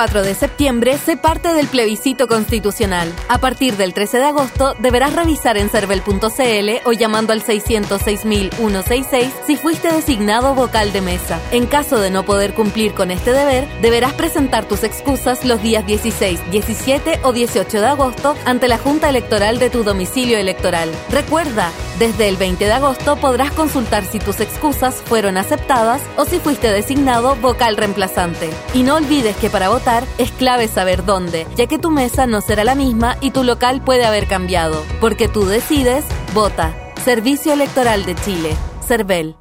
[0.00, 3.12] 4 de septiembre se parte del plebiscito constitucional.
[3.28, 9.56] A partir del 13 de agosto deberás revisar en cervel.cl o llamando al 606.166 si
[9.56, 11.38] fuiste designado vocal de mesa.
[11.52, 15.84] En caso de no poder cumplir con este deber, deberás presentar tus excusas los días
[15.84, 20.90] 16, 17 o 18 de agosto ante la Junta Electoral de tu domicilio electoral.
[21.10, 26.38] Recuerda, desde el 20 de agosto podrás consultar si tus excusas fueron aceptadas o si
[26.38, 28.48] fuiste designado vocal reemplazante.
[28.72, 32.40] Y no olvides que para votar es clave saber dónde, ya que tu mesa no
[32.40, 34.82] será la misma y tu local puede haber cambiado.
[35.00, 36.04] Porque tú decides,
[36.34, 36.74] vota.
[37.04, 38.56] Servicio Electoral de Chile,
[38.86, 39.36] CERVEL.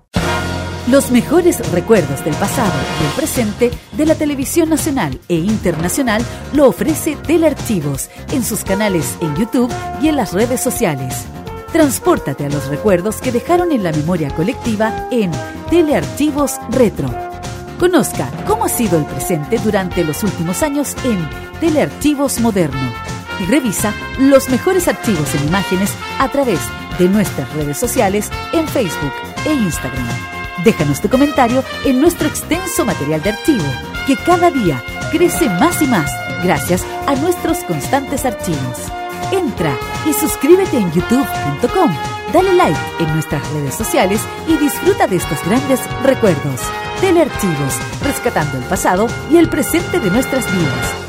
[0.89, 6.67] Los mejores recuerdos del pasado y el presente de la televisión nacional e internacional lo
[6.67, 9.71] ofrece Telearchivos en sus canales en YouTube
[10.01, 11.25] y en las redes sociales.
[11.71, 15.31] Transpórtate a los recuerdos que dejaron en la memoria colectiva en
[15.69, 17.13] Telearchivos Retro.
[17.79, 22.93] Conozca cómo ha sido el presente durante los últimos años en Telearchivos Moderno
[23.39, 26.59] y revisa los mejores archivos en imágenes a través
[26.97, 29.13] de nuestras redes sociales en Facebook
[29.45, 30.07] e Instagram.
[30.63, 33.63] Déjanos tu comentario en nuestro extenso material de archivo,
[34.05, 36.11] que cada día crece más y más
[36.43, 38.77] gracias a nuestros constantes archivos.
[39.31, 39.77] Entra
[40.07, 41.91] y suscríbete en youtube.com,
[42.33, 46.61] dale like en nuestras redes sociales y disfruta de estos grandes recuerdos.
[46.99, 51.08] Telearchivos, rescatando el pasado y el presente de nuestras vidas.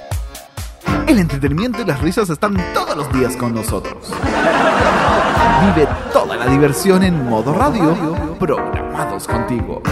[1.06, 4.12] El entretenimiento y las risas están todos los días con nosotros.
[5.62, 7.96] Vive toda la diversión en modo radio,
[8.38, 9.82] programados contigo.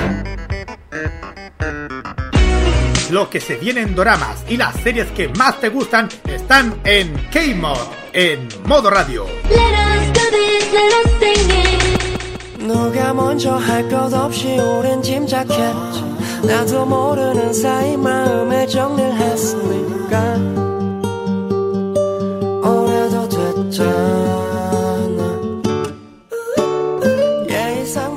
[3.10, 7.14] Lo que se viene en doramas y las series que más te gustan están en
[7.32, 7.78] K-Mod,
[8.12, 9.26] en Modo Radio.
[12.66, 16.02] 누가 먼저 할 것 없이 오랜 짐작했지
[16.47, 20.68] 나도 모르는 사이 마음의 정리를 했으니까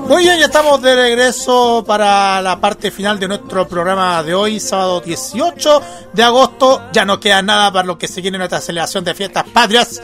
[0.08, 4.60] Muy bien, ya estamos de regreso para la parte final de nuestro programa de hoy,
[4.60, 5.82] sábado 18
[6.14, 6.82] de agosto.
[6.92, 10.02] Ya no queda nada para lo que se viene nuestra celebración de fiestas patrias.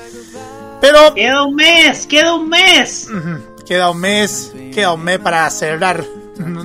[0.82, 1.14] Pero.
[1.14, 3.08] Queda un mes, queda un mes.
[3.66, 6.04] Queda un mes, queda un mes para celebrar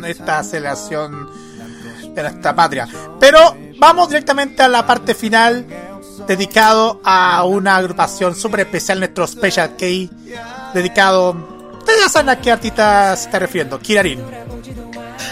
[0.05, 1.29] esta celebración
[2.13, 2.87] de nuestra patria.
[3.19, 5.65] Pero vamos directamente a la parte final,
[6.27, 9.85] dedicado a una agrupación súper especial, nuestro Special K,
[10.73, 11.35] dedicado.
[11.79, 14.21] Ustedes ya saben a qué artista se está refiriendo, Kirarin.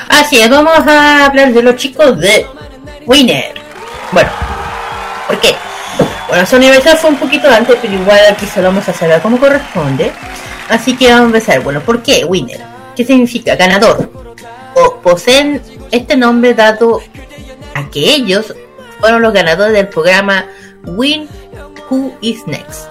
[0.10, 2.46] Así es, vamos a hablar de los chicos de
[3.06, 3.54] Winner.
[4.12, 4.30] Bueno,
[5.28, 5.56] ¿por qué?
[6.28, 9.22] Bueno, su aniversario fue un poquito antes, pero igual aquí se lo vamos a hacer
[9.22, 10.12] como corresponde.
[10.70, 11.60] Así que vamos a empezar.
[11.62, 12.62] Bueno, ¿por qué Winner?
[12.96, 13.56] ¿Qué significa?
[13.56, 14.10] Ganador.
[14.76, 15.62] O poseen
[15.92, 17.02] este nombre dado
[17.76, 18.54] a que ellos
[19.00, 20.46] fueron los ganadores del programa
[20.86, 21.28] Win
[21.90, 22.88] Who Is Next.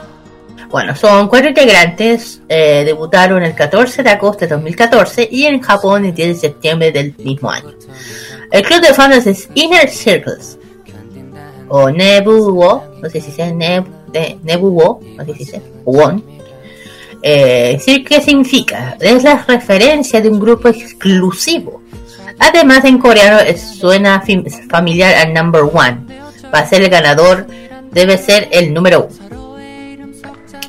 [0.70, 6.04] Bueno, son cuatro integrantes, eh, debutaron el 14 de agosto de 2014 y en Japón
[6.04, 7.70] el 10 de septiembre del mismo año.
[8.52, 10.58] El club de fans es Inner Circles,
[11.68, 16.22] o Nebuwo, no sé si se Neb, de, Nebuwo, no sé si se Won.
[17.22, 18.96] Eh, ¿Qué significa?
[19.00, 21.82] Es la referencia de un grupo exclusivo.
[22.38, 25.98] Además, en coreano eh, suena fam- familiar al number one.
[26.50, 27.46] Para ser el ganador,
[27.92, 29.56] debe ser el número uno.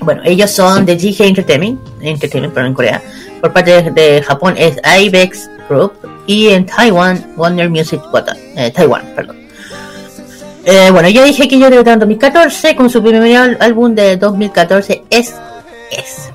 [0.01, 3.01] Bueno, ellos son de GK Entertainment, Entertainment, pero en Corea.
[3.39, 5.93] Por parte de, Japón es Ibex Group
[6.25, 8.01] y en Taiwan, Wonder Music
[8.55, 9.37] eh, Taiwan, perdón.
[10.65, 15.03] Eh, bueno, yo dije que ellos debutaron en 2014 con su primer álbum de 2014
[15.09, 15.33] es
[15.91, 16.29] es.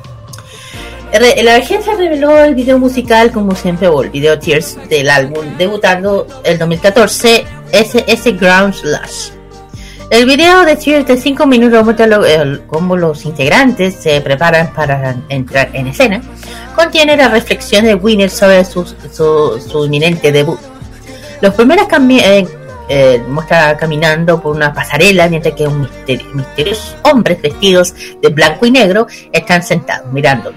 [1.12, 5.44] Re- La agencia reveló el video musical, como siempre, o el video Tears del álbum,
[5.56, 9.28] debutando el 2014 SS Ground Slash.
[10.08, 12.08] El video de Tears de 5 minutos muestra
[12.68, 16.20] cómo los integrantes se preparan para entrar en escena.
[16.76, 20.60] Contiene la reflexión de Winner sobre su, su, su inminente debut.
[21.40, 22.46] Los primeros eh,
[22.88, 27.92] eh, muestra caminando por una pasarela mientras que un misterio- misteriosos hombres vestidos
[28.22, 30.52] de blanco y negro están sentados mirando,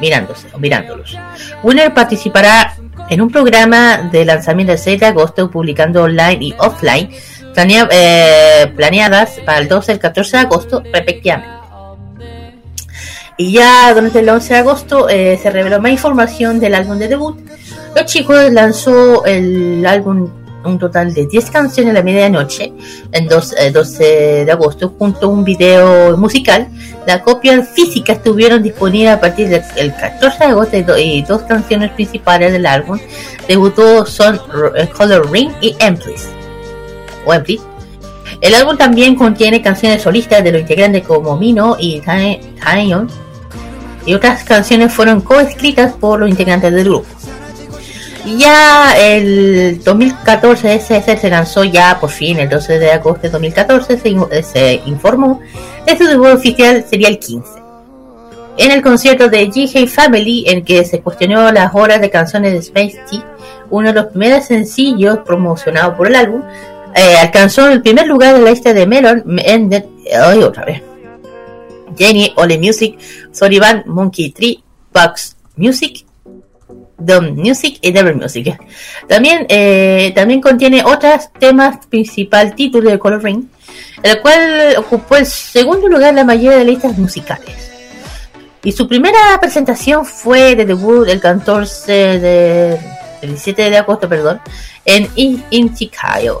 [0.00, 1.18] mirándose o mirándolos.
[1.64, 2.76] Winner participará
[3.10, 7.10] en un programa de lanzamiento el 6 de agosto publicando online y offline
[7.54, 11.52] planea- eh, planeadas para el 12 y el 14 de agosto respectivamente.
[13.38, 17.08] Y ya durante el 11 de agosto eh, se reveló más información del álbum de
[17.08, 17.38] debut.
[17.96, 20.30] Los chicos lanzó el álbum
[20.64, 22.72] un total de 10 canciones a la medianoche,
[23.10, 26.68] el dos- eh, 12 de agosto, junto a un video musical.
[27.04, 31.90] La copia física estuvieron disponibles a partir del 14 de agosto y do- dos canciones
[31.92, 32.96] principales del álbum
[33.48, 34.40] debutó son
[34.96, 36.28] Color Ring y Emplis.
[38.40, 43.08] El álbum también contiene canciones solistas de los integrantes como Mino y Taeyeon
[44.04, 47.06] y otras canciones fueron coescritas por los integrantes del grupo.
[48.36, 53.98] Ya el 2014 SS se lanzó ya por fin el 12 de agosto de 2014
[53.98, 55.40] se, se informó
[55.86, 57.62] de su debut oficial sería el 15.
[58.58, 62.58] En el concierto de GH Family en que se cuestionó las horas de canciones de
[62.58, 63.24] Space Tea,
[63.70, 66.42] uno de los primeros sencillos promocionados por el álbum,
[66.94, 69.84] eh, alcanzó el primer lugar en la lista de Melon Ended
[70.28, 70.82] hoy otra vez.
[71.96, 72.98] Jenny, Ole Music,
[73.32, 74.62] Soriban, Monkey Tree,
[74.94, 76.06] Bugs Music,
[76.98, 78.58] Dom Music y Devil Music.
[79.08, 83.44] También, eh, también contiene otros temas principal título de Color Ring,
[84.02, 87.70] el cual ocupó el segundo lugar en la mayoría de listas musicales.
[88.64, 92.72] Y su primera presentación fue de debut el 14 de,
[93.20, 94.40] el 17 de agosto, perdón,
[94.84, 96.40] en In- Inchikayo.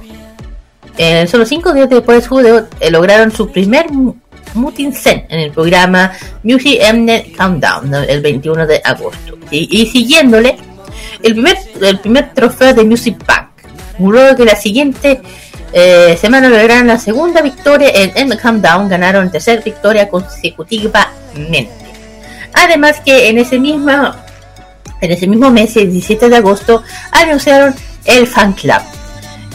[0.98, 4.14] Eh, solo cinco días después debut, eh, lograron su primer mu-
[4.54, 6.12] Mutinsen en el programa
[6.42, 9.38] Music Mnet Countdown el 21 de agosto.
[9.50, 10.56] Y, siguiéndole,
[11.22, 13.48] el primer, el primer trofeo de Music Bank.
[13.98, 15.20] Luego que la siguiente
[15.72, 21.70] eh, semana lograron la segunda victoria en Mnet Countdown, ganaron tercera victoria consecutivamente.
[22.52, 23.90] Además que en ese mismo
[25.00, 27.74] en ese mismo mes, el 17 de agosto, anunciaron
[28.04, 28.80] el fan club,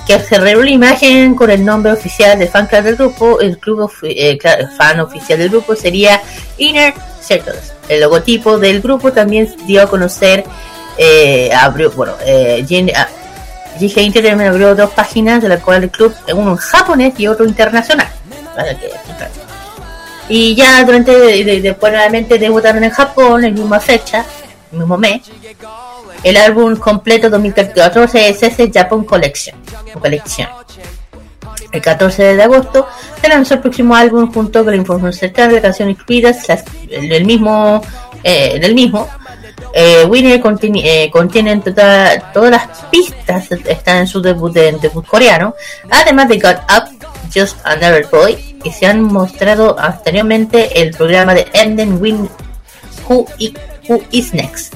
[0.08, 3.40] que se reveló una imagen con el nombre oficial del fan club del grupo.
[3.42, 4.40] El club ofi- eh,
[4.78, 6.22] fan oficial del grupo sería
[6.58, 7.74] Inner Circles.
[7.90, 10.44] El logotipo del grupo también dio a conocer,
[10.98, 13.08] eh, abrió, bueno, eh, Jin- ah,
[13.80, 17.46] GG Entertainment abrió dos páginas de la cual el club, uno en japonés y otro
[17.46, 18.08] internacional.
[20.30, 24.26] Y ya durante, de- de- después nuevamente debutaron en Japón en misma fecha,
[24.72, 25.22] mismo mes.
[26.24, 29.56] El álbum completo 2014 es ese Japan Collection.
[31.72, 32.88] El 14 de agosto
[33.22, 37.26] se lanzó el próximo álbum junto con la información cercana de canciones incluidas las- del
[37.26, 37.82] mismo,
[38.24, 39.08] eh, mismo.
[39.74, 44.72] Eh, Winner contiene, eh, contiene en total, todas las pistas están en su debut de
[44.74, 45.56] debut coreano,
[45.90, 51.48] además de Got Up, Just Another Boy, que se han mostrado anteriormente el programa de
[51.54, 52.30] Enden Win
[53.08, 53.28] Who,
[53.90, 54.74] Who Is Next.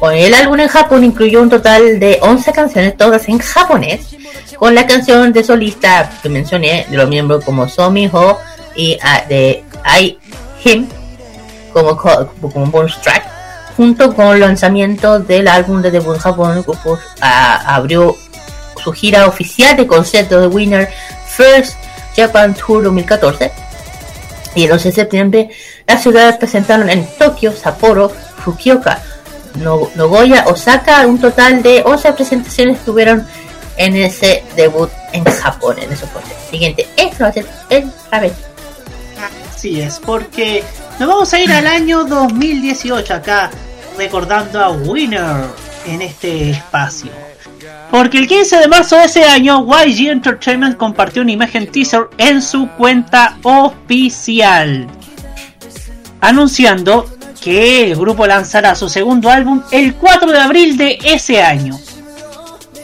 [0.00, 4.00] Bueno, el álbum en Japón incluyó un total de 11 canciones, todas en japonés,
[4.58, 8.38] con la canción de solista que mencioné de los miembros como Somi Ho
[8.74, 9.62] y ah, de
[10.00, 10.18] I
[10.64, 10.86] Him
[11.74, 13.24] como, co- como bonus track,
[13.76, 18.16] junto con el lanzamiento del álbum de debut en Japón, el grupo ah, abrió
[18.82, 20.88] su gira oficial de conciertos de Winner
[21.28, 21.76] First
[22.16, 23.52] Japan Tour 2014
[24.54, 25.50] y el 11 de septiembre
[25.86, 28.10] las ciudades presentaron en Tokio, Sapporo,
[28.42, 29.00] Fukuoka,
[29.56, 33.26] Nogoya, Osaka, un total de 11 presentaciones tuvieron
[33.76, 36.48] en ese debut en Japón, en esos conciertos.
[36.50, 37.90] Siguiente, eso va a ser el.
[39.50, 40.62] Así es, porque
[40.98, 43.50] nos vamos a ir al año 2018 acá,
[43.96, 45.44] recordando a Winner
[45.86, 47.10] en este espacio.
[47.90, 52.40] Porque el 15 de marzo de ese año, YG Entertainment compartió una imagen teaser en
[52.40, 54.86] su cuenta oficial,
[56.20, 57.06] anunciando
[57.42, 61.78] que el grupo lanzará su segundo álbum el 4 de abril de ese año.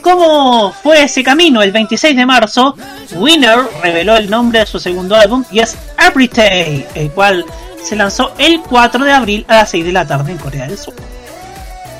[0.03, 1.63] ¿Cómo fue ese camino?
[1.63, 2.77] El 26 de marzo,
[3.17, 7.45] Winner reveló el nombre de su segundo álbum y es Everyday, el cual
[7.83, 10.79] se lanzó el 4 de abril a las 6 de la tarde en Corea del
[10.79, 10.95] Sur.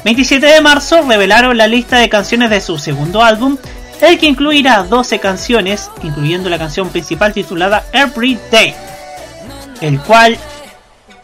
[0.05, 3.57] 27 de marzo revelaron la lista de canciones de su segundo álbum,
[4.01, 8.73] el que incluirá 12 canciones, incluyendo la canción principal titulada Everyday,
[9.81, 10.39] el cual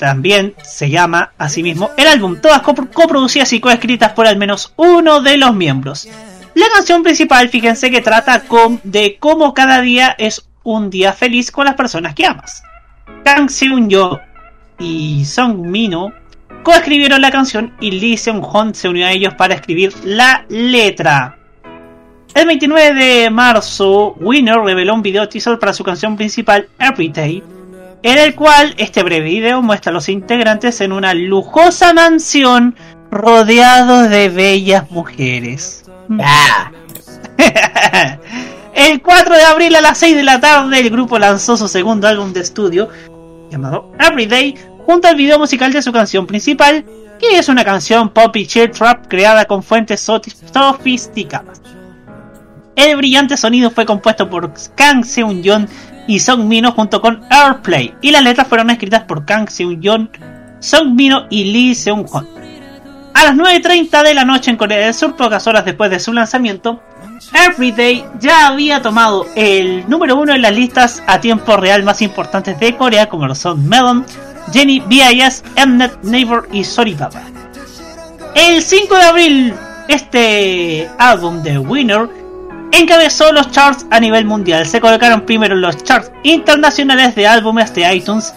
[0.03, 5.21] también se llama asimismo el álbum, todas copro- coproducidas y coescritas por al menos uno
[5.21, 6.09] de los miembros.
[6.55, 11.53] La canción principal, fíjense que trata com- de cómo cada día es un día feliz
[11.53, 12.65] con las personas que amas.
[13.25, 14.19] Kang Seung-yo
[14.81, 16.13] y Song Mino
[16.65, 21.39] coescribieron la canción y Lee Seung-hon se unió a ellos para escribir la letra.
[22.35, 27.41] El 29 de marzo, Winner reveló un video teaser para su canción principal Everyday,
[28.03, 32.75] en el cual este breve video muestra a los integrantes en una lujosa mansión
[33.11, 35.85] rodeados de bellas mujeres.
[38.75, 42.09] el 4 de abril a las 6 de la tarde, el grupo lanzó su segundo
[42.09, 42.89] álbum de estudio,
[43.51, 46.85] llamado Everyday, junto al video musical de su canción principal,
[47.21, 51.63] que es una canción pop y chill trap creada con fuentes sofisticadas.
[52.75, 55.69] El brillante sonido fue compuesto por Kang Seung-yeon
[56.07, 60.11] y Song Mino junto con Airplay, y las letras fueron escritas por Kang Seung-yeon,
[60.61, 62.29] Song Mino y Lee Seung-hon.
[63.15, 66.13] A las 9.30 de la noche en Corea del Sur, pocas horas después de su
[66.13, 66.83] lanzamiento,
[67.35, 72.59] Everyday ya había tomado el número uno en las listas a tiempo real más importantes
[72.59, 74.05] de Corea, como lo son Melon,
[74.53, 77.23] Jenny, BIS, Mnet, Neighbor y Soribaba.
[78.35, 79.55] El 5 de abril,
[79.89, 82.09] este álbum de Winner
[82.73, 84.67] encabezó los charts a nivel mundial.
[84.67, 88.35] Se colocaron primero los charts internacionales de álbumes de iTunes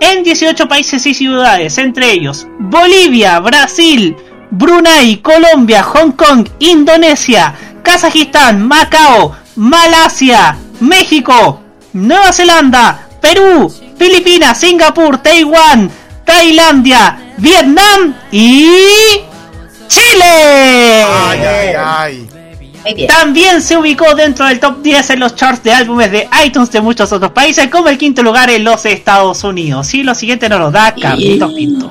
[0.00, 4.16] en 18 países y ciudades, entre ellos Bolivia, Brasil,
[4.50, 11.60] Brunei, Colombia, Hong Kong, Indonesia, Kazajistán, Macao, Malasia, México,
[11.92, 15.90] Nueva Zelanda, Perú, Filipinas, Singapur, Taiwán,
[16.24, 18.66] Tailandia, Vietnam y
[19.88, 21.04] Chile.
[23.06, 26.80] También se ubicó dentro del top 10 en los charts de álbumes de iTunes de
[26.80, 29.92] muchos otros países, como el quinto lugar en los Estados Unidos.
[29.94, 31.90] Y lo siguiente nos lo da Carlitos Pinto.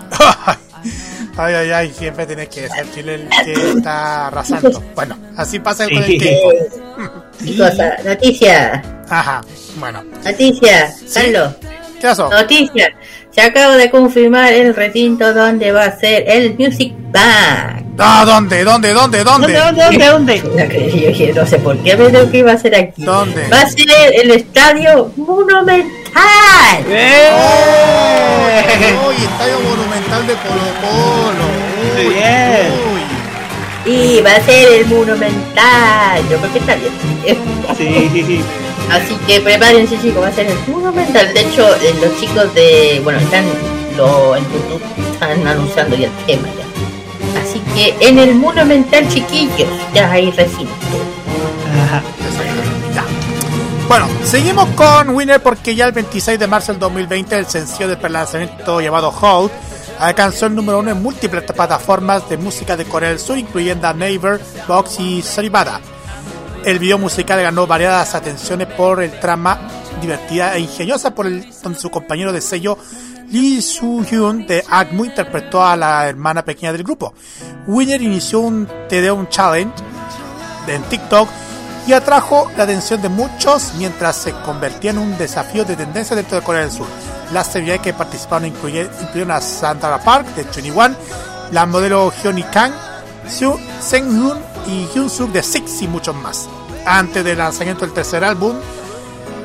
[1.38, 4.84] Ay, ay, ay, siempre tenés que ser Chile el que está arrasando.
[4.96, 6.18] Bueno, así pasa con el Sí.
[6.20, 7.24] K-pop.
[7.46, 8.82] Chicos, ah, noticia.
[9.10, 9.42] Ajá,
[9.78, 10.04] bueno.
[10.24, 11.54] Noticia, Carlos.
[12.00, 12.30] ¿Qué pasó?
[12.30, 12.94] Noticia.
[13.32, 17.86] Se acaba de confirmar el recinto donde va a ser el Music Bank.
[17.98, 18.64] Ah, ¿dónde?
[18.64, 18.94] ¿Dónde?
[18.94, 19.24] ¿Dónde?
[19.24, 19.54] ¿Dónde?
[19.54, 20.06] ¿Dónde?
[20.08, 20.38] ¿Dónde?
[21.02, 23.04] Yo dije, no sé por qué, pero que iba a ser aquí.
[23.04, 23.48] ¿Dónde?
[23.50, 25.86] Va a ser el Estadio Monumental.
[29.08, 31.46] Uy, estadio monumental de Colo Colo.
[31.98, 32.72] Uy, Bien.
[32.94, 33.94] uy.
[33.94, 36.22] Y va a ser el Monumental.
[36.30, 36.92] Yo creo que está bien.
[37.78, 38.44] Sí.
[38.92, 41.34] Así que prepárense chicos, va a ser el Monumental.
[41.34, 43.00] De hecho, eh, los chicos de...
[43.04, 43.46] Bueno, están
[43.96, 44.82] lo, en YouTube,
[45.14, 47.42] están anunciando ya el tema ya.
[47.42, 50.74] Así que en el Monumental, chiquillos, ya hay recinto.
[53.88, 57.98] Bueno, seguimos con Winner porque ya el 26 de marzo del 2020 el sencillo de
[57.98, 59.52] prelanzamiento llamado Hold
[60.00, 64.40] alcanzó el número uno en múltiples plataformas de música de Corea del Sur, incluyendo Naver,
[64.66, 65.82] Box y Soribada.
[66.66, 69.60] El video musical ganó variadas atenciones por el trama
[70.00, 72.78] divertida e ingeniosa por el donde su compañero de sello
[73.30, 77.14] Lee Soo-hyun de ACMU interpretó a la hermana pequeña del grupo.
[77.66, 79.74] Winner inició un TD Challenge
[80.68, 81.28] en TikTok
[81.88, 86.38] y atrajo la atención de muchos mientras se convertía en un desafío de tendencia dentro
[86.38, 86.88] de Corea del Sur.
[87.34, 90.96] Las celebridades que participaron incluye- incluyeron a Sandra Park de 21,
[91.52, 92.74] la modelo Hyuni Kang,
[93.32, 94.38] Seo Seung-hoon
[94.68, 96.50] y Hyun Suk de Six y muchos más.
[96.86, 98.58] Antes del lanzamiento del tercer álbum,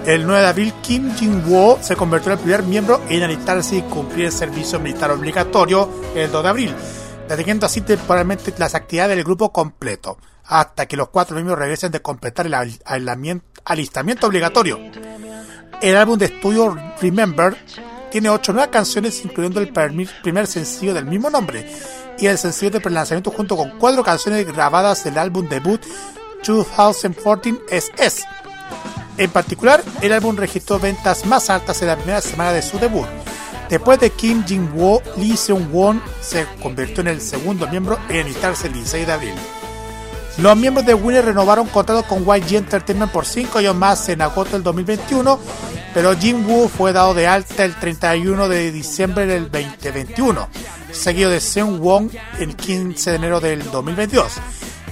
[0.04, 3.82] el 9 de abril, Kim Jin-woo se convirtió en el primer miembro en alistarse y
[3.82, 6.74] cumplir el servicio militar obligatorio el 2 de abril,
[7.28, 12.02] deteniendo así temporalmente las actividades del grupo completo, hasta que los cuatro miembros regresen de
[12.02, 12.54] completar el
[13.64, 14.80] alistamiento obligatorio.
[15.80, 17.56] El álbum de estudio Remember
[18.10, 19.72] tiene ocho nuevas canciones, incluyendo el
[20.22, 21.66] primer sencillo del mismo nombre
[22.18, 25.80] y el sencillo de prelanzamiento junto con cuatro canciones grabadas del álbum debut
[26.46, 28.24] 2014 SS.
[29.18, 33.06] En particular, el álbum registró ventas más altas en la primera semana de su debut.
[33.68, 38.74] Después de Kim Jin-woo, Lee Seung-won se convirtió en el segundo miembro en alistarse el
[38.74, 39.34] 16 de abril.
[40.38, 44.52] Los miembros de Winner renovaron contrato con YG Entertainment por 5 años más en agosto
[44.52, 45.40] del 2021,
[45.94, 50.46] pero Jin Woo fue dado de alta el 31 de diciembre del 2021,
[50.92, 54.32] seguido de Seung Won el 15 de enero del 2022.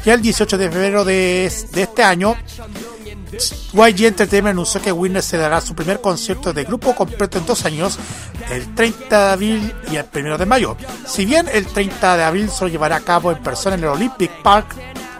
[0.06, 2.36] Y el 18 de febrero de, de este año,
[3.74, 7.66] YG Entertainment anunció que Winner se dará su primer concierto de grupo completo en dos
[7.66, 7.98] años,
[8.50, 10.76] el 30 de abril y el 1 de mayo.
[11.06, 14.30] Si bien el 30 de abril se llevará a cabo en persona en el Olympic
[14.42, 14.74] Park,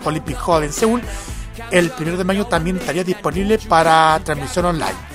[0.05, 1.03] Olympic Hall en Seúl,
[1.71, 5.15] el 1 de mayo también estaría disponible para transmisión online.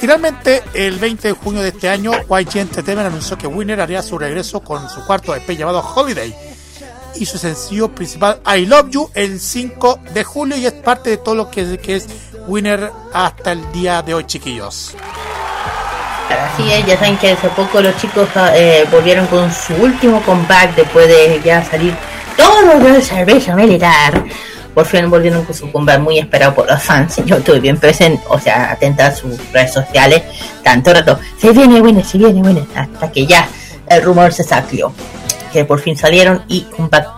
[0.00, 4.16] Finalmente, el 20 de junio de este año, YG Entertainment anunció que Winner haría su
[4.16, 6.34] regreso con su cuarto EP llamado Holiday
[7.16, 11.16] y su sencillo principal I Love You el 5 de julio y es parte de
[11.16, 12.06] todo lo que, que es
[12.46, 14.94] Winner hasta el día de hoy, chiquillos.
[16.30, 20.76] Así es, ya saben que hace poco los chicos eh, volvieron con su último comeback
[20.76, 21.94] después de ya salir
[22.38, 24.24] todos de cerveza militar.
[24.72, 27.20] por fin volvieron con su comeback muy esperado por los fans.
[27.26, 30.22] Yo estuve bien presente, o sea, atenta a sus redes sociales,
[30.62, 33.48] tanto rato, se viene Winner, se viene Winner, hasta que ya
[33.88, 34.92] el rumor se saqueó,
[35.52, 37.08] que por fin salieron y comeback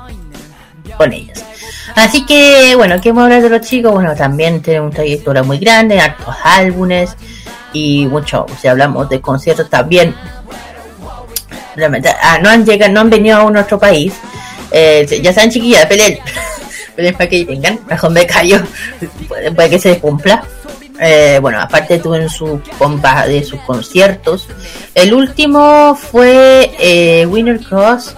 [0.97, 1.39] con ellos.
[1.97, 3.93] Así que, bueno, ¿qué hemos hablar de los chicos?
[3.93, 7.15] Bueno, también tienen una trayectoria muy grande, hartos álbumes
[7.75, 10.15] y mucho, si hablamos de conciertos también,
[12.23, 14.15] ah, no han llegado, no han venido a nuestro país,
[14.73, 16.19] eh, ya saben chiquillas, peleen,
[16.97, 18.59] peleen para que vengan, mejor me callo,
[19.29, 20.43] puede, que se cumpla.
[21.03, 24.47] Eh, bueno, aparte tuvieron su compa de sus conciertos.
[24.95, 28.15] El último fue eh, Winner Cross,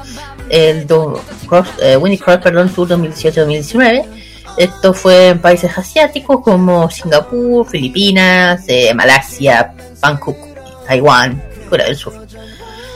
[0.48, 4.04] el do- Cross, eh, Winner Cross, perdón, Tour 2018-2019.
[4.56, 10.36] Esto fue en países asiáticos como Singapur, Filipinas, eh, Malasia, Bangkok,
[10.86, 12.14] Taiwán, Corea del Sur.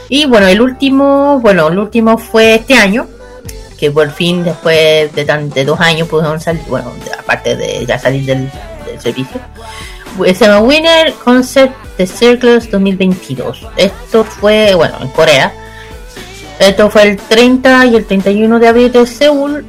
[0.09, 3.07] Y bueno, el último, bueno, el último fue este año,
[3.77, 7.97] que por fin después de, tan, de dos años pudieron salir, bueno, aparte de ya
[7.99, 8.49] salir del,
[8.99, 9.39] servicio,
[10.25, 13.67] se llama Winner Concert The Circles 2022.
[13.77, 15.53] Esto fue, bueno, en Corea.
[16.59, 19.63] Esto fue el 30 y el 31 de abril de Seúl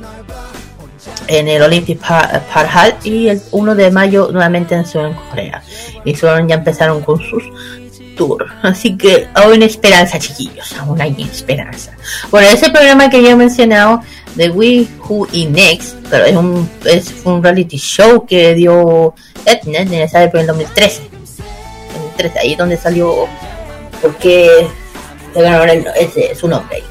[1.26, 5.14] en el Olympic Par- Park Hall y el 1 de mayo nuevamente en Seúl, en
[5.14, 5.62] Corea.
[6.04, 7.42] Y son, ya empezaron con sus
[8.62, 10.72] Así que aún hay esperanza, chiquillos.
[10.78, 11.92] Aún hay esperanza.
[12.30, 14.02] Bueno, ese programa que ya he mencionado
[14.34, 19.14] de We Who y Next, pero es un, es un reality show que dio
[19.44, 21.02] Etnet en esa época en 2013.
[21.92, 23.26] 2013, ahí es donde salió
[24.02, 24.66] porque
[25.34, 26.84] le ganaron el- ese, su nombre ahí.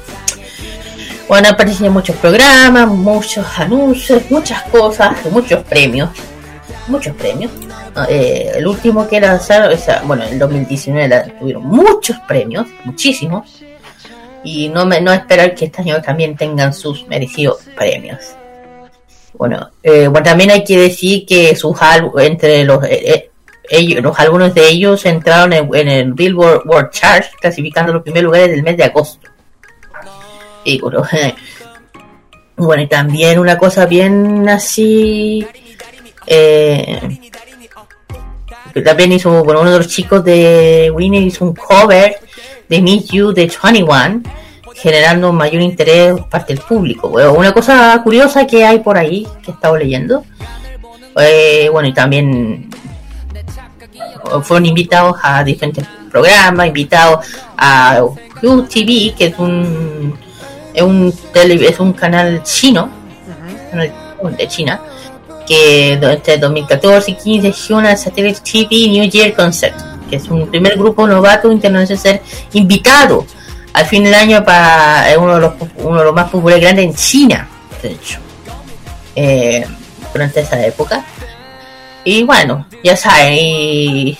[1.28, 6.08] Bueno, aparecen en muchos programas, muchos anuncios, muchas cosas, muchos premios.
[6.86, 7.52] Muchos premios.
[8.08, 12.66] Eh, el último que lanzaron, o sea, bueno, en el 2019 la- tuvieron muchos premios,
[12.84, 13.62] muchísimos.
[14.44, 18.18] Y no, me, no esperar que este año también tengan sus merecidos premios.
[19.34, 21.76] Bueno, eh, bueno, también hay que decir que sus
[22.18, 23.30] entre los, eh, eh,
[23.70, 28.24] ellos, los algunos de ellos entraron en, en el Billboard World Chart, clasificando los primeros
[28.24, 29.28] lugares del mes de agosto.
[30.64, 31.02] Y bueno,
[32.56, 35.46] bueno, y también una cosa bien así.
[36.26, 37.00] Eh,
[38.82, 42.16] también hizo, bueno, uno de los chicos de Winnie hizo un cover
[42.68, 44.22] de Meet You de 21,
[44.74, 47.08] generando mayor interés por parte del público.
[47.08, 50.24] Bueno, una cosa curiosa que hay por ahí, que he estado leyendo,
[51.16, 52.68] eh, bueno, y también
[54.42, 57.26] fueron invitados a diferentes programas, invitados
[57.56, 58.02] a
[58.42, 60.16] UTV, que es un
[60.74, 62.88] es un tele- es un canal chino,
[63.70, 63.92] canal
[64.36, 64.80] de China,
[65.48, 69.74] que entre 2014 y 15 Hyuna Satellite TV New Year Concert,
[70.10, 72.22] que es un primer grupo novato internacional ser
[72.52, 73.24] invitado
[73.72, 76.84] al fin del año para es uno de los uno de los más populares grandes
[76.84, 77.48] en China,
[77.82, 78.18] de hecho,
[79.16, 79.66] eh,
[80.12, 81.04] durante esa época.
[82.04, 84.18] Y bueno, ya saben, y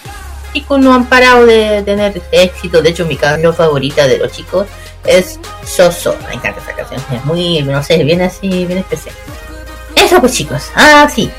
[0.52, 2.82] chicos no han parado de tener éxito.
[2.82, 4.66] De hecho, mi canción favorita de los chicos
[5.04, 6.16] es Soso.
[6.28, 7.00] Me encanta esa canción.
[7.12, 9.14] Es muy, no sé, bien así, bien especial.
[10.04, 10.64] Eso pues chicos.
[10.74, 11.30] Ah, sí.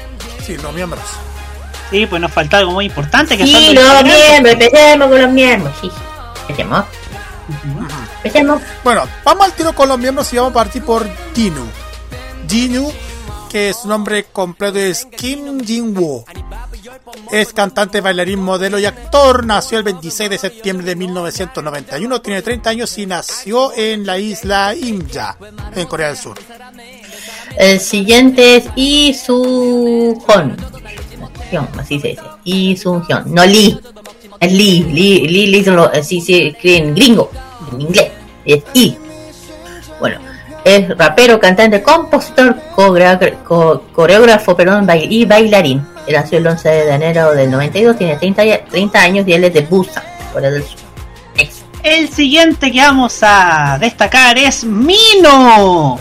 [0.45, 1.03] Sí, los miembros.
[1.89, 4.53] Sí, pues nos falta algo muy importante que Sí, son los miembros.
[4.53, 5.73] Empecemos con los miembros.
[5.81, 5.91] Sí.
[6.41, 6.85] Empecemos.
[8.17, 8.61] Empecemos.
[8.83, 11.65] Bueno, vamos al tiro con los miembros y vamos a partir por Jinu.
[12.47, 12.91] Jinu,
[13.49, 16.25] que su nombre completo es Kim Jin-woo.
[17.31, 19.45] Es cantante, bailarín, modelo y actor.
[19.45, 22.21] Nació el 26 de septiembre de 1991.
[22.21, 25.37] Tiene 30 años y nació en la isla Imja,
[25.75, 26.37] en Corea del Sur.
[27.59, 30.15] El siguiente es Lee.
[31.51, 32.21] Hyun, Así se dice.
[32.77, 33.23] Soo-hyun.
[33.33, 33.77] No Lee.
[34.39, 34.83] Es Lee.
[34.91, 36.21] Lee, Lee, Lee son los- así
[36.95, 37.29] gringo.
[37.73, 38.11] En inglés.
[38.45, 38.97] Es I.
[39.99, 40.19] Bueno.
[40.63, 45.85] Es rapero, cantante, compositor, coreógrafo, co- coreógrafo perdón, y bailarín.
[46.05, 49.43] Él nació el 11 de enero del 92, tiene 30, y- 30 años y él
[49.45, 50.03] es de Busan,
[50.33, 50.77] Corea del Sur.
[51.83, 55.97] El siguiente que vamos a destacar es Mino.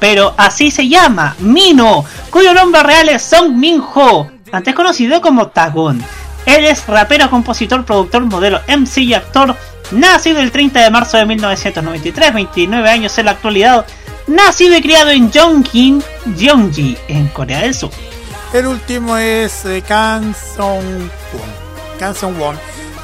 [0.00, 5.48] Pero así se llama, Mino, cuyo nombre real es Song Min Ho, antes conocido como
[5.48, 6.02] Tagon.
[6.46, 9.56] Él es rapero, compositor, productor, modelo, MC y actor,
[9.90, 13.86] nacido el 30 de marzo de 1993, 29 años en la actualidad,
[14.26, 16.02] nacido y criado en Yongin,
[16.36, 17.90] Gyeonggi, en Corea del Sur.
[18.52, 21.50] El último es eh, Kang Song-won.
[21.98, 22.56] Kang Song-won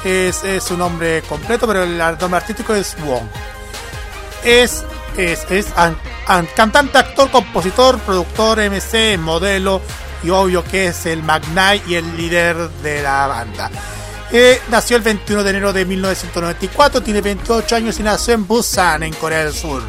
[0.03, 3.29] es, es su nombre completo, pero el nombre artístico es Won.
[4.43, 4.83] Es,
[5.17, 5.97] es, es an-
[6.27, 9.81] an- cantante, actor, compositor, productor, MC, modelo
[10.23, 13.69] y obvio que es el Magnai y el líder de la banda.
[14.31, 19.03] Eh, nació el 21 de enero de 1994, tiene 28 años y nació en Busan,
[19.03, 19.83] en Corea del Sur.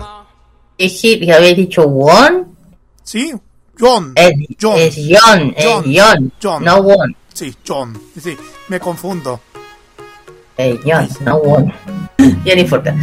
[0.78, 2.54] ¿Es que habéis dicho Won?
[3.02, 3.32] Sí,
[3.78, 4.12] John.
[4.14, 4.78] Es John.
[4.78, 6.64] es John, es John, John.
[6.64, 7.16] no Won.
[7.32, 7.98] Sí, John.
[8.22, 8.36] Sí,
[8.68, 9.40] me confundo.
[10.58, 11.72] Eh, John, no Won.
[12.44, 12.94] Ya no importa.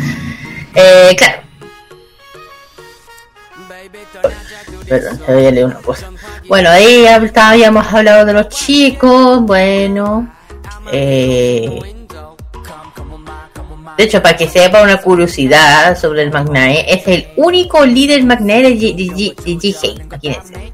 [0.75, 1.41] Eh, claro.
[4.87, 6.09] Perdón, te voy a leer una cosa.
[6.47, 10.29] Bueno, ahí hab- habíamos hablado de los chicos, bueno.
[10.91, 11.79] Eh,
[13.97, 18.63] de hecho, para que sepa una curiosidad sobre el Magnae, es el único líder Magnae
[18.63, 20.73] de, G- de G- de GK, imagínense.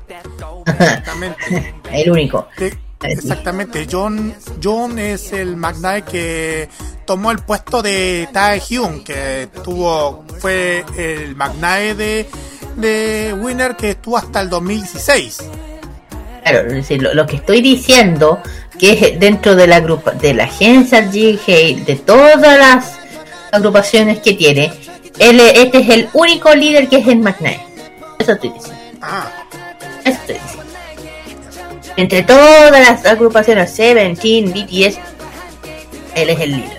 [1.91, 2.47] el único.
[3.01, 6.69] Exactamente, John, John es el Magnate que
[7.05, 12.29] tomó el puesto de Tae Hyun, que tuvo, fue el Magnate de,
[12.79, 15.37] de Winner que estuvo hasta el 2016.
[16.43, 18.41] Claro, es decir, lo, lo que estoy diciendo
[18.77, 22.93] que es dentro de la grupa de la agencia de todas las
[23.51, 24.71] agrupaciones que tiene,
[25.19, 27.59] él, es- este es el único líder que es el McKnight.
[28.19, 28.79] Eso estoy diciendo.
[30.05, 30.63] Eso estoy diciendo.
[31.97, 34.97] Entre todas las agrupaciones, Seventeen, BTS,
[36.15, 36.77] él es el líder.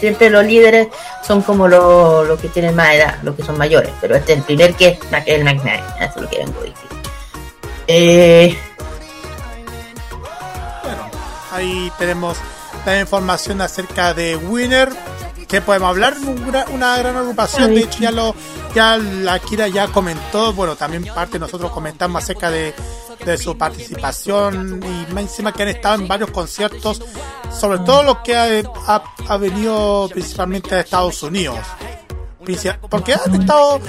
[0.00, 0.88] Siempre los líderes
[1.26, 4.38] son como los los que tienen más edad, los que son mayores, pero este es
[4.38, 5.82] el primer que es el McKnight.
[6.00, 6.88] Eso es lo que vengo a decir.
[7.86, 8.56] Eh,
[11.50, 12.38] Ahí tenemos
[12.86, 14.90] la información acerca de Winner.
[15.48, 16.14] Que podemos hablar?
[16.46, 17.74] Una, una gran agrupación.
[17.74, 18.34] De hecho, ya lo
[18.74, 20.52] ya la Kira ya comentó.
[20.52, 22.74] Bueno, también parte nosotros comentamos acerca de,
[23.24, 27.02] de su participación y más encima que han estado en varios conciertos,
[27.50, 31.58] sobre todo los que ha, ha, venido principalmente de Estados Unidos.
[32.88, 33.80] Porque han estado,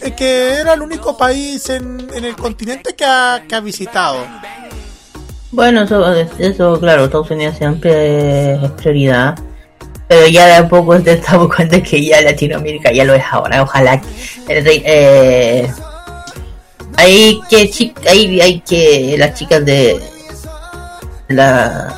[0.00, 4.26] eh, que era el único país en, en el continente que ha, que ha visitado.
[5.52, 9.38] Bueno, eso, eso, claro, Estados Unidos siempre es prioridad.
[10.10, 13.62] Pero ya de a poco te estamos cuenta que ya Latinoamérica ya lo es ahora.
[13.62, 14.02] Ojalá.
[14.48, 15.72] eh, eh,
[16.96, 17.70] hay que
[18.08, 20.00] hay, hay que las chicas de
[21.28, 21.96] la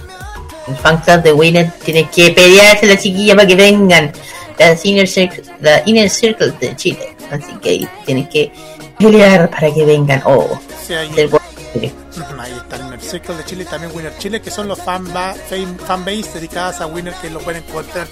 [0.68, 4.12] el fan club de Winner tienen que pelearse la chiquilla para que vengan
[4.58, 7.16] las inner circle, la inner circle de Chile.
[7.30, 8.52] Así que tienen que
[8.98, 10.22] pelear para que vengan.
[10.26, 11.90] Oh, Sí,
[12.38, 15.34] ahí- está el Circle de Chile y también Winner Chile, que son los fan ba-
[15.48, 18.06] fan- fanbase dedicadas a Winner que lo pueden encontrar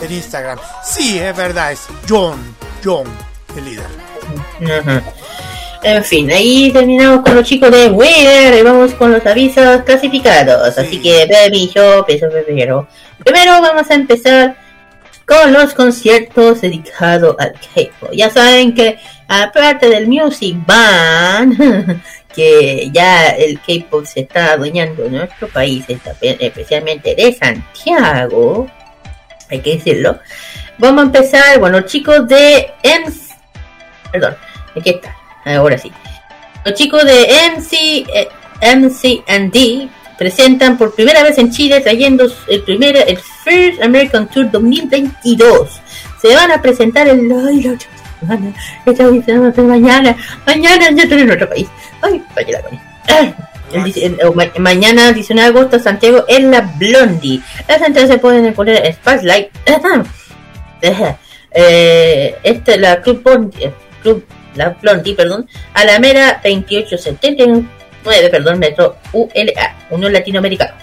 [0.00, 0.58] en Instagram.
[0.84, 3.04] Sí, es verdad, es John, John,
[3.56, 3.86] el líder.
[5.82, 10.76] En fin, ahí terminamos con los chicos de Winner y vamos con los avisos clasificados.
[10.76, 12.88] Así que, baby, yo, peso primero.
[13.22, 14.56] Primero vamos a empezar
[15.26, 18.10] con los conciertos dedicados al K-pop.
[18.12, 22.00] Ya saben que, aparte del Music Band,
[22.36, 28.70] que ya el K-pop se está adueñando de nuestro país, especialmente de Santiago,
[29.50, 30.20] hay que decirlo.
[30.78, 33.06] Vamos a empezar, bueno, chicos de M
[34.12, 34.36] perdón,
[34.76, 35.90] aquí está, ahora sí.
[36.64, 38.28] Los chicos de MC, eh,
[38.60, 45.70] MC&D presentan por primera vez en Chile trayendo el primer, el First American Tour 2022.
[46.20, 47.78] Se van a presentar el, ay,
[48.20, 48.52] semana,
[49.62, 51.68] mañana, mañana ya estoy en otro país.
[52.02, 52.62] Ay, vaya la
[53.08, 53.32] Ah,
[53.72, 57.40] el dice- el- ma- mañana 19 de agosto Santiago en la Blondie.
[57.68, 59.48] Las entradas se pueden poner en Spotlight.
[61.52, 63.72] eh, este la Club Blondie,
[64.02, 70.74] Club la Blondie, perdón, Alameda 2879, perdón, metro ULA, Unión Latinoamericana.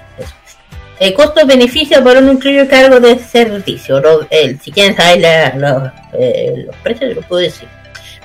[1.00, 4.02] El costo-beneficio por un incluye cargo de servicio.
[4.30, 5.20] El, si quieren saber
[5.58, 7.68] la- eh, los precios, lo puedo decir.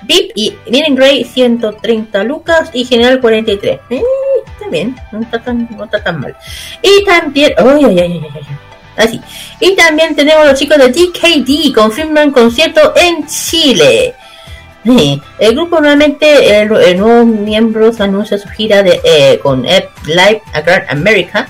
[0.03, 3.81] VIP y Miren Grey 130 lucas y General 43.
[3.91, 4.03] Eh,
[4.47, 6.37] está bien, no está tan, no está tan mal.
[6.83, 8.23] Y también, ay, ay, ay,
[8.97, 9.21] así.
[9.61, 14.15] Y también tenemos los chicos de DKD, confirman concierto en Chile.
[14.85, 19.89] Sí, El grupo nuevamente, el, el nuevo miembro anuncia su gira de, eh, con Ep
[20.07, 21.49] Live Across America.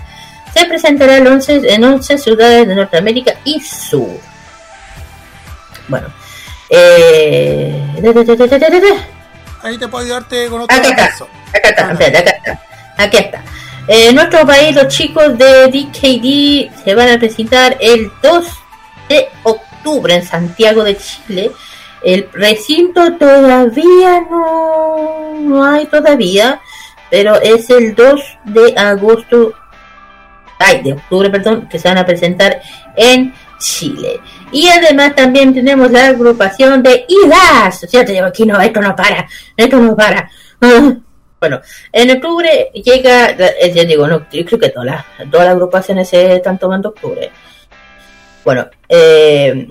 [0.59, 4.19] Se presentará el 11 en 11 ciudades de Norteamérica y Sur.
[5.87, 6.09] Bueno,
[6.69, 7.81] eh,
[9.62, 11.05] Ahí te puedo ayudarte con otro Acá está.
[11.05, 12.62] Acá está, espérate, acá está.
[12.97, 13.43] Aquí está.
[13.87, 18.47] En nuestro país, los chicos de DKD se van a presentar el 2
[19.09, 21.53] de octubre en Santiago de Chile.
[22.03, 26.61] El recinto todavía no, no hay todavía,
[27.11, 29.55] pero es el 2 de agosto,
[30.59, 32.61] ay, de octubre, perdón, que se van a presentar
[32.97, 34.20] en Chile.
[34.53, 37.87] Y además también tenemos la agrupación de IDAS.
[37.91, 40.31] Ya te digo, aquí no, esto no para, esto no para.
[40.61, 40.93] Ah.
[41.41, 41.61] Bueno,
[41.93, 46.09] en octubre llega, eh, ya digo, no, yo creo que todas las, todas las agrupaciones
[46.09, 47.31] se están tomando octubre.
[48.45, 49.69] Bueno, eh,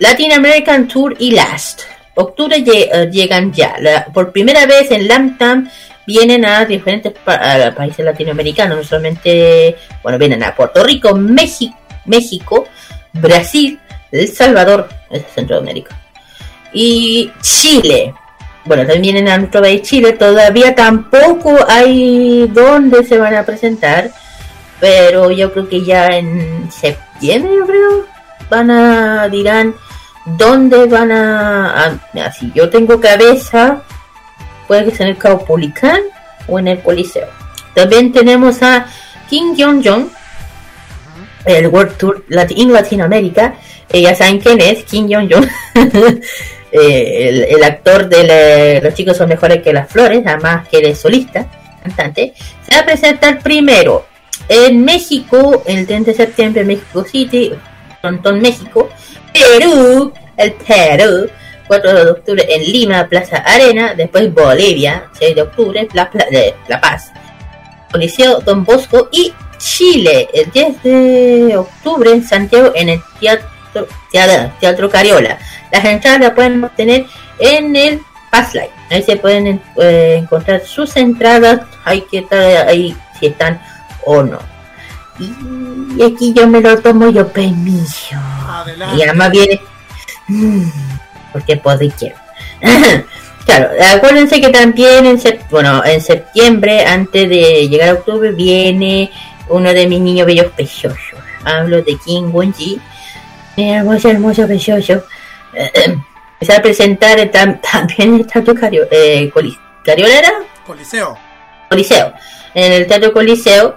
[0.00, 1.82] Latin American Tour y Last.
[2.16, 3.76] Octubre eh, llegan ya.
[3.78, 5.70] La- por primera vez en Lamtam
[6.06, 11.76] vienen a diferentes pa- a países latinoamericanos, no solamente, bueno, vienen a Puerto Rico, México,
[12.06, 12.64] México
[13.12, 13.78] Brasil,
[14.10, 15.96] El Salvador, es Centroamérica,
[16.72, 18.14] y Chile.
[18.64, 24.10] Bueno, también vienen a nuestro país Chile, todavía tampoco hay dónde se van a presentar,
[24.80, 28.06] pero yo creo que ya en septiembre, yo creo,
[28.48, 29.74] van a, dirán
[30.24, 33.82] dónde van a, a- mira, si yo tengo cabeza,
[34.72, 36.00] sea en el Caupolicán
[36.48, 37.28] o en el Coliseo.
[37.74, 38.86] También tenemos a
[39.28, 40.08] Kim Jong-jong,
[41.44, 43.54] el World Tour Lati- en Latinoamérica.
[43.88, 45.46] Eh, ya saben quién es, Kim Jong-jong,
[46.74, 50.94] Eh, el, el actor de Los chicos son mejores que las flores, además que de
[50.94, 51.46] solista,
[51.82, 52.32] cantante.
[52.66, 54.06] Se va a presentar primero
[54.48, 57.52] en México, el 30 de septiembre, en México City,
[58.00, 58.88] Frontón, México.
[59.34, 61.28] Perú, el Perú,
[61.72, 66.78] 4 de octubre en Lima, Plaza Arena, después Bolivia, 6 de octubre, La, de La
[66.78, 67.10] Paz,
[67.90, 74.52] Coliseo Don Bosco y Chile, el 10 de octubre en Santiago en el Teatro, Teatro,
[74.60, 75.38] Teatro Cariola.
[75.72, 77.06] Las entradas las pueden obtener
[77.38, 78.68] en el Passline.
[78.90, 83.62] Ahí se pueden en- eh, encontrar sus entradas, hay que estar ahí si están
[84.04, 84.38] o no.
[85.18, 88.16] Y, aquí yo me lo tomo yo permiso.
[88.94, 89.58] Y además viene.
[90.28, 90.68] Mm,
[91.32, 92.16] porque puedo y quiero.
[93.46, 95.20] claro, acuérdense que también en,
[95.50, 99.10] bueno, en septiembre, antes de llegar a octubre, viene
[99.48, 100.98] uno de mis niños bellos preciosos.
[101.44, 102.80] Hablo de Kim Won-ji.
[103.56, 105.02] Mi hermoso, hermoso, precioso.
[106.40, 110.32] Se va a presentar eh, tam- también en el Teatro Cario, eh, Coli- Cariola, ¿era?
[110.66, 111.16] Coliseo.
[111.68, 112.12] Coliseo.
[112.54, 113.76] En el Teatro Coliseo,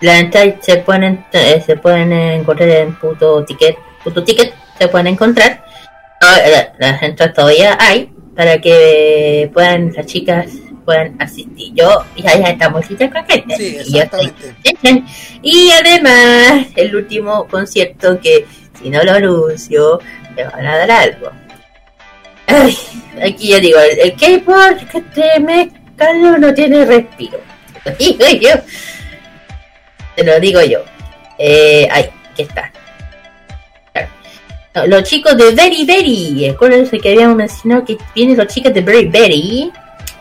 [0.00, 5.06] las entradas se pueden, eh, se pueden encontrar en puto ticket, puto ticket, se pueden
[5.08, 5.64] encontrar.
[6.44, 10.46] Eh, Las entradas todavía hay para que puedan, las chicas
[10.84, 11.72] puedan asistir.
[11.74, 13.56] Yo ya, ya estamos ya con gente.
[13.56, 14.54] Sí, y, exactamente.
[15.80, 18.46] además, el último concierto que,
[18.80, 20.00] si no lo anuncio,
[20.34, 21.30] me van a dar algo.
[22.46, 22.76] Ay,
[23.22, 27.38] aquí yo digo, el, K-pop que te me callo no tiene respiro.
[27.84, 28.50] Lo digo yo.
[30.16, 30.84] Te lo digo yo.
[31.38, 32.71] Eh, ay, aquí está.
[34.86, 39.06] Los chicos de Very Very, acuérdense que habíamos mencionado que vienen los chicos de Very
[39.08, 39.70] Very.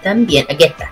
[0.04, 0.90] También, aquí está.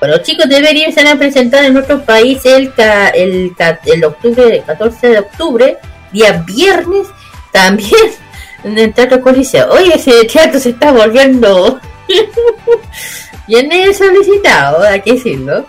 [0.00, 3.52] Bueno, los chicos de Very se van a presentar en nuestro país el, ca- el,
[3.56, 5.78] ca- el octubre, 14 de octubre,
[6.12, 7.06] día viernes,
[7.52, 7.90] también
[8.64, 9.70] en el Teatro Coliseo.
[9.72, 11.78] Oye, ese teatro se está volviendo
[13.46, 15.66] bien eh, solicitado, hay que decirlo.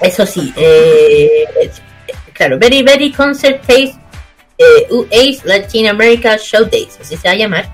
[0.00, 1.44] Eso sí, eh,
[2.32, 3.94] claro, Very Very Concert Taste
[4.58, 7.68] eh, UA's Latin America Show Days, así se va a llamar.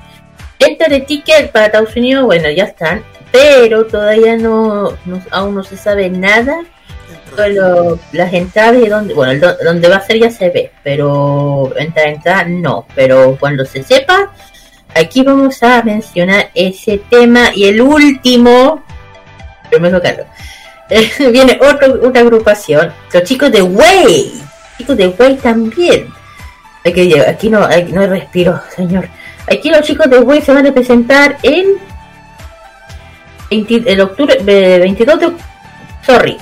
[0.59, 3.03] Venta de ticket para Estados Unidos, bueno, ya están,
[3.33, 4.93] pero todavía no,
[5.31, 6.63] aún no se sabe nada.
[7.35, 11.73] Solo las entradas y donde, bueno, do- donde va a ser ya se ve, pero
[11.79, 14.31] entra entrada no, pero cuando se sepa,
[14.95, 18.85] aquí vamos a mencionar ese tema y el último,
[19.71, 20.27] primero Carlos,
[20.91, 24.43] eh, viene otro, otra agrupación, los chicos de Way,
[24.77, 26.09] chicos de Way también.
[26.85, 29.09] Hay que llegar, aquí no, hay, no hay respiro, señor.
[29.47, 31.67] Aquí los chicos de Way se van a presentar en
[33.51, 35.33] 20 el octubre, eh, 22 de
[36.05, 36.39] sorry,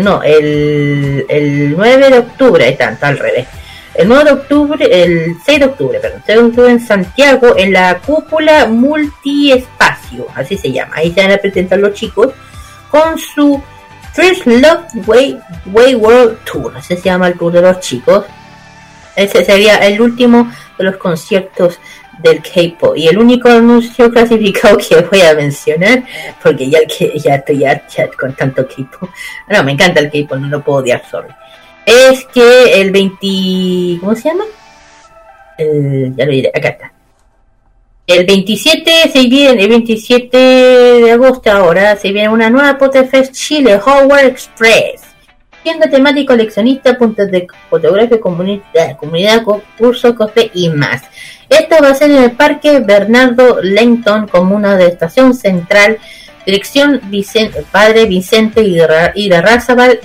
[0.00, 3.46] no, el, el 9 de octubre, ahí está al revés.
[3.94, 7.72] El 9 de octubre, el 6 de octubre, perdón, 6 de octubre en Santiago, en
[7.72, 10.96] la cúpula multiespacio, así se llama.
[10.96, 12.32] Ahí se van a presentar los chicos
[12.90, 13.62] con su
[14.12, 18.24] First Love Way, Way World Tour, así se llama el tour de los chicos.
[19.16, 21.78] Ese sería el último de los conciertos
[22.18, 22.96] del K-pop.
[22.96, 26.04] Y el único anuncio clasificado que voy a mencionar
[26.42, 29.08] porque ya que ya estoy harta con tanto K-pop.
[29.48, 31.28] No me encanta el K-pop no lo puedo odiar sorry
[31.86, 34.44] es que el 20 ¿cómo se llama?
[35.56, 36.92] El- ya lo diré acá está.
[38.08, 43.76] El 27 se viene el 27 de agosto ahora se viene una nueva Potterfest Chile
[43.84, 45.02] Howard Express
[45.66, 51.02] tienda temática coleccionista, puntos de fotografía, comunidad, comunidad, concursos, cosplay y más.
[51.48, 55.98] Esto va a ser en el Parque Bernardo Lenton, comuna de Estación Central,
[56.44, 58.62] dirección Vicente, Padre Vicente
[59.42, 59.98] Razabal,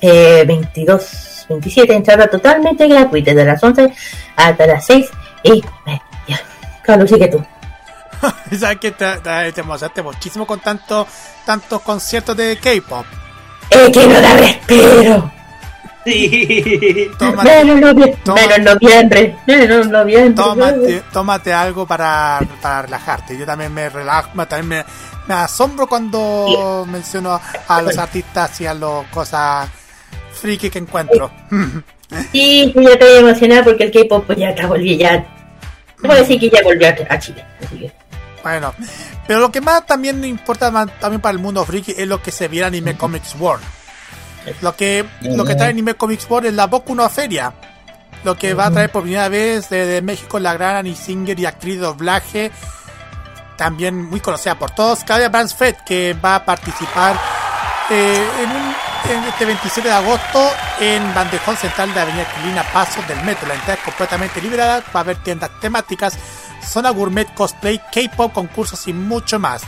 [0.00, 3.92] eh, 22, 27, entrada totalmente gratuita, de las 11
[4.34, 5.06] hasta las 6
[5.44, 6.42] y media.
[6.82, 7.44] Carlos, sigue tú.
[8.58, 11.06] ¿Sabes que te, te, te emocionaste muchísimo con tanto,
[11.44, 13.06] tantos conciertos de K-pop?
[13.76, 15.32] ¡Eh, que no da respiro!
[16.04, 17.10] Sí.
[17.18, 19.36] Tómate, Menos novie- menos noviembre.
[19.46, 20.34] Menos noviembre.
[20.44, 23.36] tómate, tómate algo para, para relajarte.
[23.36, 24.84] Yo también me relajo, me- también me,
[25.26, 29.68] me asombro cuando menciono a los artistas y a las cosas
[30.40, 31.30] friki que encuentro.
[32.30, 35.02] Sí, sí, yo estoy emocionada porque el K-pop pues, ya está volviendo.
[35.02, 35.26] Ya.
[36.00, 37.44] Puedo decir que ya volvió a- a Chile.
[37.60, 37.92] Así que.
[38.44, 38.72] Bueno,
[39.26, 42.30] pero lo que más también importa más también para el mundo friki es lo que
[42.32, 43.64] se viera Anime Comics World.
[44.62, 47.52] Lo que lo que trae Anime Comics World es la Boku no Feria.
[48.24, 51.46] Lo que va a traer por primera vez desde México la gran Annie Singer y
[51.46, 52.50] actriz de doblaje,
[53.56, 57.18] también muy conocida por todos, Claudia Bransfeld, que va a participar
[57.90, 58.74] eh, en, un-
[59.18, 63.46] en este 27 de agosto en Bandejón Central de Avenida Quilina Pasos del Metro.
[63.48, 66.14] La entrada es completamente liberada, va a haber tiendas temáticas,
[66.66, 69.62] zona gourmet, cosplay, K-pop, concursos y mucho más.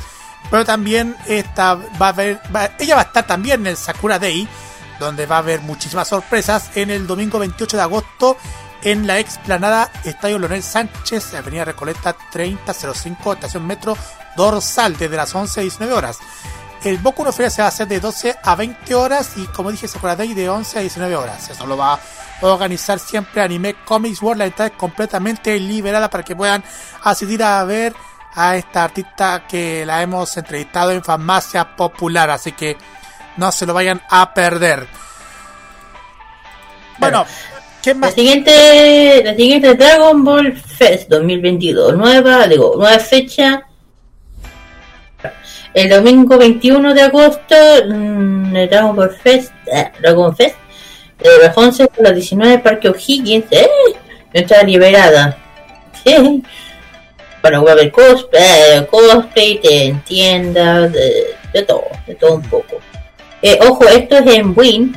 [0.50, 2.40] Pero también esta va a haber,
[2.78, 4.48] ella va a estar también en el Sakura Day,
[4.98, 8.36] donde va a haber muchísimas sorpresas en el domingo 28 de agosto
[8.82, 13.96] en la explanada Estadio Leonel Sánchez, Avenida Recoleta 3005, estación metro
[14.36, 16.18] dorsal, desde las 11 a 19 horas.
[16.84, 19.72] El Boku no Feria se va a hacer de 12 a 20 horas y como
[19.72, 21.50] dije, Sakura Day de 11 a 19 horas.
[21.50, 22.00] Eso lo va a
[22.40, 24.38] organizar siempre Anime Comics World.
[24.38, 26.62] La entrada es completamente liberada para que puedan
[27.02, 27.94] asistir a ver
[28.34, 32.30] a esta artista que la hemos entrevistado en Farmacia Popular.
[32.30, 32.76] Así que
[33.36, 34.86] no se lo vayan a perder.
[36.98, 37.24] Bueno,
[37.82, 38.10] ¿qué más?
[38.10, 41.96] La siguiente, la siguiente Dragon Ball Fest 2022.
[41.96, 43.64] Nueva, digo, nueva fecha.
[45.74, 47.54] El domingo 21 de agosto,
[47.88, 50.56] mm, Dragon Ball Fest, eh, Dragon Fest,
[51.18, 53.68] de las 11 a las 19 Parque O'Higgins, eh,
[54.32, 55.36] está liberada.
[56.04, 56.42] Sí.
[57.42, 62.80] Bueno, va a haber cosplay, cosplay, de tiendas, de, de todo, de todo un poco.
[63.42, 64.96] Eh, ojo, esto es en Win.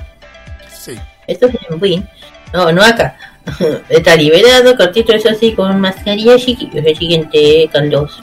[0.71, 0.97] Sí.
[1.27, 2.09] Esto es en Win.
[2.53, 3.15] No, no acá.
[3.89, 6.85] Está liberado, cortito, eso sí, con mascarilla, chiquillos.
[6.85, 8.21] El siguiente, Carlos.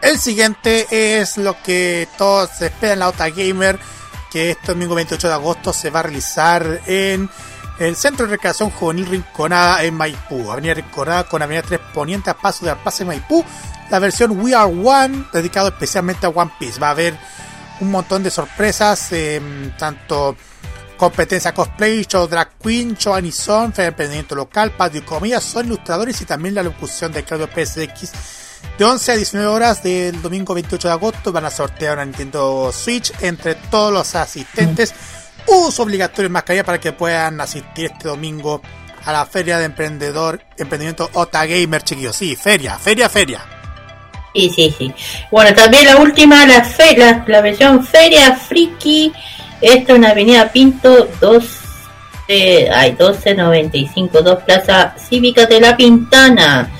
[0.00, 3.78] El siguiente es lo que todos esperan la Ota Gamer,
[4.30, 7.28] que este domingo 28 de agosto se va a realizar en
[7.78, 10.50] el Centro de Recreación Juvenil Rinconada en Maipú.
[10.50, 13.44] Avenida Rinconada con Avenida 3 Poniente a paso de la Plaza de Maipú.
[13.90, 16.80] La versión We Are One, dedicado especialmente a One Piece.
[16.80, 17.16] Va a haber
[17.80, 19.40] un montón de sorpresas, eh,
[19.78, 20.36] tanto
[20.96, 26.24] competencia cosplay, show drag queen, show anison, emprendimiento local, patio y comida, son ilustradores y
[26.24, 28.12] también la locución de Claudio PSX
[28.78, 32.70] de 11 a 19 horas del domingo 28 de agosto van a sortear una Nintendo
[32.72, 34.94] Switch entre todos los asistentes.
[35.46, 38.60] Uso obligatorio en mascarilla para que puedan asistir este domingo
[39.04, 42.14] a la feria de emprendedor, emprendimiento Ota Gamer, chiquillos.
[42.14, 43.40] Sí, feria, feria, feria.
[44.34, 44.94] Sí, sí, sí.
[45.30, 49.12] Bueno, también la última, la, fe, la, la versión Feria Friki.
[49.60, 51.44] Esto en Avenida Pinto 2,
[52.28, 56.70] eh, ay, 1295, 2 Plaza Cívica de la Pintana.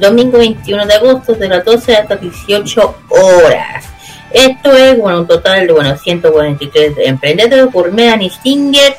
[0.00, 3.84] Domingo 21 de agosto de las 12 hasta 18 horas.
[4.30, 8.94] Esto es, bueno, un total de, bueno, 143 emprendedores, gourmet y Stinger,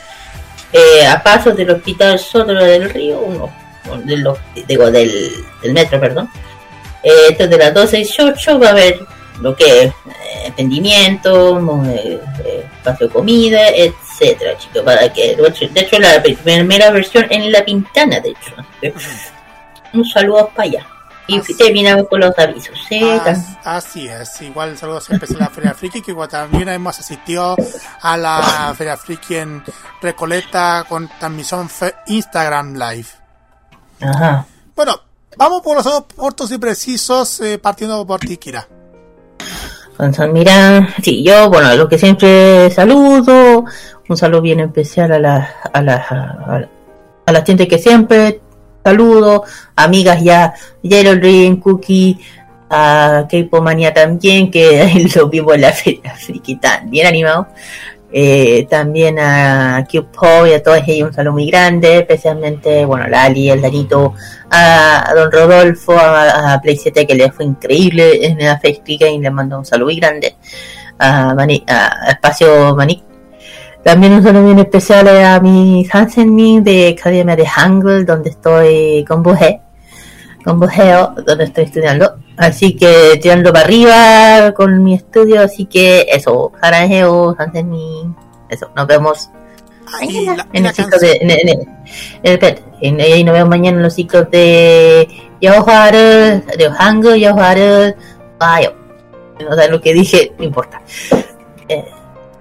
[0.74, 3.50] eh, a pasos del Hospital Sotero del Río, uno,
[4.06, 4.28] del,
[4.68, 5.32] digo, del,
[5.74, 6.30] metro, perdón.
[7.04, 9.00] Eh, esto es de las 12 a 18 va a haber
[9.42, 9.94] lo que es eh,
[10.48, 12.20] emprendimiento, mo- eh,
[12.78, 18.20] espacio de comida, etcétera, chicos, para que de hecho la primera versión en la pintana,
[18.20, 18.56] de hecho.
[19.90, 20.88] Así Un saludo para allá.
[21.28, 22.76] Y terminamos con los avisos.
[22.90, 23.20] ¿eh?
[23.24, 27.56] As- así es, igual saludos especiales a la Feria Friki, que igual también hemos asistido
[28.02, 29.64] a la Feria Friki en
[30.02, 31.70] Recoleta con transmisión
[32.08, 33.06] Instagram Live.
[34.02, 34.46] Ajá.
[34.76, 34.96] Bueno,
[35.38, 38.68] vamos por los datos cortos y precisos, eh, partiendo por ti, Kira.
[39.92, 43.66] Entonces, mira, sí, yo, bueno, lo que siempre saludo,
[44.08, 46.70] un saludo bien especial a las a la, a, la-
[47.26, 48.42] a la gente que siempre
[48.90, 49.44] saludo,
[49.76, 50.54] amigas ya,
[50.84, 52.18] Geraldine, Cookie,
[52.70, 57.48] a K-Pop Mania también, que lo vimos en la feria friki, tan bien animado.
[58.12, 63.08] Eh, también a Q-Pop y a todos ellos un saludo muy grande, especialmente, bueno, a
[63.08, 64.16] Lali, al Danito,
[64.50, 69.20] a, Don Rodolfo, a, a Play 7 que le fue increíble en la Face Game,
[69.20, 70.36] le mando un saludo muy grande,
[70.98, 73.09] a, Mani- a Espacio Manic.
[73.84, 79.24] También un saludo bien especial a mi Hansen de Academia de Hangul, donde estoy con
[79.24, 79.62] Buje,
[80.44, 82.16] con Bujeo, donde estoy estudiando.
[82.38, 88.04] Así que tirando para arriba con mi estudio, así que eso, Haranjeo, Hansen Mi,
[88.50, 89.30] eso, nos vemos
[90.54, 91.80] en el ciclo de, en, en-
[92.24, 95.08] en- en- y nos vemos mañana en los ciclos de
[95.42, 97.96] Yaoharu, de Hangul, Yaoharu,
[98.38, 98.74] Bayo.
[99.40, 100.82] No sé lo que dije, no importa.
[101.70, 101.86] Eh,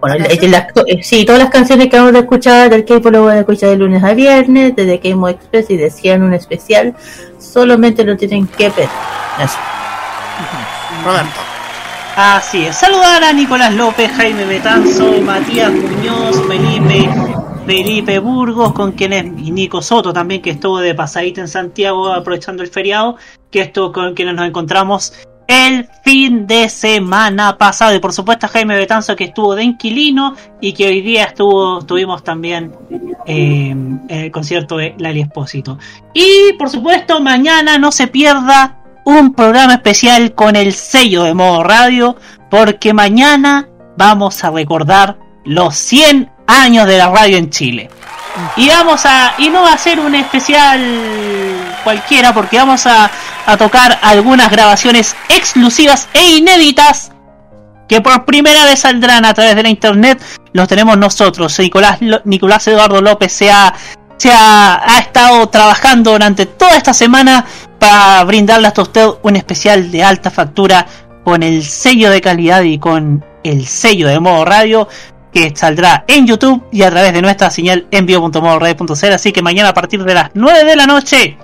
[0.00, 3.10] Bueno, el- el- las- eh, sí, todas las canciones que vamos a escuchar del K-pop
[3.10, 6.94] lo van a escuchar de lunes a viernes, desde K-Mo Express y decían un especial,
[7.38, 8.88] solamente lo tienen que pedir.
[9.42, 9.58] Eso.
[11.04, 11.40] Roberto.
[12.16, 12.76] Así es.
[12.76, 17.08] Saludar a Nicolás López, Jaime Betanzo, Matías Muñoz, Felipe,
[17.66, 22.62] Felipe Burgos, con quienes, y Nico Soto también, que estuvo de pasadita en Santiago aprovechando
[22.62, 23.16] el feriado,
[23.50, 25.12] que estuvo con quienes nos encontramos
[25.48, 27.94] el fin de semana pasado.
[27.94, 32.22] Y por supuesto Jaime Betanzo, que estuvo de inquilino y que hoy día estuvo, tuvimos
[32.22, 32.72] también
[33.26, 33.74] eh,
[34.08, 35.78] el concierto de Lali Espósito.
[36.14, 41.64] Y por supuesto, mañana no se pierda un programa especial con el sello de modo
[41.64, 42.16] radio,
[42.50, 47.88] porque mañana vamos a recordar los 100 años de la radio en Chile.
[48.56, 50.78] Y vamos a, y no va a ser un especial
[51.88, 53.10] cualquiera, porque vamos a,
[53.46, 57.12] a tocar algunas grabaciones exclusivas e inéditas
[57.88, 60.22] que por primera vez saldrán a través de la internet.
[60.52, 61.58] Los tenemos nosotros.
[61.58, 63.72] Nicolás, Nicolás Eduardo López se ha,
[64.18, 67.46] se ha, ha estado trabajando durante toda esta semana
[67.78, 70.84] para brindarle hasta usted un especial de alta factura
[71.24, 74.88] con el sello de calidad y con el sello de modo radio
[75.32, 79.14] que saldrá en YouTube y a través de nuestra señal en.
[79.14, 81.38] Así que mañana a partir de las 9 de la noche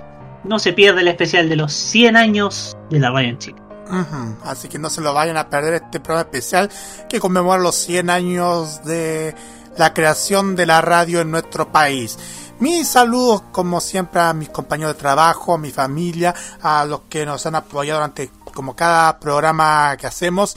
[0.47, 3.61] no se pierde el especial de los 100 años de la radio en Chile.
[3.87, 6.69] Ujú, Así que no se lo vayan a perder este programa especial
[7.07, 9.35] que conmemora los 100 años de
[9.77, 12.17] la creación de la radio en nuestro país.
[12.59, 17.25] Mis saludos, como siempre, a mis compañeros de trabajo, a mi familia, a los que
[17.25, 20.55] nos han apoyado durante como cada programa que hacemos,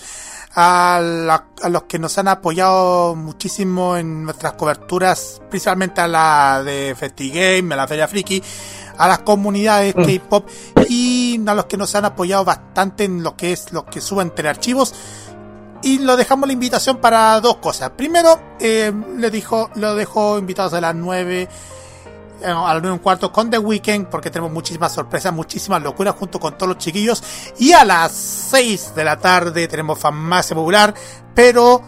[0.55, 6.62] a, la- a los que nos han apoyado muchísimo en nuestras coberturas, principalmente a la
[6.65, 8.41] de FestiGame, a la Feria Friki,
[8.99, 10.49] a las comunidades K-pop
[10.89, 14.31] y a los que nos han apoyado bastante en lo que es lo que suben
[14.31, 14.94] telearchivos.
[15.83, 17.91] Y lo dejamos la invitación para dos cosas.
[17.91, 21.49] Primero, eh, le dijo, lo dejo invitados a las 9
[22.41, 25.83] eh, a las 9 y un cuarto con The Weeknd, porque tenemos muchísimas sorpresas, muchísimas
[25.83, 27.23] locuras junto con todos los chiquillos.
[27.59, 30.94] Y a las 6 de la tarde tenemos Farmacia Popular,
[31.35, 31.83] pero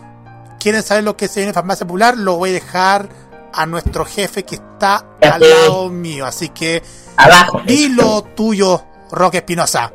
[0.59, 3.09] quieren saber lo que se viene en Farmacia Popular, lo voy a dejar
[3.53, 6.27] a nuestro jefe que está al lado mío.
[6.27, 6.83] Así que,
[7.17, 7.63] abajo.
[7.67, 9.93] Dilo tuyo, Roque Espinosa.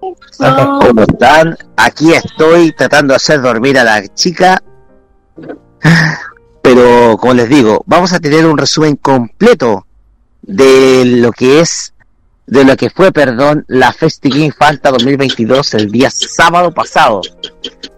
[0.00, 1.56] ¿Cómo están?
[1.76, 4.62] Aquí estoy tratando de hacer dormir a la chica.
[6.62, 9.86] Pero, como les digo, vamos a tener un resumen completo
[10.42, 11.94] de lo que es,
[12.46, 17.20] de lo que fue, perdón, la FestiGame Falta 2022 el día sábado pasado.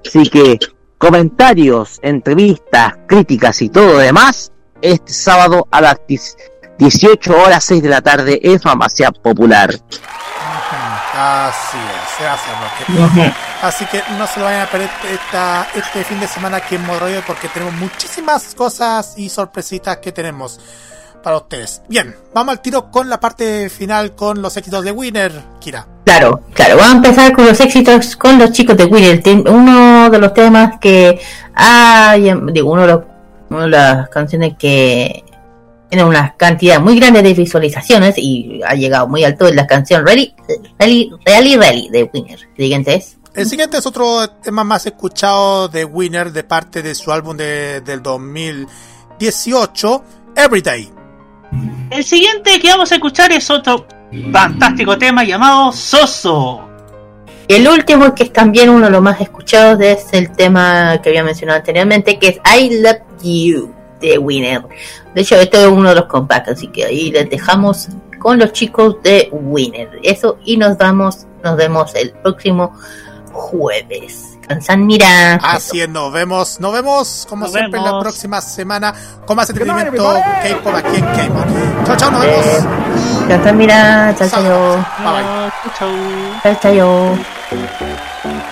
[0.04, 0.58] Así que,
[1.02, 6.36] comentarios, entrevistas, críticas y todo lo demás, este sábado a las 10
[6.78, 9.70] 18 horas 6 de la tarde en Farmacia Popular.
[11.14, 12.96] Así es, gracias.
[12.96, 13.32] Roque.
[13.62, 16.86] Así que no se lo vayan a perder esta, este fin de semana aquí en
[16.86, 20.60] Modroide porque tenemos muchísimas cosas y sorpresitas que tenemos
[21.22, 21.82] para ustedes.
[21.88, 25.86] Bien, vamos al tiro con la parte final con los éxitos de Winner, Kira.
[26.04, 29.22] Claro, claro, vamos a empezar con los éxitos con los chicos de Winner.
[29.48, 31.20] Uno de los temas que
[31.54, 33.02] hay, digo, uno de, los-
[33.50, 35.24] una de las canciones que
[35.88, 40.06] tiene una cantidad muy grande de visualizaciones y ha llegado muy alto es la canción
[40.06, 40.34] Ready,
[40.78, 42.38] Ready, Really, Really de Winner.
[42.56, 46.94] El siguiente es El siguiente es otro tema más escuchado de Winner de parte de
[46.94, 48.02] su álbum de, del
[49.18, 50.02] 2018,
[50.36, 50.90] Everyday.
[51.90, 53.86] El siguiente que vamos a escuchar es otro
[54.32, 56.68] fantástico tema llamado Soso.
[57.48, 61.24] El último, que es también uno de los más escuchados, es el tema que había
[61.24, 64.62] mencionado anteriormente, que es I Love You de Winner.
[65.14, 68.52] De hecho, este es uno de los compactos, así que ahí les dejamos con los
[68.52, 69.90] chicos de Winner.
[70.02, 72.72] Eso, y nos vamos, nos vemos el próximo
[73.32, 74.31] jueves.
[74.54, 75.34] Cansan Mira.
[75.36, 78.94] Así es, nos vemos, nos vemos como Nos siempre la próxima semana
[79.26, 81.46] con más entretenimiento K-pop aquí en K-pop.
[81.86, 82.46] Chao, chao, nos vemos.
[83.28, 84.14] Cansan Mira.
[84.18, 84.76] Chao, chao.
[84.98, 85.52] Bye bye.
[86.42, 88.51] Chao, chao.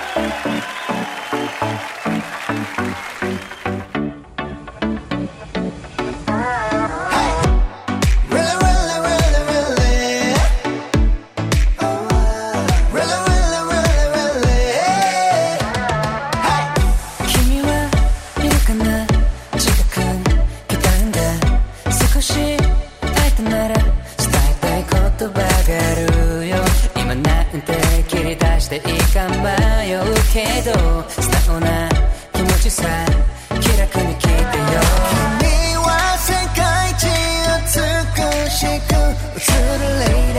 [29.21, 29.99] か迷う
[30.33, 30.73] けど
[31.09, 31.89] 素直な
[32.33, 32.83] 気持ちさ
[33.61, 34.65] 気楽に聞いてよ。
[35.41, 37.77] 君は世界一美
[38.51, 39.45] しく映
[39.79, 40.39] るレイレ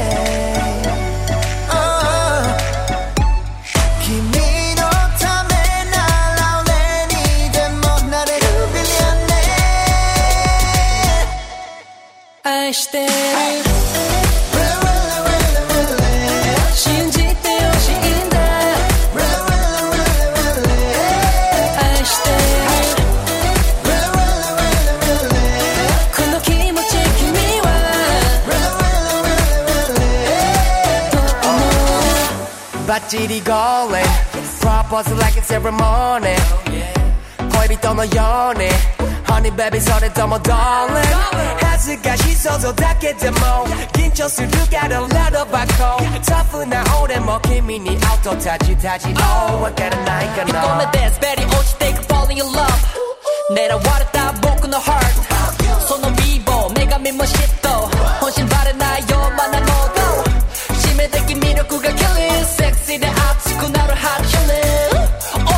[12.69, 13.10] イして
[33.10, 33.94] 思うバッチリゴール
[34.60, 36.36] Propose like a ceremony
[37.58, 38.68] 恋人のように
[39.26, 41.02] Honey baby それとも Darling
[41.60, 43.38] 恥ずかしい想像だけでも
[43.92, 49.08] 緊張するから Let back home タフな俺も君に会うとタジタジ
[49.48, 52.66] Oh わからないか一な本目で滑り落ちていく Fall in your love
[53.50, 55.02] 狙われた僕の heart
[55.86, 57.68] その美貌女神も嫉妬
[58.20, 60.30] 本心バレないようなモード
[60.74, 61.34] 致命的
[62.99, 63.93] せ熱くなる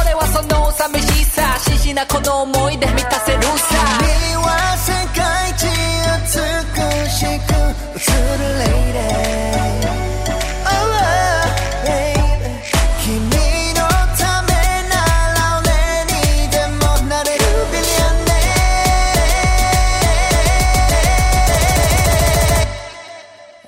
[0.03, 3.97] 俺はその寂しさ獅子なこの思いで満たせるさ。
[3.99, 5.65] 君は世界一
[6.21, 6.29] 美
[7.09, 7.53] しく
[7.97, 9.43] 映る lady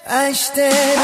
[0.07, 0.94] 愛して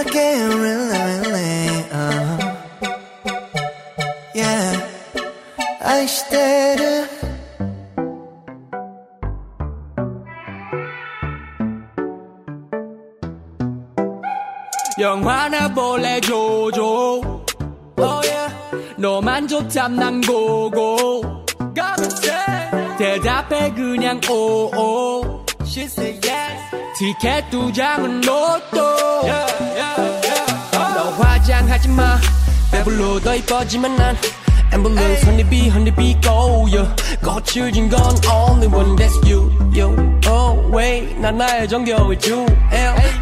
[0.00, 2.56] だけ really really、uh
[4.34, 4.80] Yeah
[5.80, 7.06] 愛してる
[14.98, 17.20] 영화나 볼래 조조
[17.98, 18.50] oh yeah
[18.96, 21.44] 너만 좋담 난 고고
[22.98, 26.59] 대답해 그냥 오오 She say yes
[27.01, 28.95] 티켓 두 장은 로또.
[30.71, 32.19] 너 화장하지 마.
[32.71, 34.15] 배불러 더 이뻐지만 난
[34.71, 39.89] 앰뷸런스 honeybee honeybee go yeah 거칠 진 건 only one that's you you
[40.29, 42.45] oh wait 난 나의 정겨울 주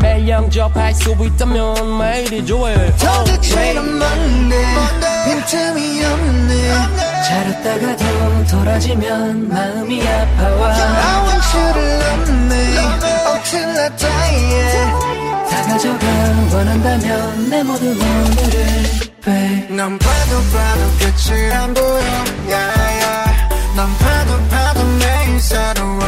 [0.02, 3.76] 매일 영접할 수 있다면 매일이 좋아해 wait.
[3.76, 4.56] 넌 뭔데?
[5.26, 6.74] 빈틈이 없네.
[7.26, 10.76] 잘 웃다가 도 돌아지면 마음이 아파와.
[10.76, 13.19] I want you to love me
[13.52, 14.70] until I die
[15.50, 16.06] 다 가져가
[16.54, 18.84] 원한다면 내 모든 오늘을
[19.26, 22.00] babe 넌 봐도 봐도 끝이 안 보여
[22.48, 22.70] yeah,
[23.02, 23.48] yeah.
[23.76, 26.00] 넌 봐도 봐도 매일 새로워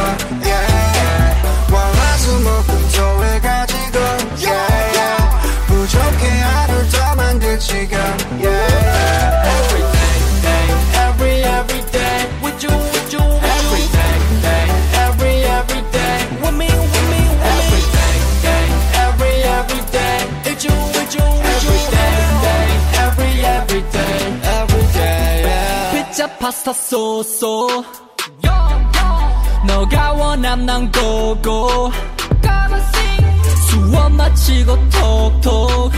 [0.44, 1.72] yeah, yeah.
[1.72, 3.98] 월화수목금 토일 가지고
[4.38, 5.66] yeah, yeah.
[5.66, 7.98] 부족해 하루를 더 만들 지금
[8.38, 9.48] yeah, yeah.
[9.50, 10.66] Every day, day,
[11.06, 12.91] every every day with you,
[26.42, 27.68] 파스타 소소.
[29.64, 31.92] 너가 원함 난 고고.
[33.68, 35.92] 수업 마치고 톡톡.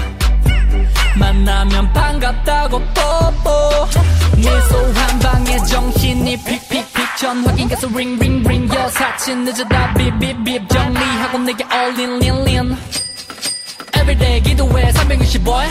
[1.19, 3.89] 만나면 반갑다고 뽀뽀
[4.37, 10.69] 미소 한 방에 정신이 픽픽픽 전 확인 계속 ring ring ring 여 사친 늦어다 빕빕빕
[10.69, 12.77] 정리하고 내게 lean lean
[14.05, 14.93] Everyday 기도해.
[14.93, 15.69] 365일.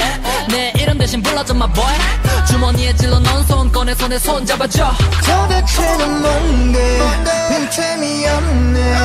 [0.49, 1.93] 내 이름 대신 불러줘 my boy.
[2.47, 4.91] 주머니에 찔러 넣은 손 꺼내 손에 손 잡아줘.
[5.23, 6.99] 도대체 넌 뭔데?
[7.49, 8.97] 빈틈이 없네.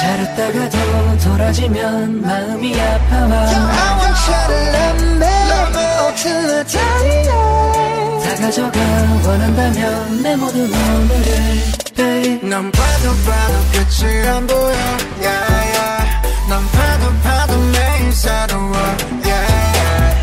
[0.00, 3.30] 잘 웃다가 도 돌아지면 마음이 아파와.
[3.30, 6.12] I want you to love me I
[6.66, 7.22] die
[8.24, 8.80] 다 가져가
[9.24, 11.62] 원한다면 내 모든 오늘을
[11.94, 12.48] babe.
[12.48, 14.74] 넌 봐도 봐도 끝이 안 보여.
[15.20, 15.61] yeah,
[16.52, 18.76] 난 파도 파도 매일 새로워
[19.24, 19.40] yeah,
[19.72, 20.20] yeah.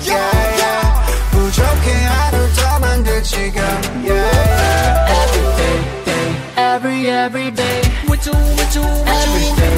[0.00, 0.80] yeah, yeah.
[1.32, 2.80] 부족해 하루 더
[3.36, 3.76] yeah,
[4.08, 4.24] yeah.
[5.20, 9.76] Every day, day Every every day We do we do we do day.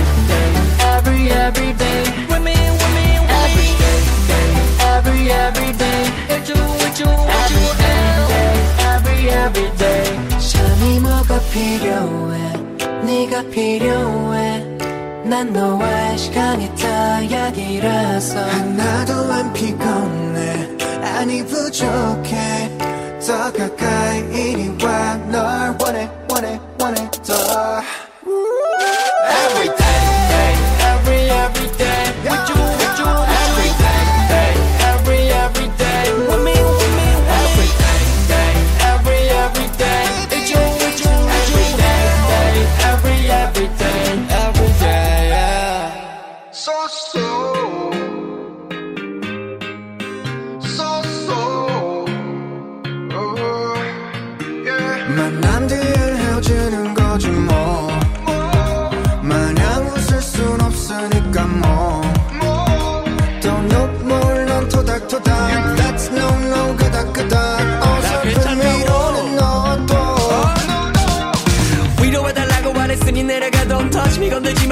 [0.95, 3.99] Every every day With me with me with every me Every day,
[4.31, 4.51] day.
[4.95, 8.07] Every every day We do we do we do every day.
[8.95, 10.07] Every every day
[10.39, 12.68] 잠이 뭐가 필요해
[13.05, 14.65] 네가 필요해.
[15.25, 20.69] 난 너와 시간이 다 약이라서 하나도 안 피곤해.
[21.03, 22.79] 아니 부족해.
[23.27, 27.83] 더 가까이 이리 와널 원해 원해 원해 더.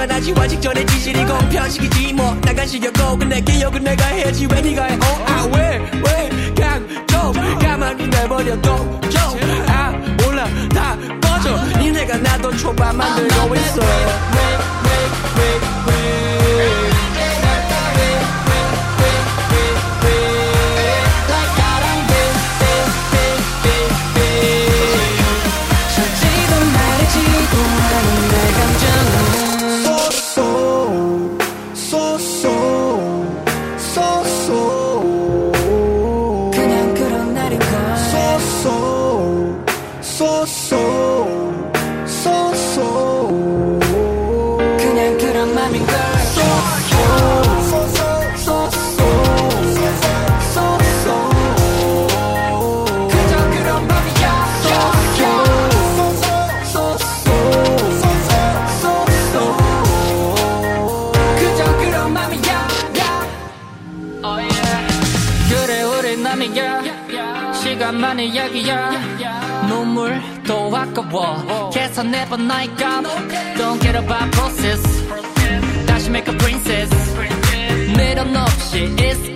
[0.07, 4.95] 변하지 아직 전해지질 이건 편식이지 뭐 나간 시려고 근데 기억은 내가 해야지 왜 네가 해
[4.95, 9.91] oh 아 왜왜 강조 가만히 내버려둬 좀아
[10.23, 13.81] 몰라 다 꺼져 니네가 나도 초밥 만들고 있어
[68.37, 73.03] 이야기야 눈물도 아까워 계산해본 나이 값
[73.57, 74.83] Don't care about process
[75.87, 76.91] 다시 make a princess
[77.97, 79.36] 미련 없이 it's